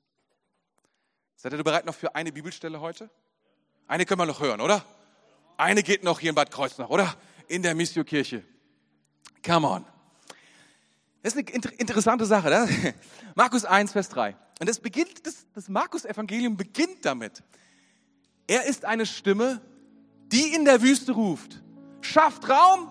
Seid 1.37 1.53
ihr 1.53 1.63
bereit 1.63 1.85
noch 1.85 1.95
für 1.95 2.15
eine 2.15 2.33
Bibelstelle 2.33 2.81
heute? 2.81 3.11
Eine 3.87 4.07
können 4.07 4.21
wir 4.21 4.27
noch 4.27 4.41
hören, 4.41 4.61
oder? 4.61 4.85
Eine 5.57 5.83
geht 5.83 6.03
noch 6.03 6.21
hier 6.21 6.31
in 6.31 6.35
Bad 6.35 6.51
Kreuznach, 6.51 6.89
oder? 6.89 7.17
In 7.49 7.63
der 7.63 7.75
Missio-Kirche. 7.75 8.45
Come 9.45 9.69
on. 9.69 9.85
Das 11.23 11.35
ist 11.35 11.49
eine 11.49 11.75
interessante 11.77 12.27
Sache. 12.27 12.49
Ne? 12.49 12.95
Markus 13.35 13.65
1, 13.65 13.93
Vers 13.93 14.09
3. 14.11 14.37
Und 14.61 14.69
das 14.69 14.79
beginnt, 14.81 15.27
das, 15.27 15.47
das 15.55 15.69
Markus-Evangelium 15.69 16.57
beginnt 16.57 17.05
damit. 17.05 17.43
Er 18.47 18.65
ist 18.65 18.85
eine 18.85 19.07
Stimme, 19.07 19.61
die 20.27 20.55
in 20.55 20.65
der 20.65 20.83
Wüste 20.83 21.13
ruft. 21.13 21.63
Schafft 22.05 22.49
Raum 22.49 22.89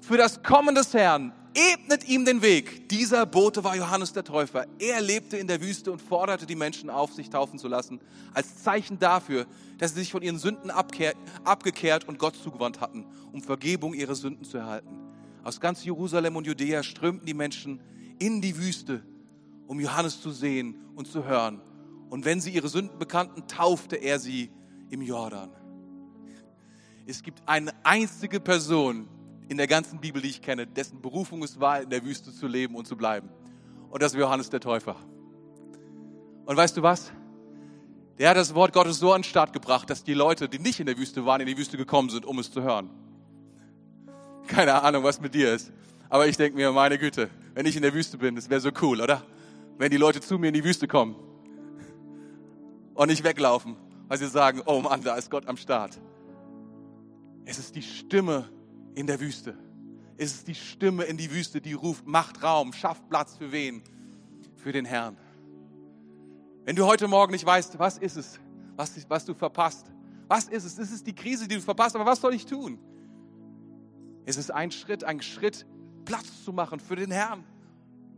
für 0.00 0.16
das 0.16 0.42
Kommen 0.42 0.74
des 0.74 0.92
Herrn. 0.92 1.32
Ebnet 1.54 2.06
ihm 2.08 2.24
den 2.24 2.42
Weg. 2.42 2.88
Dieser 2.88 3.24
Bote 3.24 3.62
war 3.62 3.76
Johannes 3.76 4.12
der 4.12 4.24
Täufer. 4.24 4.66
Er 4.78 5.00
lebte 5.00 5.36
in 5.36 5.46
der 5.46 5.60
Wüste 5.62 5.92
und 5.92 6.02
forderte 6.02 6.46
die 6.46 6.56
Menschen 6.56 6.90
auf, 6.90 7.12
sich 7.12 7.30
taufen 7.30 7.58
zu 7.58 7.68
lassen, 7.68 8.00
als 8.34 8.62
Zeichen 8.62 8.98
dafür, 8.98 9.46
dass 9.78 9.94
sie 9.94 10.00
sich 10.00 10.10
von 10.10 10.20
ihren 10.20 10.38
Sünden 10.38 10.70
abgekehrt 10.70 12.08
und 12.08 12.18
Gott 12.18 12.36
zugewandt 12.36 12.80
hatten, 12.80 13.06
um 13.32 13.40
Vergebung 13.40 13.94
ihrer 13.94 14.16
Sünden 14.16 14.44
zu 14.44 14.58
erhalten. 14.58 14.98
Aus 15.44 15.60
ganz 15.60 15.84
Jerusalem 15.84 16.34
und 16.34 16.46
Judäa 16.46 16.82
strömten 16.82 17.24
die 17.24 17.34
Menschen 17.34 17.80
in 18.18 18.42
die 18.42 18.58
Wüste, 18.58 19.02
um 19.68 19.78
Johannes 19.80 20.20
zu 20.20 20.32
sehen 20.32 20.74
und 20.96 21.06
zu 21.06 21.24
hören. 21.24 21.62
Und 22.10 22.24
wenn 22.24 22.40
sie 22.40 22.50
ihre 22.50 22.68
Sünden 22.68 22.98
bekannten, 22.98 23.46
taufte 23.46 23.96
er 23.96 24.18
sie 24.18 24.50
im 24.90 25.02
Jordan. 25.02 25.55
Es 27.08 27.22
gibt 27.22 27.40
eine 27.46 27.72
einzige 27.84 28.40
Person 28.40 29.08
in 29.48 29.56
der 29.58 29.68
ganzen 29.68 30.00
Bibel, 30.00 30.20
die 30.20 30.28
ich 30.28 30.42
kenne, 30.42 30.66
dessen 30.66 31.00
Berufung 31.00 31.44
es 31.44 31.60
war, 31.60 31.80
in 31.80 31.88
der 31.88 32.04
Wüste 32.04 32.32
zu 32.32 32.48
leben 32.48 32.74
und 32.74 32.88
zu 32.88 32.96
bleiben. 32.96 33.28
Und 33.90 34.02
das 34.02 34.14
war 34.14 34.22
Johannes 34.22 34.50
der 34.50 34.58
Täufer. 34.58 34.96
Und 36.46 36.56
weißt 36.56 36.76
du 36.76 36.82
was? 36.82 37.12
Der 38.18 38.30
hat 38.30 38.36
das 38.36 38.54
Wort 38.56 38.72
Gottes 38.72 38.98
so 38.98 39.12
an 39.12 39.20
den 39.20 39.24
Start 39.24 39.52
gebracht, 39.52 39.88
dass 39.88 40.02
die 40.02 40.14
Leute, 40.14 40.48
die 40.48 40.58
nicht 40.58 40.80
in 40.80 40.86
der 40.86 40.98
Wüste 40.98 41.24
waren, 41.24 41.40
in 41.40 41.46
die 41.46 41.56
Wüste 41.56 41.76
gekommen 41.76 42.10
sind, 42.10 42.24
um 42.24 42.40
es 42.40 42.50
zu 42.50 42.62
hören. 42.62 42.90
Keine 44.48 44.82
Ahnung, 44.82 45.04
was 45.04 45.20
mit 45.20 45.34
dir 45.34 45.54
ist. 45.54 45.72
Aber 46.08 46.26
ich 46.26 46.36
denke 46.36 46.56
mir, 46.56 46.72
meine 46.72 46.98
Güte, 46.98 47.30
wenn 47.54 47.66
ich 47.66 47.76
in 47.76 47.82
der 47.82 47.94
Wüste 47.94 48.18
bin, 48.18 48.34
das 48.34 48.50
wäre 48.50 48.60
so 48.60 48.70
cool, 48.82 49.00
oder? 49.00 49.22
Wenn 49.78 49.90
die 49.90 49.96
Leute 49.96 50.20
zu 50.20 50.38
mir 50.38 50.48
in 50.48 50.54
die 50.54 50.64
Wüste 50.64 50.88
kommen 50.88 51.14
und 52.94 53.08
nicht 53.08 53.22
weglaufen, 53.22 53.76
weil 54.08 54.18
sie 54.18 54.28
sagen, 54.28 54.62
oh 54.66 54.80
Mann, 54.80 55.02
da 55.04 55.14
ist 55.14 55.30
Gott 55.30 55.46
am 55.46 55.56
Start. 55.56 55.98
Es 57.46 57.58
ist 57.58 57.76
die 57.76 57.82
Stimme 57.82 58.50
in 58.96 59.06
der 59.06 59.20
Wüste. 59.20 59.56
Es 60.18 60.32
ist 60.34 60.48
die 60.48 60.54
Stimme 60.54 61.04
in 61.04 61.16
die 61.16 61.30
Wüste, 61.30 61.60
die 61.60 61.74
ruft, 61.74 62.04
macht 62.06 62.42
Raum, 62.42 62.72
schafft 62.72 63.08
Platz 63.08 63.36
für 63.36 63.52
wen? 63.52 63.82
Für 64.56 64.72
den 64.72 64.84
Herrn. 64.84 65.16
Wenn 66.64 66.74
du 66.74 66.84
heute 66.84 67.06
Morgen 67.06 67.32
nicht 67.32 67.46
weißt, 67.46 67.78
was 67.78 67.98
ist 67.98 68.16
es, 68.16 68.40
was, 68.74 68.92
was 69.08 69.24
du 69.24 69.32
verpasst, 69.32 69.86
was 70.26 70.48
ist 70.48 70.64
es? 70.64 70.76
Es 70.76 70.90
ist 70.90 71.06
die 71.06 71.14
Krise, 71.14 71.46
die 71.46 71.54
du 71.54 71.60
verpasst, 71.60 71.94
aber 71.94 72.04
was 72.04 72.20
soll 72.20 72.34
ich 72.34 72.46
tun? 72.46 72.80
Es 74.24 74.36
ist 74.36 74.50
ein 74.50 74.72
Schritt, 74.72 75.04
ein 75.04 75.22
Schritt, 75.22 75.64
Platz 76.04 76.44
zu 76.44 76.52
machen 76.52 76.80
für 76.80 76.96
den 76.96 77.12
Herrn. 77.12 77.44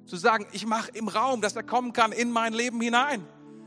Zu 0.06 0.16
sagen, 0.16 0.46
ich 0.52 0.64
mache 0.64 0.90
im 0.92 1.08
Raum, 1.08 1.42
dass 1.42 1.54
er 1.54 1.64
kommen 1.64 1.92
kann 1.92 2.12
in 2.12 2.30
mein 2.30 2.54
Leben 2.54 2.80
hinein. 2.80 3.26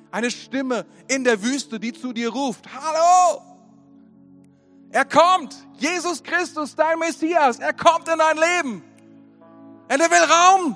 Eine 0.10 0.32
Stimme 0.32 0.88
in 1.08 1.24
der 1.24 1.44
Wüste, 1.44 1.80
die 1.80 1.94
zu 1.94 2.14
dir 2.14 2.30
ruft. 2.30 2.68
Hallo! 2.74 3.51
Er 4.92 5.06
kommt. 5.06 5.56
Jesus 5.78 6.22
Christus, 6.22 6.76
dein 6.76 7.00
Messias. 7.00 7.60
Er 7.60 7.74
kommt 7.74 8.08
in 8.08 8.20
dein 8.20 8.38
Leben. 8.38 8.84
Und 9.92 10.00
er 10.00 10.12
will 10.12 10.32
Raum. 10.32 10.76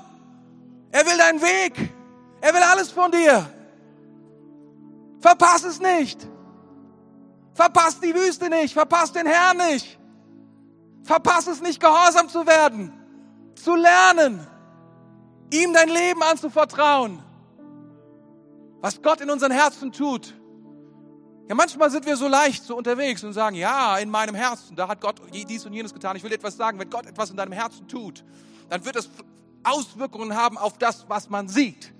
Er 0.90 1.06
will 1.06 1.16
deinen 1.16 1.40
Weg. 1.40 1.92
Er 2.40 2.54
will 2.54 2.62
alles 2.62 2.90
von 2.90 3.10
dir. 3.10 3.48
Verpass 5.20 5.64
es 5.64 5.80
nicht. 5.80 6.26
Verpass 7.54 8.00
die 8.00 8.14
Wüste 8.14 8.48
nicht. 8.48 8.74
Verpass 8.74 9.12
den 9.12 9.26
Herrn 9.26 9.56
nicht. 9.56 9.98
Verpass 11.02 11.46
es 11.46 11.60
nicht, 11.60 11.80
gehorsam 11.80 12.28
zu 12.28 12.46
werden. 12.46 12.92
zu 13.56 13.74
lernen, 13.74 14.46
ihm 15.52 15.72
dein 15.72 15.88
Leben 15.88 16.22
anzuvertrauen, 16.22 17.22
was 18.80 19.02
Gott 19.02 19.20
in 19.20 19.30
unseren 19.30 19.52
Herzen 19.52 19.92
tut. 19.92 20.34
Ja, 21.48 21.54
manchmal 21.54 21.90
sind 21.90 22.04
wir 22.06 22.16
so 22.16 22.26
leicht 22.26 22.64
so 22.64 22.76
unterwegs 22.76 23.22
und 23.22 23.32
sagen, 23.32 23.54
ja, 23.54 23.98
in 23.98 24.10
meinem 24.10 24.34
Herzen, 24.34 24.74
da 24.74 24.88
hat 24.88 25.00
Gott 25.00 25.20
dies 25.32 25.64
und 25.64 25.72
jenes 25.72 25.94
getan. 25.94 26.16
Ich 26.16 26.24
will 26.24 26.32
etwas 26.32 26.56
sagen, 26.56 26.78
wenn 26.78 26.90
Gott 26.90 27.06
etwas 27.06 27.30
in 27.30 27.36
deinem 27.36 27.52
Herzen 27.52 27.86
tut, 27.86 28.24
dann 28.68 28.84
wird 28.84 28.96
es 28.96 29.08
Auswirkungen 29.62 30.34
haben 30.34 30.58
auf 30.58 30.76
das, 30.78 31.08
was 31.08 31.30
man 31.30 31.48
sieht. 31.48 31.92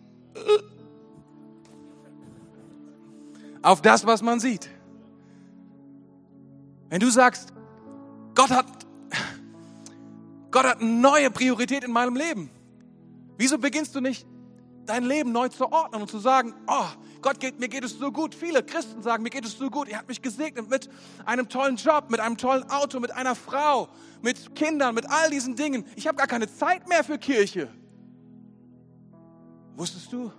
Auf 3.62 3.82
das, 3.82 4.04
was 4.06 4.22
man 4.22 4.40
sieht. 4.40 4.68
Wenn 6.88 7.00
du 7.00 7.10
sagst, 7.10 7.52
Gott 8.34 8.50
hat, 8.50 8.66
Gott 10.50 10.64
hat 10.64 10.80
eine 10.80 10.90
neue 10.90 11.30
Priorität 11.30 11.84
in 11.84 11.92
meinem 11.92 12.16
Leben, 12.16 12.50
wieso 13.36 13.58
beginnst 13.58 13.94
du 13.94 14.00
nicht 14.00 14.26
dein 14.86 15.04
Leben 15.04 15.32
neu 15.32 15.48
zu 15.48 15.70
ordnen 15.70 16.02
und 16.02 16.10
zu 16.10 16.18
sagen, 16.18 16.54
oh, 16.66 16.86
Gott, 17.22 17.40
geht, 17.40 17.58
mir 17.58 17.68
geht 17.68 17.84
es 17.84 17.98
so 17.98 18.12
gut. 18.12 18.34
Viele 18.34 18.62
Christen 18.62 19.02
sagen, 19.02 19.22
mir 19.22 19.30
geht 19.30 19.44
es 19.44 19.58
so 19.58 19.68
gut. 19.70 19.88
Er 19.88 19.98
hat 19.98 20.08
mich 20.08 20.22
gesegnet 20.22 20.68
mit 20.68 20.88
einem 21.24 21.48
tollen 21.48 21.76
Job, 21.76 22.10
mit 22.10 22.20
einem 22.20 22.36
tollen 22.36 22.68
Auto, 22.70 23.00
mit 23.00 23.10
einer 23.10 23.34
Frau, 23.34 23.88
mit 24.22 24.54
Kindern, 24.54 24.94
mit 24.94 25.08
all 25.10 25.30
diesen 25.30 25.56
Dingen. 25.56 25.84
Ich 25.96 26.06
habe 26.06 26.16
gar 26.16 26.26
keine 26.26 26.52
Zeit 26.52 26.88
mehr 26.88 27.04
für 27.04 27.18
Kirche. 27.18 27.68
Wusstest 29.76 30.12
du? 30.12 30.32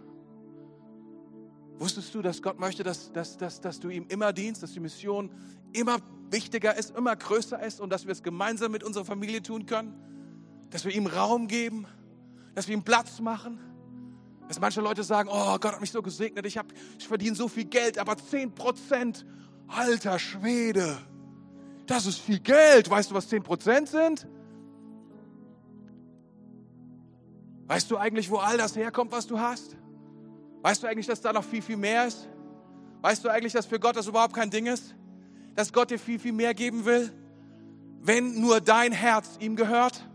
Wusstest 1.77 2.13
du, 2.15 2.21
dass 2.21 2.41
Gott 2.41 2.59
möchte, 2.59 2.83
dass, 2.83 3.11
dass, 3.11 3.37
dass, 3.37 3.61
dass 3.61 3.79
du 3.79 3.89
ihm 3.89 4.05
immer 4.07 4.33
dienst, 4.33 4.63
dass 4.63 4.71
die 4.71 4.79
Mission 4.79 5.29
immer 5.73 5.97
wichtiger 6.31 6.75
ist, 6.75 6.95
immer 6.95 7.15
größer 7.15 7.61
ist 7.61 7.79
und 7.79 7.91
dass 7.91 8.05
wir 8.05 8.13
es 8.13 8.23
gemeinsam 8.23 8.71
mit 8.71 8.83
unserer 8.83 9.05
Familie 9.05 9.43
tun 9.43 9.65
können? 9.65 9.93
Dass 10.71 10.85
wir 10.85 10.93
ihm 10.93 11.05
Raum 11.05 11.47
geben, 11.47 11.85
dass 12.55 12.67
wir 12.67 12.75
ihm 12.75 12.83
Platz 12.83 13.19
machen? 13.19 13.59
Dass 14.47 14.59
manche 14.59 14.81
Leute 14.81 15.03
sagen, 15.03 15.29
oh, 15.31 15.57
Gott 15.59 15.73
hat 15.73 15.81
mich 15.81 15.91
so 15.91 16.01
gesegnet, 16.01 16.45
ich, 16.45 16.57
hab, 16.57 16.67
ich 16.97 17.07
verdiene 17.07 17.35
so 17.35 17.47
viel 17.47 17.65
Geld, 17.65 17.97
aber 17.97 18.17
10 18.17 18.53
Prozent, 18.53 19.25
alter 19.67 20.19
Schwede, 20.19 20.97
das 21.85 22.05
ist 22.05 22.19
viel 22.19 22.39
Geld. 22.39 22.89
Weißt 22.89 23.11
du, 23.11 23.15
was 23.15 23.29
10 23.29 23.43
Prozent 23.43 23.89
sind? 23.89 24.27
Weißt 27.67 27.91
du 27.91 27.97
eigentlich, 27.97 28.29
wo 28.29 28.37
all 28.37 28.57
das 28.57 28.75
herkommt, 28.75 29.11
was 29.11 29.27
du 29.27 29.39
hast? 29.39 29.75
Weißt 30.61 30.83
du 30.83 30.87
eigentlich, 30.87 31.07
dass 31.07 31.21
da 31.21 31.33
noch 31.33 31.43
viel, 31.43 31.61
viel 31.61 31.77
mehr 31.77 32.07
ist? 32.07 32.29
Weißt 33.01 33.23
du 33.23 33.29
eigentlich, 33.29 33.53
dass 33.53 33.65
für 33.65 33.79
Gott 33.79 33.95
das 33.95 34.07
überhaupt 34.07 34.33
kein 34.33 34.49
Ding 34.49 34.65
ist? 34.65 34.95
Dass 35.55 35.73
Gott 35.73 35.91
dir 35.91 35.99
viel, 35.99 36.19
viel 36.19 36.33
mehr 36.33 36.53
geben 36.53 36.85
will? 36.85 37.11
Wenn 38.01 38.39
nur 38.39 38.61
dein 38.61 38.91
Herz 38.91 39.37
ihm 39.39 39.55
gehört? 39.55 40.06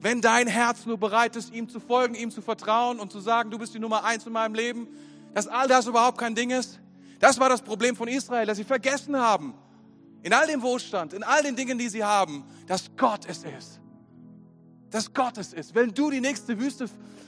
Wenn 0.00 0.20
dein 0.20 0.46
Herz 0.46 0.86
nur 0.86 0.98
bereit 0.98 1.36
ist, 1.36 1.52
ihm 1.52 1.68
zu 1.68 1.80
folgen, 1.80 2.14
ihm 2.14 2.30
zu 2.30 2.42
vertrauen 2.42 3.00
und 3.00 3.10
zu 3.10 3.20
sagen, 3.20 3.50
du 3.50 3.58
bist 3.58 3.74
die 3.74 3.78
Nummer 3.78 4.04
eins 4.04 4.26
in 4.26 4.32
meinem 4.32 4.54
Leben, 4.54 4.88
dass 5.34 5.46
all 5.46 5.68
das 5.68 5.86
überhaupt 5.86 6.18
kein 6.18 6.34
Ding 6.34 6.50
ist. 6.50 6.80
Das 7.18 7.40
war 7.40 7.48
das 7.48 7.62
Problem 7.62 7.96
von 7.96 8.08
Israel, 8.08 8.46
dass 8.46 8.58
sie 8.58 8.64
vergessen 8.64 9.16
haben, 9.16 9.54
in 10.22 10.32
all 10.32 10.46
dem 10.46 10.62
Wohlstand, 10.62 11.12
in 11.12 11.22
all 11.22 11.42
den 11.42 11.56
Dingen, 11.56 11.78
die 11.78 11.88
sie 11.88 12.04
haben, 12.04 12.44
dass 12.66 12.90
Gott 12.96 13.26
es 13.26 13.44
ist. 13.44 13.80
Dass 14.90 15.12
Gott 15.12 15.38
es 15.38 15.52
ist. 15.52 15.74
Wenn 15.74 15.92
du 15.92 16.10
die 16.10 16.20
nächste 16.20 16.58
Wüste, 16.58 16.86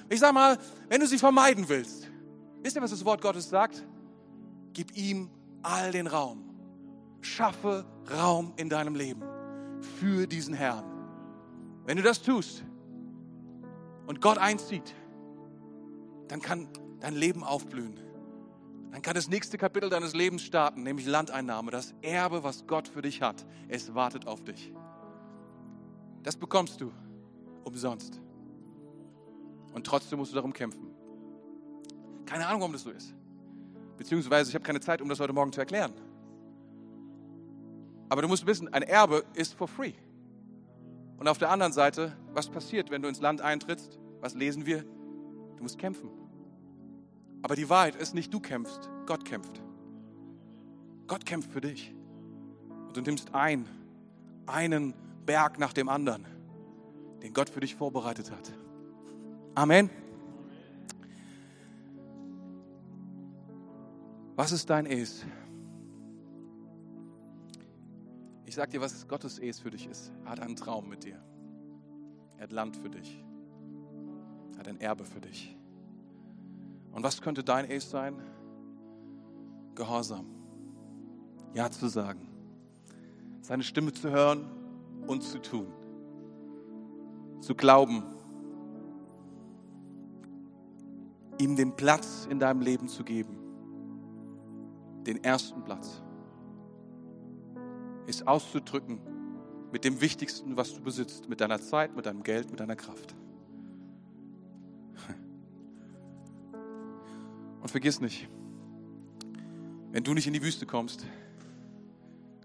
ich 0.08 0.20
sag 0.20 0.32
mal, 0.32 0.58
wenn 0.88 1.00
du 1.00 1.06
sie 1.06 1.18
vermeiden 1.18 1.68
willst, 1.68 2.08
wisst 2.62 2.76
ihr, 2.76 2.82
was 2.82 2.90
das 2.90 3.04
Wort 3.04 3.20
Gottes 3.20 3.48
sagt? 3.48 3.84
Gib 4.72 4.96
ihm 4.96 5.30
all 5.62 5.90
den 5.90 6.06
Raum. 6.06 6.44
Schaffe 7.20 7.84
Raum 8.10 8.52
in 8.56 8.68
deinem 8.68 8.94
Leben 8.94 9.22
für 9.98 10.26
diesen 10.26 10.54
Herrn. 10.54 10.97
Wenn 11.88 11.96
du 11.96 12.02
das 12.02 12.20
tust 12.20 12.62
und 14.06 14.20
Gott 14.20 14.36
einzieht, 14.36 14.94
dann 16.28 16.42
kann 16.42 16.68
dein 17.00 17.14
Leben 17.14 17.42
aufblühen. 17.42 17.98
Dann 18.92 19.00
kann 19.00 19.14
das 19.14 19.28
nächste 19.28 19.56
Kapitel 19.56 19.88
deines 19.88 20.12
Lebens 20.12 20.42
starten, 20.42 20.82
nämlich 20.82 21.06
Landeinnahme, 21.06 21.70
das 21.70 21.94
Erbe, 22.02 22.44
was 22.44 22.66
Gott 22.66 22.88
für 22.88 23.00
dich 23.00 23.22
hat. 23.22 23.46
Es 23.68 23.94
wartet 23.94 24.26
auf 24.26 24.44
dich. 24.44 24.70
Das 26.24 26.36
bekommst 26.36 26.78
du 26.82 26.92
umsonst. 27.64 28.20
Und 29.72 29.86
trotzdem 29.86 30.18
musst 30.18 30.32
du 30.32 30.34
darum 30.34 30.52
kämpfen. 30.52 30.94
Keine 32.26 32.48
Ahnung, 32.48 32.60
warum 32.60 32.74
das 32.74 32.82
so 32.82 32.90
ist. 32.90 33.14
Beziehungsweise 33.96 34.50
ich 34.50 34.54
habe 34.54 34.62
keine 34.62 34.80
Zeit, 34.80 35.00
um 35.00 35.08
das 35.08 35.20
heute 35.20 35.32
Morgen 35.32 35.54
zu 35.54 35.60
erklären. 35.60 35.94
Aber 38.10 38.20
du 38.20 38.28
musst 38.28 38.44
wissen, 38.44 38.70
ein 38.74 38.82
Erbe 38.82 39.24
ist 39.32 39.54
for 39.54 39.66
free. 39.66 39.94
Und 41.18 41.26
auf 41.26 41.38
der 41.38 41.50
anderen 41.50 41.72
Seite, 41.72 42.16
was 42.32 42.48
passiert, 42.48 42.90
wenn 42.90 43.02
du 43.02 43.08
ins 43.08 43.20
Land 43.20 43.40
eintrittst? 43.40 43.98
Was 44.20 44.34
lesen 44.34 44.66
wir? 44.66 44.82
Du 45.56 45.62
musst 45.62 45.78
kämpfen. 45.78 46.08
Aber 47.42 47.56
die 47.56 47.68
Wahrheit 47.68 47.96
ist 47.96 48.14
nicht, 48.14 48.32
du 48.32 48.40
kämpfst, 48.40 48.88
Gott 49.06 49.24
kämpft. 49.24 49.60
Gott 51.06 51.26
kämpft 51.26 51.52
für 51.52 51.60
dich. 51.60 51.94
Und 52.86 52.96
du 52.96 53.00
nimmst 53.00 53.34
ein, 53.34 53.66
einen 54.46 54.94
Berg 55.26 55.58
nach 55.58 55.72
dem 55.72 55.88
anderen, 55.88 56.24
den 57.22 57.34
Gott 57.34 57.50
für 57.50 57.60
dich 57.60 57.74
vorbereitet 57.74 58.30
hat. 58.30 58.52
Amen. 59.54 59.90
Was 64.36 64.52
ist 64.52 64.70
dein 64.70 64.86
Es? 64.86 65.24
Ich 68.48 68.54
sage 68.54 68.70
dir, 68.70 68.80
was 68.80 69.06
Gottes 69.06 69.38
Es 69.38 69.60
für 69.60 69.70
dich 69.70 69.86
ist. 69.86 70.10
Er 70.24 70.30
hat 70.30 70.40
einen 70.40 70.56
Traum 70.56 70.88
mit 70.88 71.04
dir. 71.04 71.22
Er 72.38 72.44
hat 72.44 72.52
Land 72.52 72.78
für 72.78 72.88
dich. 72.88 73.22
Er 74.54 74.60
hat 74.60 74.68
ein 74.68 74.80
Erbe 74.80 75.04
für 75.04 75.20
dich. 75.20 75.54
Und 76.90 77.02
was 77.02 77.20
könnte 77.20 77.44
dein 77.44 77.70
Es 77.70 77.90
sein? 77.90 78.14
Gehorsam. 79.74 80.24
Ja 81.52 81.70
zu 81.70 81.88
sagen. 81.88 82.26
Seine 83.42 83.62
Stimme 83.62 83.92
zu 83.92 84.08
hören 84.08 84.50
und 85.06 85.22
zu 85.22 85.42
tun. 85.42 85.66
Zu 87.40 87.54
glauben. 87.54 88.02
Ihm 91.38 91.54
den 91.54 91.76
Platz 91.76 92.26
in 92.30 92.38
deinem 92.38 92.62
Leben 92.62 92.88
zu 92.88 93.04
geben. 93.04 93.36
Den 95.04 95.22
ersten 95.22 95.62
Platz 95.64 96.02
ist 98.08 98.26
auszudrücken 98.26 98.98
mit 99.70 99.84
dem 99.84 100.00
Wichtigsten, 100.00 100.56
was 100.56 100.74
du 100.74 100.80
besitzt, 100.80 101.28
mit 101.28 101.42
deiner 101.42 101.60
Zeit, 101.60 101.94
mit 101.94 102.06
deinem 102.06 102.22
Geld, 102.22 102.50
mit 102.50 102.58
deiner 102.58 102.76
Kraft. 102.76 103.14
Und 107.60 107.70
vergiss 107.70 108.00
nicht, 108.00 108.28
wenn 109.92 110.02
du 110.02 110.14
nicht 110.14 110.26
in 110.26 110.32
die 110.32 110.42
Wüste 110.42 110.64
kommst, 110.64 111.04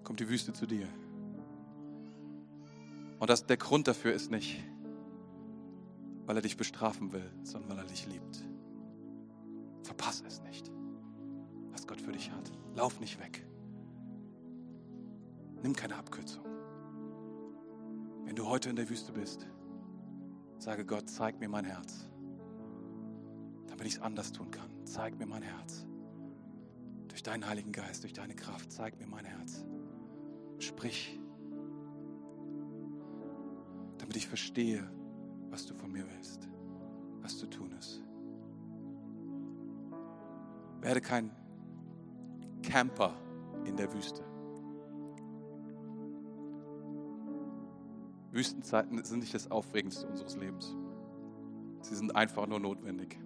kommt 0.04 0.20
die 0.20 0.28
Wüste 0.28 0.52
zu 0.52 0.66
dir. 0.66 0.88
Und 3.20 3.30
das, 3.30 3.46
der 3.46 3.56
Grund 3.56 3.88
dafür 3.88 4.12
ist 4.14 4.32
nicht, 4.32 4.62
weil 6.26 6.36
er 6.36 6.42
dich 6.42 6.58
bestrafen 6.58 7.14
will, 7.14 7.32
sondern 7.44 7.72
weil 7.72 7.78
er 7.78 7.86
dich 7.86 8.06
liebt. 8.06 8.44
Verpasse 9.84 10.26
es 10.28 10.42
nicht, 10.42 10.70
was 11.72 11.88
Gott 11.88 12.02
für 12.02 12.12
dich 12.12 12.32
hat. 12.32 12.52
Lauf 12.76 13.00
nicht 13.00 13.18
weg. 13.22 13.46
Nimm 15.64 15.74
keine 15.74 15.96
Abkürzung. 15.96 16.44
Wenn 18.26 18.36
du 18.36 18.46
heute 18.48 18.70
in 18.70 18.76
der 18.76 18.90
Wüste 18.90 19.14
bist, 19.14 19.48
sage 20.60 20.86
Gott, 20.86 21.10
zeig 21.10 21.40
mir 21.40 21.48
mein 21.48 21.64
Herz, 21.64 22.10
damit 23.68 23.88
ich 23.88 23.94
es 23.94 24.02
anders 24.02 24.34
tun 24.34 24.52
kann. 24.52 24.70
Zeig 24.86 25.18
mir 25.18 25.26
mein 25.26 25.42
Herz. 25.42 25.86
Durch 27.08 27.24
deinen 27.24 27.48
Heiligen 27.48 27.72
Geist, 27.72 28.04
durch 28.04 28.12
deine 28.12 28.36
Kraft, 28.36 28.74
zeig 28.74 29.00
mir 29.00 29.08
mein 29.08 29.24
Herz. 29.24 29.64
Sprich, 30.60 31.18
damit 34.00 34.18
ich 34.18 34.28
verstehe, 34.28 34.86
was 35.50 35.66
du 35.66 35.74
von 35.76 35.92
mir 35.92 36.06
willst, 36.14 36.50
was 37.22 37.38
zu 37.38 37.48
tun 37.48 37.72
ist. 37.80 38.04
Werde 40.82 41.00
kein 41.00 41.32
Camper 42.64 43.14
in 43.64 43.78
der 43.78 43.94
Wüste. 43.94 44.33
Wüstenzeiten 48.34 49.04
sind 49.04 49.20
nicht 49.20 49.34
das 49.34 49.52
Aufregendste 49.52 50.08
unseres 50.08 50.36
Lebens. 50.36 50.76
Sie 51.82 51.96
sind 51.96 52.16
einfach 52.16 52.48
nur 52.48 52.60
notwendig 52.60 53.20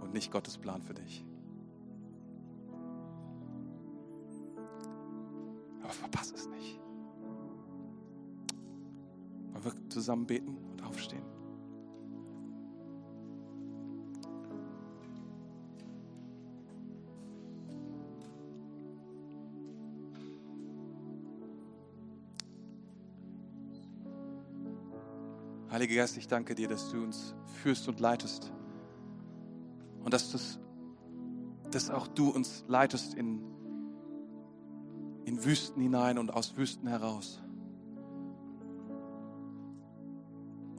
und 0.00 0.14
nicht 0.14 0.32
Gottes 0.32 0.56
Plan 0.56 0.80
für 0.82 0.94
dich. 0.94 1.24
Aber 5.82 5.92
verpasse 5.92 6.34
es 6.34 6.48
nicht. 6.48 6.80
Wollen 9.52 9.64
wir 9.64 9.90
zusammen 9.90 10.26
beten 10.26 10.56
und 10.72 10.82
aufstehen? 10.82 11.35
Heiliger 25.76 25.96
Geist, 25.96 26.16
ich 26.16 26.26
danke 26.26 26.54
dir, 26.54 26.68
dass 26.68 26.90
du 26.90 27.02
uns 27.02 27.34
führst 27.62 27.86
und 27.86 28.00
leitest. 28.00 28.50
Und 30.02 30.14
dass, 30.14 30.32
das, 30.32 30.58
dass 31.70 31.90
auch 31.90 32.08
du 32.08 32.30
uns 32.30 32.64
leitest 32.66 33.12
in, 33.12 33.42
in 35.26 35.44
Wüsten 35.44 35.82
hinein 35.82 36.16
und 36.16 36.32
aus 36.32 36.56
Wüsten 36.56 36.88
heraus. 36.88 37.42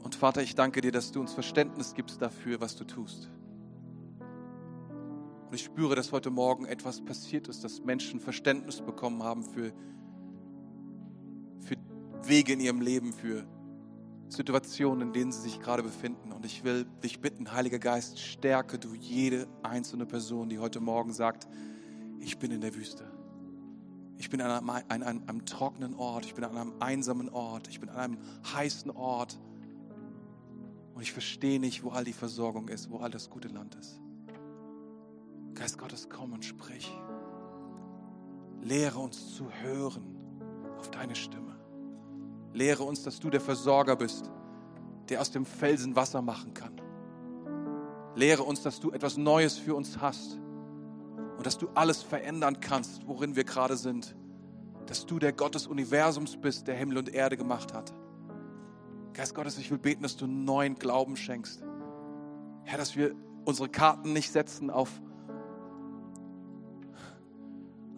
Und 0.02 0.16
Vater, 0.16 0.42
ich 0.42 0.56
danke 0.56 0.82
dir, 0.82 0.92
dass 0.92 1.12
du 1.12 1.20
uns 1.20 1.32
Verständnis 1.32 1.94
gibst 1.94 2.20
dafür, 2.20 2.60
was 2.60 2.76
du 2.76 2.84
tust. 2.84 3.30
Und 4.20 5.54
ich 5.54 5.64
spüre, 5.64 5.94
dass 5.94 6.12
heute 6.12 6.32
Morgen 6.32 6.66
etwas 6.66 7.06
passiert 7.06 7.50
ist, 7.50 7.64
dass 7.64 7.84
Menschen 7.84 8.20
Verständnis 8.20 8.82
bekommen 8.82 9.22
haben 9.22 9.44
für, 9.44 9.72
für 11.60 11.76
Wege 12.24 12.54
in 12.54 12.62
ihrem 12.62 12.82
Leben, 12.82 13.14
für 13.14 13.46
Situationen, 14.30 15.08
in 15.08 15.14
denen 15.14 15.32
sie 15.32 15.42
sich 15.42 15.60
gerade 15.60 15.84
befinden. 15.84 16.32
Und 16.32 16.46
ich 16.46 16.64
will 16.64 16.86
dich 17.04 17.22
bitten, 17.22 17.52
Heiliger 17.52 17.80
Geist, 17.80 18.20
stärke 18.20 18.78
du 18.78 18.94
jede 18.94 19.48
einzelne 19.64 20.06
Person, 20.06 20.50
die 20.50 20.60
heute 20.60 20.80
Morgen 20.80 21.14
sagt, 21.14 21.48
ich 22.20 22.38
bin 22.38 22.52
in 22.52 22.62
der 22.62 22.76
Wüste. 22.76 23.10
Ich 24.18 24.30
bin 24.30 24.42
an 24.42 24.52
einem, 24.52 24.70
an 24.70 25.04
einem, 25.04 25.24
einem 25.28 25.46
trockenen 25.46 25.94
Ort, 25.94 26.26
ich 26.26 26.34
bin 26.34 26.44
an 26.44 26.58
einem 26.58 26.74
einsamen 26.80 27.30
Ort, 27.30 27.68
ich 27.68 27.80
bin 27.80 27.90
an 27.90 27.98
einem 27.98 28.18
heißen 28.54 28.92
Ort. 28.92 29.40
Und 30.96 31.02
ich 31.02 31.14
verstehe 31.14 31.60
nicht, 31.60 31.84
wo 31.84 31.90
all 31.90 32.04
die 32.04 32.14
Versorgung 32.14 32.68
ist, 32.70 32.90
wo 32.90 32.98
all 32.98 33.12
das 33.12 33.30
gute 33.30 33.48
Land 33.48 33.76
ist. 33.76 34.02
Geist 35.54 35.78
Gottes, 35.78 36.10
komm 36.10 36.34
und 36.34 36.44
sprich. 36.44 36.92
Lehre 38.62 39.00
uns 39.00 39.36
zu 39.36 39.50
hören 39.52 40.18
auf 40.78 40.90
deine 40.92 41.16
Stimme. 41.16 41.57
Lehre 42.58 42.84
uns, 42.84 43.04
dass 43.04 43.20
du 43.20 43.30
der 43.30 43.40
Versorger 43.40 43.96
bist, 43.96 44.32
der 45.10 45.22
aus 45.22 45.30
dem 45.30 45.46
Felsen 45.46 45.96
Wasser 45.96 46.24
machen 46.24 46.56
kann. 46.56 46.82
Lehre 48.16 48.42
uns, 48.42 48.64
dass 48.64 48.80
du 48.80 48.90
etwas 48.90 49.16
Neues 49.16 49.60
für 49.60 49.76
uns 49.76 50.02
hast 50.02 50.40
und 51.38 51.46
dass 51.46 51.60
du 51.60 51.70
alles 51.76 52.02
verändern 52.02 52.60
kannst, 52.60 53.08
worin 53.08 53.36
wir 53.36 53.44
gerade 53.44 53.78
sind. 53.78 54.16
Dass 54.88 55.06
du 55.06 55.20
der 55.20 55.34
Gott 55.34 55.54
des 55.54 55.68
Universums 55.68 56.36
bist, 56.38 56.68
der 56.68 56.74
Himmel 56.74 56.98
und 56.98 57.10
Erde 57.10 57.38
gemacht 57.38 57.76
hat. 57.76 57.94
Geist 59.14 59.36
Gottes, 59.36 59.60
ich 59.60 59.70
will 59.70 59.78
beten, 59.78 60.02
dass 60.02 60.18
du 60.18 60.26
neuen 60.26 60.80
Glauben 60.80 61.16
schenkst. 61.16 61.64
Herr, 62.64 62.80
dass 62.80 62.96
wir 62.96 63.14
unsere 63.46 63.70
Karten 63.70 64.14
nicht 64.14 64.32
setzen 64.32 64.72
auf, 64.72 64.90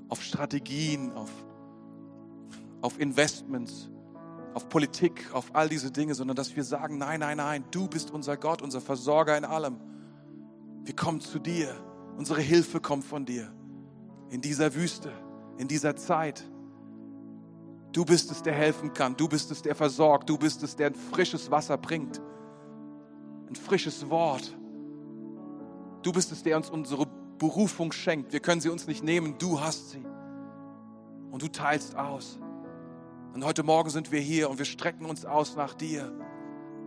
auf 0.09 0.21
Strategien, 0.21 1.13
auf, 1.13 1.31
auf 2.81 2.99
Investments, 2.99 3.89
auf 4.53 4.69
Politik, 4.69 5.29
auf 5.33 5.53
all 5.53 5.69
diese 5.69 5.91
Dinge, 5.91 6.15
sondern 6.15 6.35
dass 6.35 6.55
wir 6.55 6.63
sagen, 6.63 6.97
nein, 6.97 7.19
nein, 7.19 7.37
nein, 7.37 7.63
du 7.71 7.87
bist 7.87 8.11
unser 8.11 8.37
Gott, 8.37 8.61
unser 8.61 8.81
Versorger 8.81 9.37
in 9.37 9.45
allem. 9.45 9.77
Wir 10.83 10.95
kommen 10.95 11.21
zu 11.21 11.39
dir. 11.39 11.75
Unsere 12.17 12.41
Hilfe 12.41 12.79
kommt 12.79 13.05
von 13.05 13.25
dir. 13.25 13.51
In 14.29 14.41
dieser 14.41 14.75
Wüste, 14.75 15.11
in 15.57 15.67
dieser 15.67 15.95
Zeit. 15.95 16.43
Du 17.91 18.05
bist 18.05 18.31
es, 18.31 18.43
der 18.43 18.53
helfen 18.53 18.93
kann. 18.93 19.15
Du 19.15 19.27
bist 19.27 19.51
es, 19.51 19.61
der 19.61 19.75
versorgt. 19.75 20.29
Du 20.29 20.37
bist 20.37 20.63
es, 20.63 20.75
der 20.75 20.87
ein 20.87 20.95
frisches 20.95 21.49
Wasser 21.49 21.77
bringt. 21.77 22.21
Ein 23.49 23.55
frisches 23.55 24.09
Wort. 24.09 24.55
Du 26.01 26.11
bist 26.11 26.31
es, 26.31 26.43
der 26.43 26.57
uns 26.57 26.69
unsere 26.69 27.07
Berufung 27.37 27.91
schenkt. 27.91 28.33
Wir 28.33 28.39
können 28.39 28.61
sie 28.61 28.69
uns 28.69 28.85
nicht 28.85 29.03
nehmen. 29.03 29.35
Du 29.37 29.59
hast 29.61 29.91
sie. 29.91 30.05
Und 31.31 31.41
du 31.41 31.47
teilst 31.47 31.95
aus. 31.95 32.39
Und 33.33 33.45
heute 33.45 33.63
Morgen 33.63 33.89
sind 33.89 34.11
wir 34.11 34.19
hier 34.19 34.49
und 34.49 34.57
wir 34.57 34.65
strecken 34.65 35.05
uns 35.05 35.23
aus 35.23 35.55
nach 35.55 35.73
dir. 35.73 36.11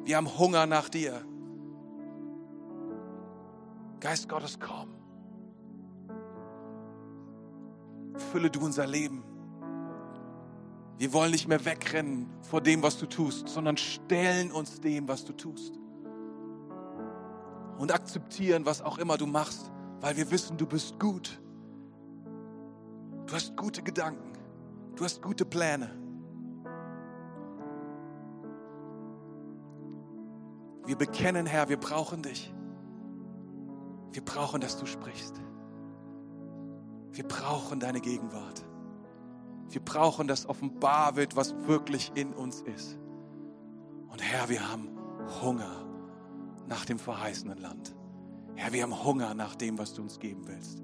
Wir 0.04 0.16
haben 0.16 0.38
Hunger 0.38 0.66
nach 0.66 0.88
dir. 0.88 1.24
Geist 4.00 4.28
Gottes, 4.28 4.58
komm. 4.58 4.88
Fülle 8.32 8.50
du 8.50 8.60
unser 8.60 8.86
Leben. 8.86 9.22
Wir 10.98 11.12
wollen 11.12 11.30
nicht 11.30 11.46
mehr 11.46 11.64
wegrennen 11.64 12.28
vor 12.42 12.60
dem, 12.60 12.82
was 12.82 12.98
du 12.98 13.06
tust, 13.06 13.48
sondern 13.48 13.76
stellen 13.76 14.50
uns 14.50 14.80
dem, 14.80 15.06
was 15.06 15.24
du 15.24 15.32
tust. 15.32 15.78
Und 17.78 17.92
akzeptieren, 17.92 18.66
was 18.66 18.82
auch 18.82 18.98
immer 18.98 19.16
du 19.16 19.26
machst, 19.26 19.70
weil 20.00 20.16
wir 20.16 20.30
wissen, 20.30 20.56
du 20.56 20.66
bist 20.66 20.98
gut. 20.98 21.40
Du 23.26 23.34
hast 23.34 23.56
gute 23.56 23.82
Gedanken. 23.82 24.32
Du 24.96 25.04
hast 25.04 25.22
gute 25.22 25.44
Pläne. 25.44 26.01
Wir 30.86 30.96
bekennen, 30.96 31.46
Herr, 31.46 31.68
wir 31.68 31.78
brauchen 31.78 32.22
dich. 32.22 32.52
Wir 34.12 34.24
brauchen, 34.24 34.60
dass 34.60 34.78
du 34.78 34.86
sprichst. 34.86 35.40
Wir 37.12 37.26
brauchen 37.26 37.80
deine 37.80 38.00
Gegenwart. 38.00 38.64
Wir 39.68 39.80
brauchen, 39.82 40.28
dass 40.28 40.46
offenbar 40.46 41.16
wird, 41.16 41.36
was 41.36 41.54
wirklich 41.66 42.12
in 42.14 42.34
uns 42.34 42.60
ist. 42.62 42.98
Und 44.10 44.22
Herr, 44.22 44.48
wir 44.48 44.70
haben 44.70 44.88
Hunger 45.42 45.86
nach 46.68 46.84
dem 46.84 46.98
verheißenen 46.98 47.58
Land. 47.58 47.94
Herr, 48.54 48.72
wir 48.72 48.82
haben 48.82 49.04
Hunger 49.04 49.34
nach 49.34 49.54
dem, 49.54 49.78
was 49.78 49.94
du 49.94 50.02
uns 50.02 50.18
geben 50.18 50.46
willst. 50.46 50.82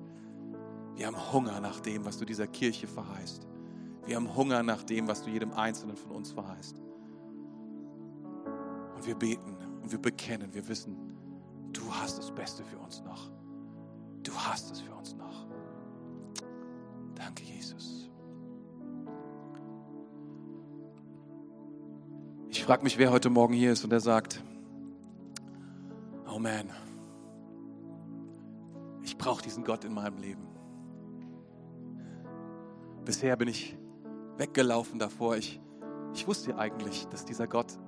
Wir 0.95 1.07
haben 1.07 1.33
Hunger 1.33 1.61
nach 1.61 1.81
dem, 1.81 2.05
was 2.05 2.19
du 2.19 2.25
dieser 2.25 2.47
Kirche 2.47 2.87
verheißt. 2.87 3.47
Wir 4.07 4.17
haben 4.17 4.35
Hunger 4.35 4.63
nach 4.63 4.83
dem, 4.83 5.07
was 5.07 5.23
du 5.23 5.31
jedem 5.31 5.53
Einzelnen 5.53 5.97
von 5.97 6.13
uns 6.13 6.33
verheißt. 6.33 6.81
Und 8.97 9.07
wir 9.07 9.15
beten 9.15 9.58
und 9.89 9.93
wir 9.93 10.03
bekennen, 10.03 10.53
wir 10.53 10.69
wissen, 10.69 10.99
du 11.73 11.81
hast 11.91 12.19
das 12.19 12.31
Beste 12.31 12.63
für 12.63 12.77
uns 12.77 13.03
noch. 13.05 13.31
Du 14.23 14.35
hast 14.35 14.71
es 14.71 14.83
für 14.83 14.95
uns 14.95 15.17
noch. 15.17 15.47
Danke, 17.15 17.43
Jesus. 17.43 18.11
Ich 22.51 22.63
frage 22.63 22.83
mich, 22.83 22.99
wer 22.99 23.11
heute 23.11 23.31
Morgen 23.31 23.55
hier 23.55 23.73
ist 23.73 23.83
und 23.83 23.89
der 23.89 24.01
sagt, 24.01 24.43
oh 26.31 26.39
man, 26.39 26.69
ich 29.03 29.17
brauche 29.17 29.43
diesen 29.43 29.65
Gott 29.65 29.87
in 29.87 29.95
meinem 29.95 30.19
Leben. 30.19 30.49
Bisher 33.07 33.37
bin 33.39 33.49
ich 33.49 33.75
weggelaufen 34.37 34.99
davor. 34.99 35.39
Ich, 35.39 35.59
ich 36.13 36.29
wusste 36.29 36.59
eigentlich, 36.59 37.07
dass 37.07 37.25
dieser 37.25 37.47
Gott 37.47 37.79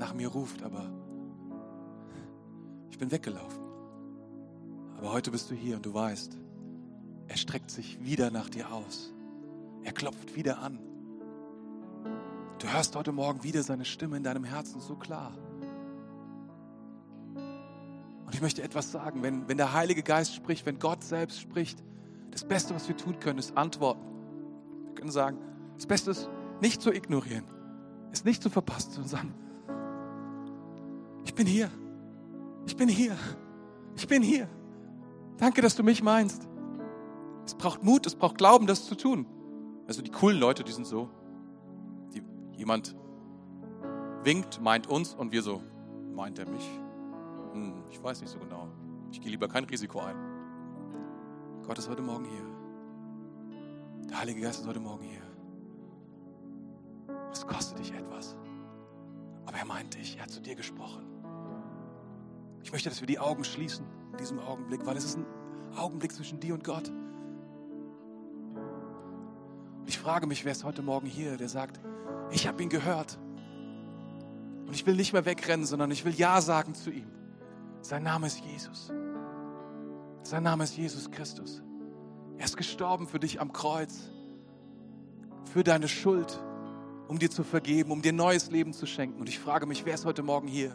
nach 0.00 0.12
mir 0.12 0.26
ruft, 0.26 0.64
aber 0.64 1.03
ich 2.94 2.98
bin 2.98 3.10
weggelaufen. 3.10 3.60
Aber 4.96 5.10
heute 5.10 5.32
bist 5.32 5.50
du 5.50 5.54
hier 5.56 5.74
und 5.74 5.84
du 5.84 5.92
weißt, 5.92 6.38
er 7.26 7.36
streckt 7.36 7.72
sich 7.72 7.98
wieder 8.04 8.30
nach 8.30 8.48
dir 8.48 8.70
aus. 8.72 9.12
Er 9.82 9.90
klopft 9.90 10.36
wieder 10.36 10.60
an. 10.60 10.78
Du 12.60 12.68
hörst 12.68 12.94
heute 12.94 13.10
Morgen 13.10 13.42
wieder 13.42 13.64
seine 13.64 13.84
Stimme 13.84 14.16
in 14.16 14.22
deinem 14.22 14.44
Herzen 14.44 14.80
so 14.80 14.94
klar. 14.94 15.32
Und 18.26 18.32
ich 18.32 18.40
möchte 18.40 18.62
etwas 18.62 18.92
sagen, 18.92 19.24
wenn, 19.24 19.48
wenn 19.48 19.56
der 19.56 19.72
Heilige 19.72 20.04
Geist 20.04 20.32
spricht, 20.32 20.64
wenn 20.64 20.78
Gott 20.78 21.02
selbst 21.02 21.40
spricht, 21.40 21.82
das 22.30 22.46
Beste, 22.46 22.76
was 22.76 22.86
wir 22.86 22.96
tun 22.96 23.18
können, 23.18 23.40
ist 23.40 23.56
antworten. 23.56 24.06
Wir 24.86 24.94
können 24.94 25.10
sagen, 25.10 25.38
das 25.74 25.86
Beste 25.86 26.12
ist 26.12 26.30
nicht 26.60 26.80
zu 26.80 26.92
ignorieren, 26.92 27.44
ist 28.12 28.24
nicht 28.24 28.40
zu 28.40 28.50
verpassen, 28.50 28.92
sondern 28.92 29.10
sagen, 29.10 29.34
ich 31.24 31.34
bin 31.34 31.48
hier, 31.48 31.72
ich 32.66 32.76
bin 32.76 32.88
hier, 32.88 33.16
ich 33.96 34.06
bin 34.06 34.22
hier. 34.22 34.48
Danke, 35.36 35.62
dass 35.62 35.74
du 35.74 35.82
mich 35.82 36.02
meinst. 36.02 36.48
Es 37.44 37.54
braucht 37.54 37.82
Mut, 37.82 38.06
es 38.06 38.14
braucht 38.14 38.38
Glauben, 38.38 38.66
das 38.66 38.86
zu 38.86 38.94
tun. 38.94 39.26
Also 39.86 40.00
die 40.00 40.10
coolen 40.10 40.38
Leute, 40.38 40.64
die 40.64 40.72
sind 40.72 40.86
so, 40.86 41.10
die, 42.14 42.22
jemand 42.56 42.96
winkt, 44.22 44.60
meint 44.60 44.86
uns 44.86 45.14
und 45.14 45.32
wir 45.32 45.42
so, 45.42 45.62
meint 46.14 46.38
er 46.38 46.48
mich? 46.48 46.66
Hm, 47.52 47.84
ich 47.90 48.02
weiß 48.02 48.20
nicht 48.20 48.30
so 48.30 48.38
genau. 48.38 48.68
Ich 49.10 49.20
gehe 49.20 49.30
lieber 49.30 49.48
kein 49.48 49.64
Risiko 49.64 50.00
ein. 50.00 50.16
Gott 51.66 51.78
ist 51.78 51.88
heute 51.88 52.02
Morgen 52.02 52.24
hier. 52.24 54.08
Der 54.08 54.20
Heilige 54.20 54.40
Geist 54.40 54.60
ist 54.60 54.66
heute 54.66 54.80
Morgen 54.80 55.04
hier. 55.04 55.22
Es 57.30 57.46
kostet 57.46 57.78
dich 57.78 57.92
etwas. 57.92 58.36
Aber 59.46 59.58
er 59.58 59.64
meint 59.64 59.94
dich, 59.94 60.16
er 60.16 60.24
hat 60.24 60.30
zu 60.30 60.40
dir 60.40 60.54
gesprochen. 60.54 61.13
Ich 62.64 62.72
möchte, 62.72 62.88
dass 62.88 63.00
wir 63.00 63.06
die 63.06 63.18
Augen 63.18 63.44
schließen 63.44 63.86
in 64.12 64.18
diesem 64.18 64.38
Augenblick, 64.40 64.86
weil 64.86 64.96
es 64.96 65.04
ist 65.04 65.18
ein 65.18 65.26
Augenblick 65.76 66.12
zwischen 66.12 66.40
dir 66.40 66.54
und 66.54 66.64
Gott. 66.64 66.90
Ich 69.86 69.98
frage 69.98 70.26
mich, 70.26 70.46
wer 70.46 70.52
ist 70.52 70.64
heute 70.64 70.80
Morgen 70.80 71.06
hier, 71.06 71.36
der 71.36 71.50
sagt, 71.50 71.78
ich 72.30 72.48
habe 72.48 72.62
ihn 72.62 72.70
gehört. 72.70 73.18
Und 74.66 74.72
ich 74.72 74.86
will 74.86 74.96
nicht 74.96 75.12
mehr 75.12 75.26
wegrennen, 75.26 75.66
sondern 75.66 75.90
ich 75.90 76.06
will 76.06 76.14
Ja 76.14 76.40
sagen 76.40 76.74
zu 76.74 76.90
ihm. 76.90 77.06
Sein 77.82 78.02
Name 78.02 78.26
ist 78.28 78.40
Jesus. 78.40 78.90
Sein 80.22 80.42
Name 80.42 80.64
ist 80.64 80.74
Jesus 80.74 81.10
Christus. 81.10 81.62
Er 82.38 82.46
ist 82.46 82.56
gestorben 82.56 83.06
für 83.06 83.20
dich 83.20 83.42
am 83.42 83.52
Kreuz, 83.52 84.10
für 85.52 85.62
deine 85.62 85.86
Schuld, 85.86 86.42
um 87.08 87.18
dir 87.18 87.30
zu 87.30 87.44
vergeben, 87.44 87.90
um 87.90 88.00
dir 88.00 88.14
neues 88.14 88.50
Leben 88.50 88.72
zu 88.72 88.86
schenken. 88.86 89.20
Und 89.20 89.28
ich 89.28 89.38
frage 89.38 89.66
mich, 89.66 89.84
wer 89.84 89.92
ist 89.92 90.06
heute 90.06 90.22
Morgen 90.22 90.48
hier? 90.48 90.74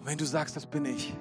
Und 0.00 0.06
wenn 0.06 0.18
du 0.18 0.24
sagst, 0.24 0.56
das 0.56 0.66
bin 0.66 0.84
ich, 0.86 1.14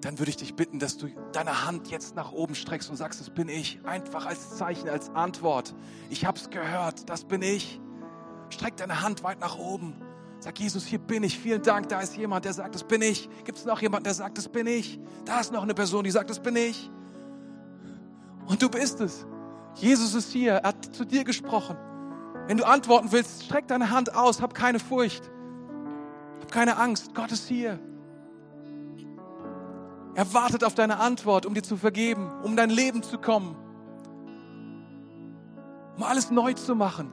dann 0.00 0.18
würde 0.18 0.30
ich 0.30 0.36
dich 0.36 0.54
bitten, 0.54 0.78
dass 0.78 0.98
du 0.98 1.08
deine 1.32 1.66
Hand 1.66 1.88
jetzt 1.88 2.14
nach 2.14 2.32
oben 2.32 2.54
streckst 2.54 2.90
und 2.90 2.96
sagst, 2.96 3.20
das 3.20 3.30
bin 3.30 3.48
ich. 3.48 3.80
Einfach 3.84 4.26
als 4.26 4.56
Zeichen, 4.56 4.88
als 4.88 5.10
Antwort. 5.10 5.74
Ich 6.10 6.26
habe 6.26 6.38
es 6.38 6.50
gehört, 6.50 7.08
das 7.08 7.24
bin 7.24 7.40
ich. 7.40 7.80
Streck 8.50 8.76
deine 8.76 9.00
Hand 9.00 9.22
weit 9.22 9.40
nach 9.40 9.58
oben. 9.58 9.94
Sag, 10.40 10.58
Jesus, 10.58 10.84
hier 10.84 10.98
bin 10.98 11.22
ich. 11.22 11.38
Vielen 11.38 11.62
Dank. 11.62 11.88
Da 11.88 12.00
ist 12.00 12.16
jemand, 12.16 12.44
der 12.44 12.52
sagt, 12.52 12.74
das 12.74 12.84
bin 12.84 13.00
ich. 13.00 13.30
Gibt 13.44 13.56
es 13.56 13.64
noch 13.64 13.80
jemanden, 13.80 14.04
der 14.04 14.12
sagt, 14.12 14.36
das 14.36 14.48
bin 14.48 14.66
ich? 14.66 15.00
Da 15.24 15.40
ist 15.40 15.52
noch 15.52 15.62
eine 15.62 15.72
Person, 15.72 16.04
die 16.04 16.10
sagt, 16.10 16.28
das 16.28 16.40
bin 16.40 16.56
ich. 16.56 16.90
Und 18.46 18.60
du 18.60 18.68
bist 18.68 19.00
es. 19.00 19.26
Jesus 19.76 20.14
ist 20.14 20.32
hier. 20.32 20.54
Er 20.56 20.68
hat 20.68 20.94
zu 20.94 21.06
dir 21.06 21.24
gesprochen. 21.24 21.78
Wenn 22.46 22.58
du 22.58 22.64
antworten 22.64 23.10
willst, 23.10 23.44
streck 23.44 23.68
deine 23.68 23.90
Hand 23.90 24.14
aus. 24.14 24.42
Hab 24.42 24.54
keine 24.54 24.80
Furcht. 24.80 25.30
Hab 26.44 26.52
keine 26.52 26.76
Angst. 26.76 27.14
Gott 27.14 27.32
ist 27.32 27.48
hier. 27.48 27.78
Er 30.14 30.34
wartet 30.34 30.62
auf 30.62 30.74
deine 30.74 30.98
Antwort, 30.98 31.46
um 31.46 31.54
dir 31.54 31.62
zu 31.62 31.78
vergeben, 31.78 32.30
um 32.42 32.54
dein 32.54 32.68
Leben 32.68 33.02
zu 33.02 33.16
kommen, 33.16 33.56
um 35.96 36.02
alles 36.02 36.30
neu 36.30 36.52
zu 36.52 36.74
machen. 36.74 37.10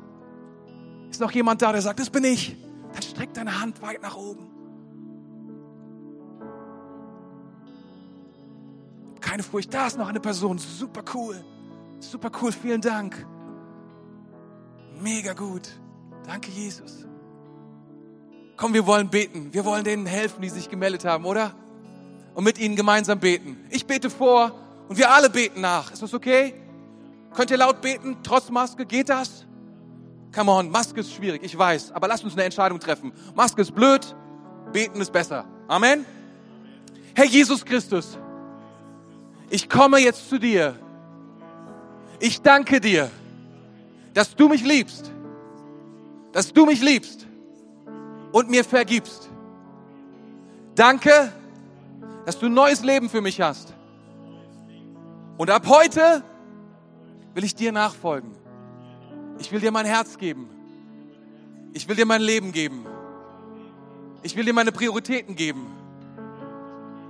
Ist 1.09 1.21
noch 1.21 1.31
jemand 1.31 1.61
da, 1.61 1.71
der 1.71 1.81
sagt, 1.81 2.01
das 2.01 2.09
bin 2.09 2.25
ich? 2.25 2.57
Dann 2.91 3.01
streck 3.01 3.33
deine 3.33 3.61
Hand 3.61 3.81
weit 3.81 4.01
nach 4.01 4.17
oben. 4.17 4.47
Keine 9.21 9.43
Furcht, 9.43 9.73
da 9.73 9.87
ist 9.87 9.97
noch 9.97 10.09
eine 10.09 10.19
Person. 10.19 10.57
Super 10.57 11.05
cool. 11.15 11.41
Super 11.99 12.31
cool, 12.41 12.51
vielen 12.51 12.81
Dank. 12.81 13.25
Mega 15.01 15.31
gut. 15.31 15.69
Danke, 16.25 16.51
Jesus. 16.51 17.05
Komm, 18.61 18.73
wir 18.73 18.85
wollen 18.85 19.09
beten. 19.09 19.49
Wir 19.51 19.65
wollen 19.65 19.83
denen 19.83 20.05
helfen, 20.05 20.41
die 20.41 20.49
sich 20.49 20.69
gemeldet 20.69 21.03
haben, 21.03 21.25
oder? 21.25 21.53
und 22.33 22.43
mit 22.43 22.57
ihnen 22.59 22.75
gemeinsam 22.75 23.19
beten. 23.19 23.57
Ich 23.69 23.85
bete 23.85 24.09
vor 24.09 24.51
und 24.87 24.97
wir 24.97 25.11
alle 25.11 25.29
beten 25.29 25.61
nach. 25.61 25.91
Ist 25.91 26.01
das 26.01 26.13
okay? 26.13 26.53
Könnt 27.33 27.51
ihr 27.51 27.57
laut 27.57 27.81
beten, 27.81 28.17
trotz 28.23 28.49
Maske? 28.49 28.85
Geht 28.85 29.09
das? 29.09 29.45
Come 30.33 30.51
on, 30.51 30.69
Maske 30.69 31.01
ist 31.01 31.13
schwierig, 31.13 31.43
ich 31.43 31.57
weiß, 31.57 31.91
aber 31.91 32.07
lasst 32.07 32.23
uns 32.23 32.33
eine 32.33 32.43
Entscheidung 32.43 32.79
treffen. 32.79 33.11
Maske 33.35 33.61
ist 33.61 33.75
blöd, 33.75 34.15
beten 34.71 35.01
ist 35.01 35.11
besser. 35.11 35.45
Amen. 35.67 36.05
Herr 37.13 37.25
Jesus 37.25 37.65
Christus, 37.65 38.17
ich 39.49 39.69
komme 39.69 39.99
jetzt 39.99 40.29
zu 40.29 40.39
dir. 40.39 40.77
Ich 42.19 42.41
danke 42.41 42.79
dir, 42.79 43.11
dass 44.13 44.35
du 44.35 44.47
mich 44.47 44.63
liebst, 44.63 45.11
dass 46.31 46.53
du 46.53 46.65
mich 46.65 46.81
liebst 46.81 47.27
und 48.31 48.49
mir 48.49 48.63
vergibst. 48.63 49.29
Danke, 50.75 51.31
dass 52.25 52.39
du 52.39 52.47
ein 52.47 52.53
neues 52.53 52.83
Leben 52.83 53.09
für 53.09 53.21
mich 53.21 53.41
hast. 53.41 53.73
Und 55.37 55.49
ab 55.49 55.67
heute 55.67 56.23
will 57.33 57.43
ich 57.43 57.55
dir 57.55 57.71
nachfolgen. 57.71 58.31
Ich 59.39 59.51
will 59.51 59.59
dir 59.59 59.71
mein 59.71 59.85
Herz 59.85 60.17
geben. 60.17 60.49
Ich 61.73 61.87
will 61.87 61.95
dir 61.95 62.05
mein 62.05 62.21
Leben 62.21 62.51
geben. 62.51 62.85
Ich 64.23 64.35
will 64.35 64.45
dir 64.45 64.53
meine 64.53 64.71
Prioritäten 64.71 65.35
geben. 65.35 65.67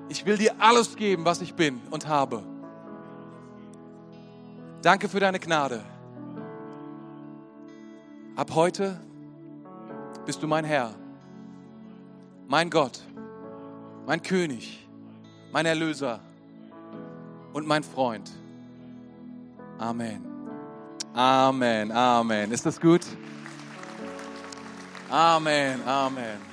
Ich 0.07 0.25
will 0.25 0.37
dir 0.37 0.55
alles 0.59 0.95
geben, 0.95 1.25
was 1.25 1.41
ich 1.41 1.55
bin 1.55 1.81
und 1.89 2.07
habe. 2.07 2.43
Danke 4.81 5.09
für 5.09 5.19
deine 5.19 5.39
Gnade. 5.39 5.83
Ab 8.35 8.51
heute 8.55 8.99
bist 10.25 10.41
du 10.41 10.47
mein 10.47 10.63
Herr, 10.63 10.95
mein 12.51 12.69
Gott, 12.69 12.99
mein 14.05 14.21
König 14.21 14.81
mein 15.51 15.65
Erlöser 15.65 16.19
und 17.53 17.67
mein 17.67 17.83
Freund. 17.83 18.31
Amen. 19.77 20.25
Amen, 21.13 21.91
Amen. 21.91 22.51
Ist 22.51 22.65
das 22.65 22.79
gut? 22.79 23.01
Amen, 25.09 25.85
Amen. 25.85 26.50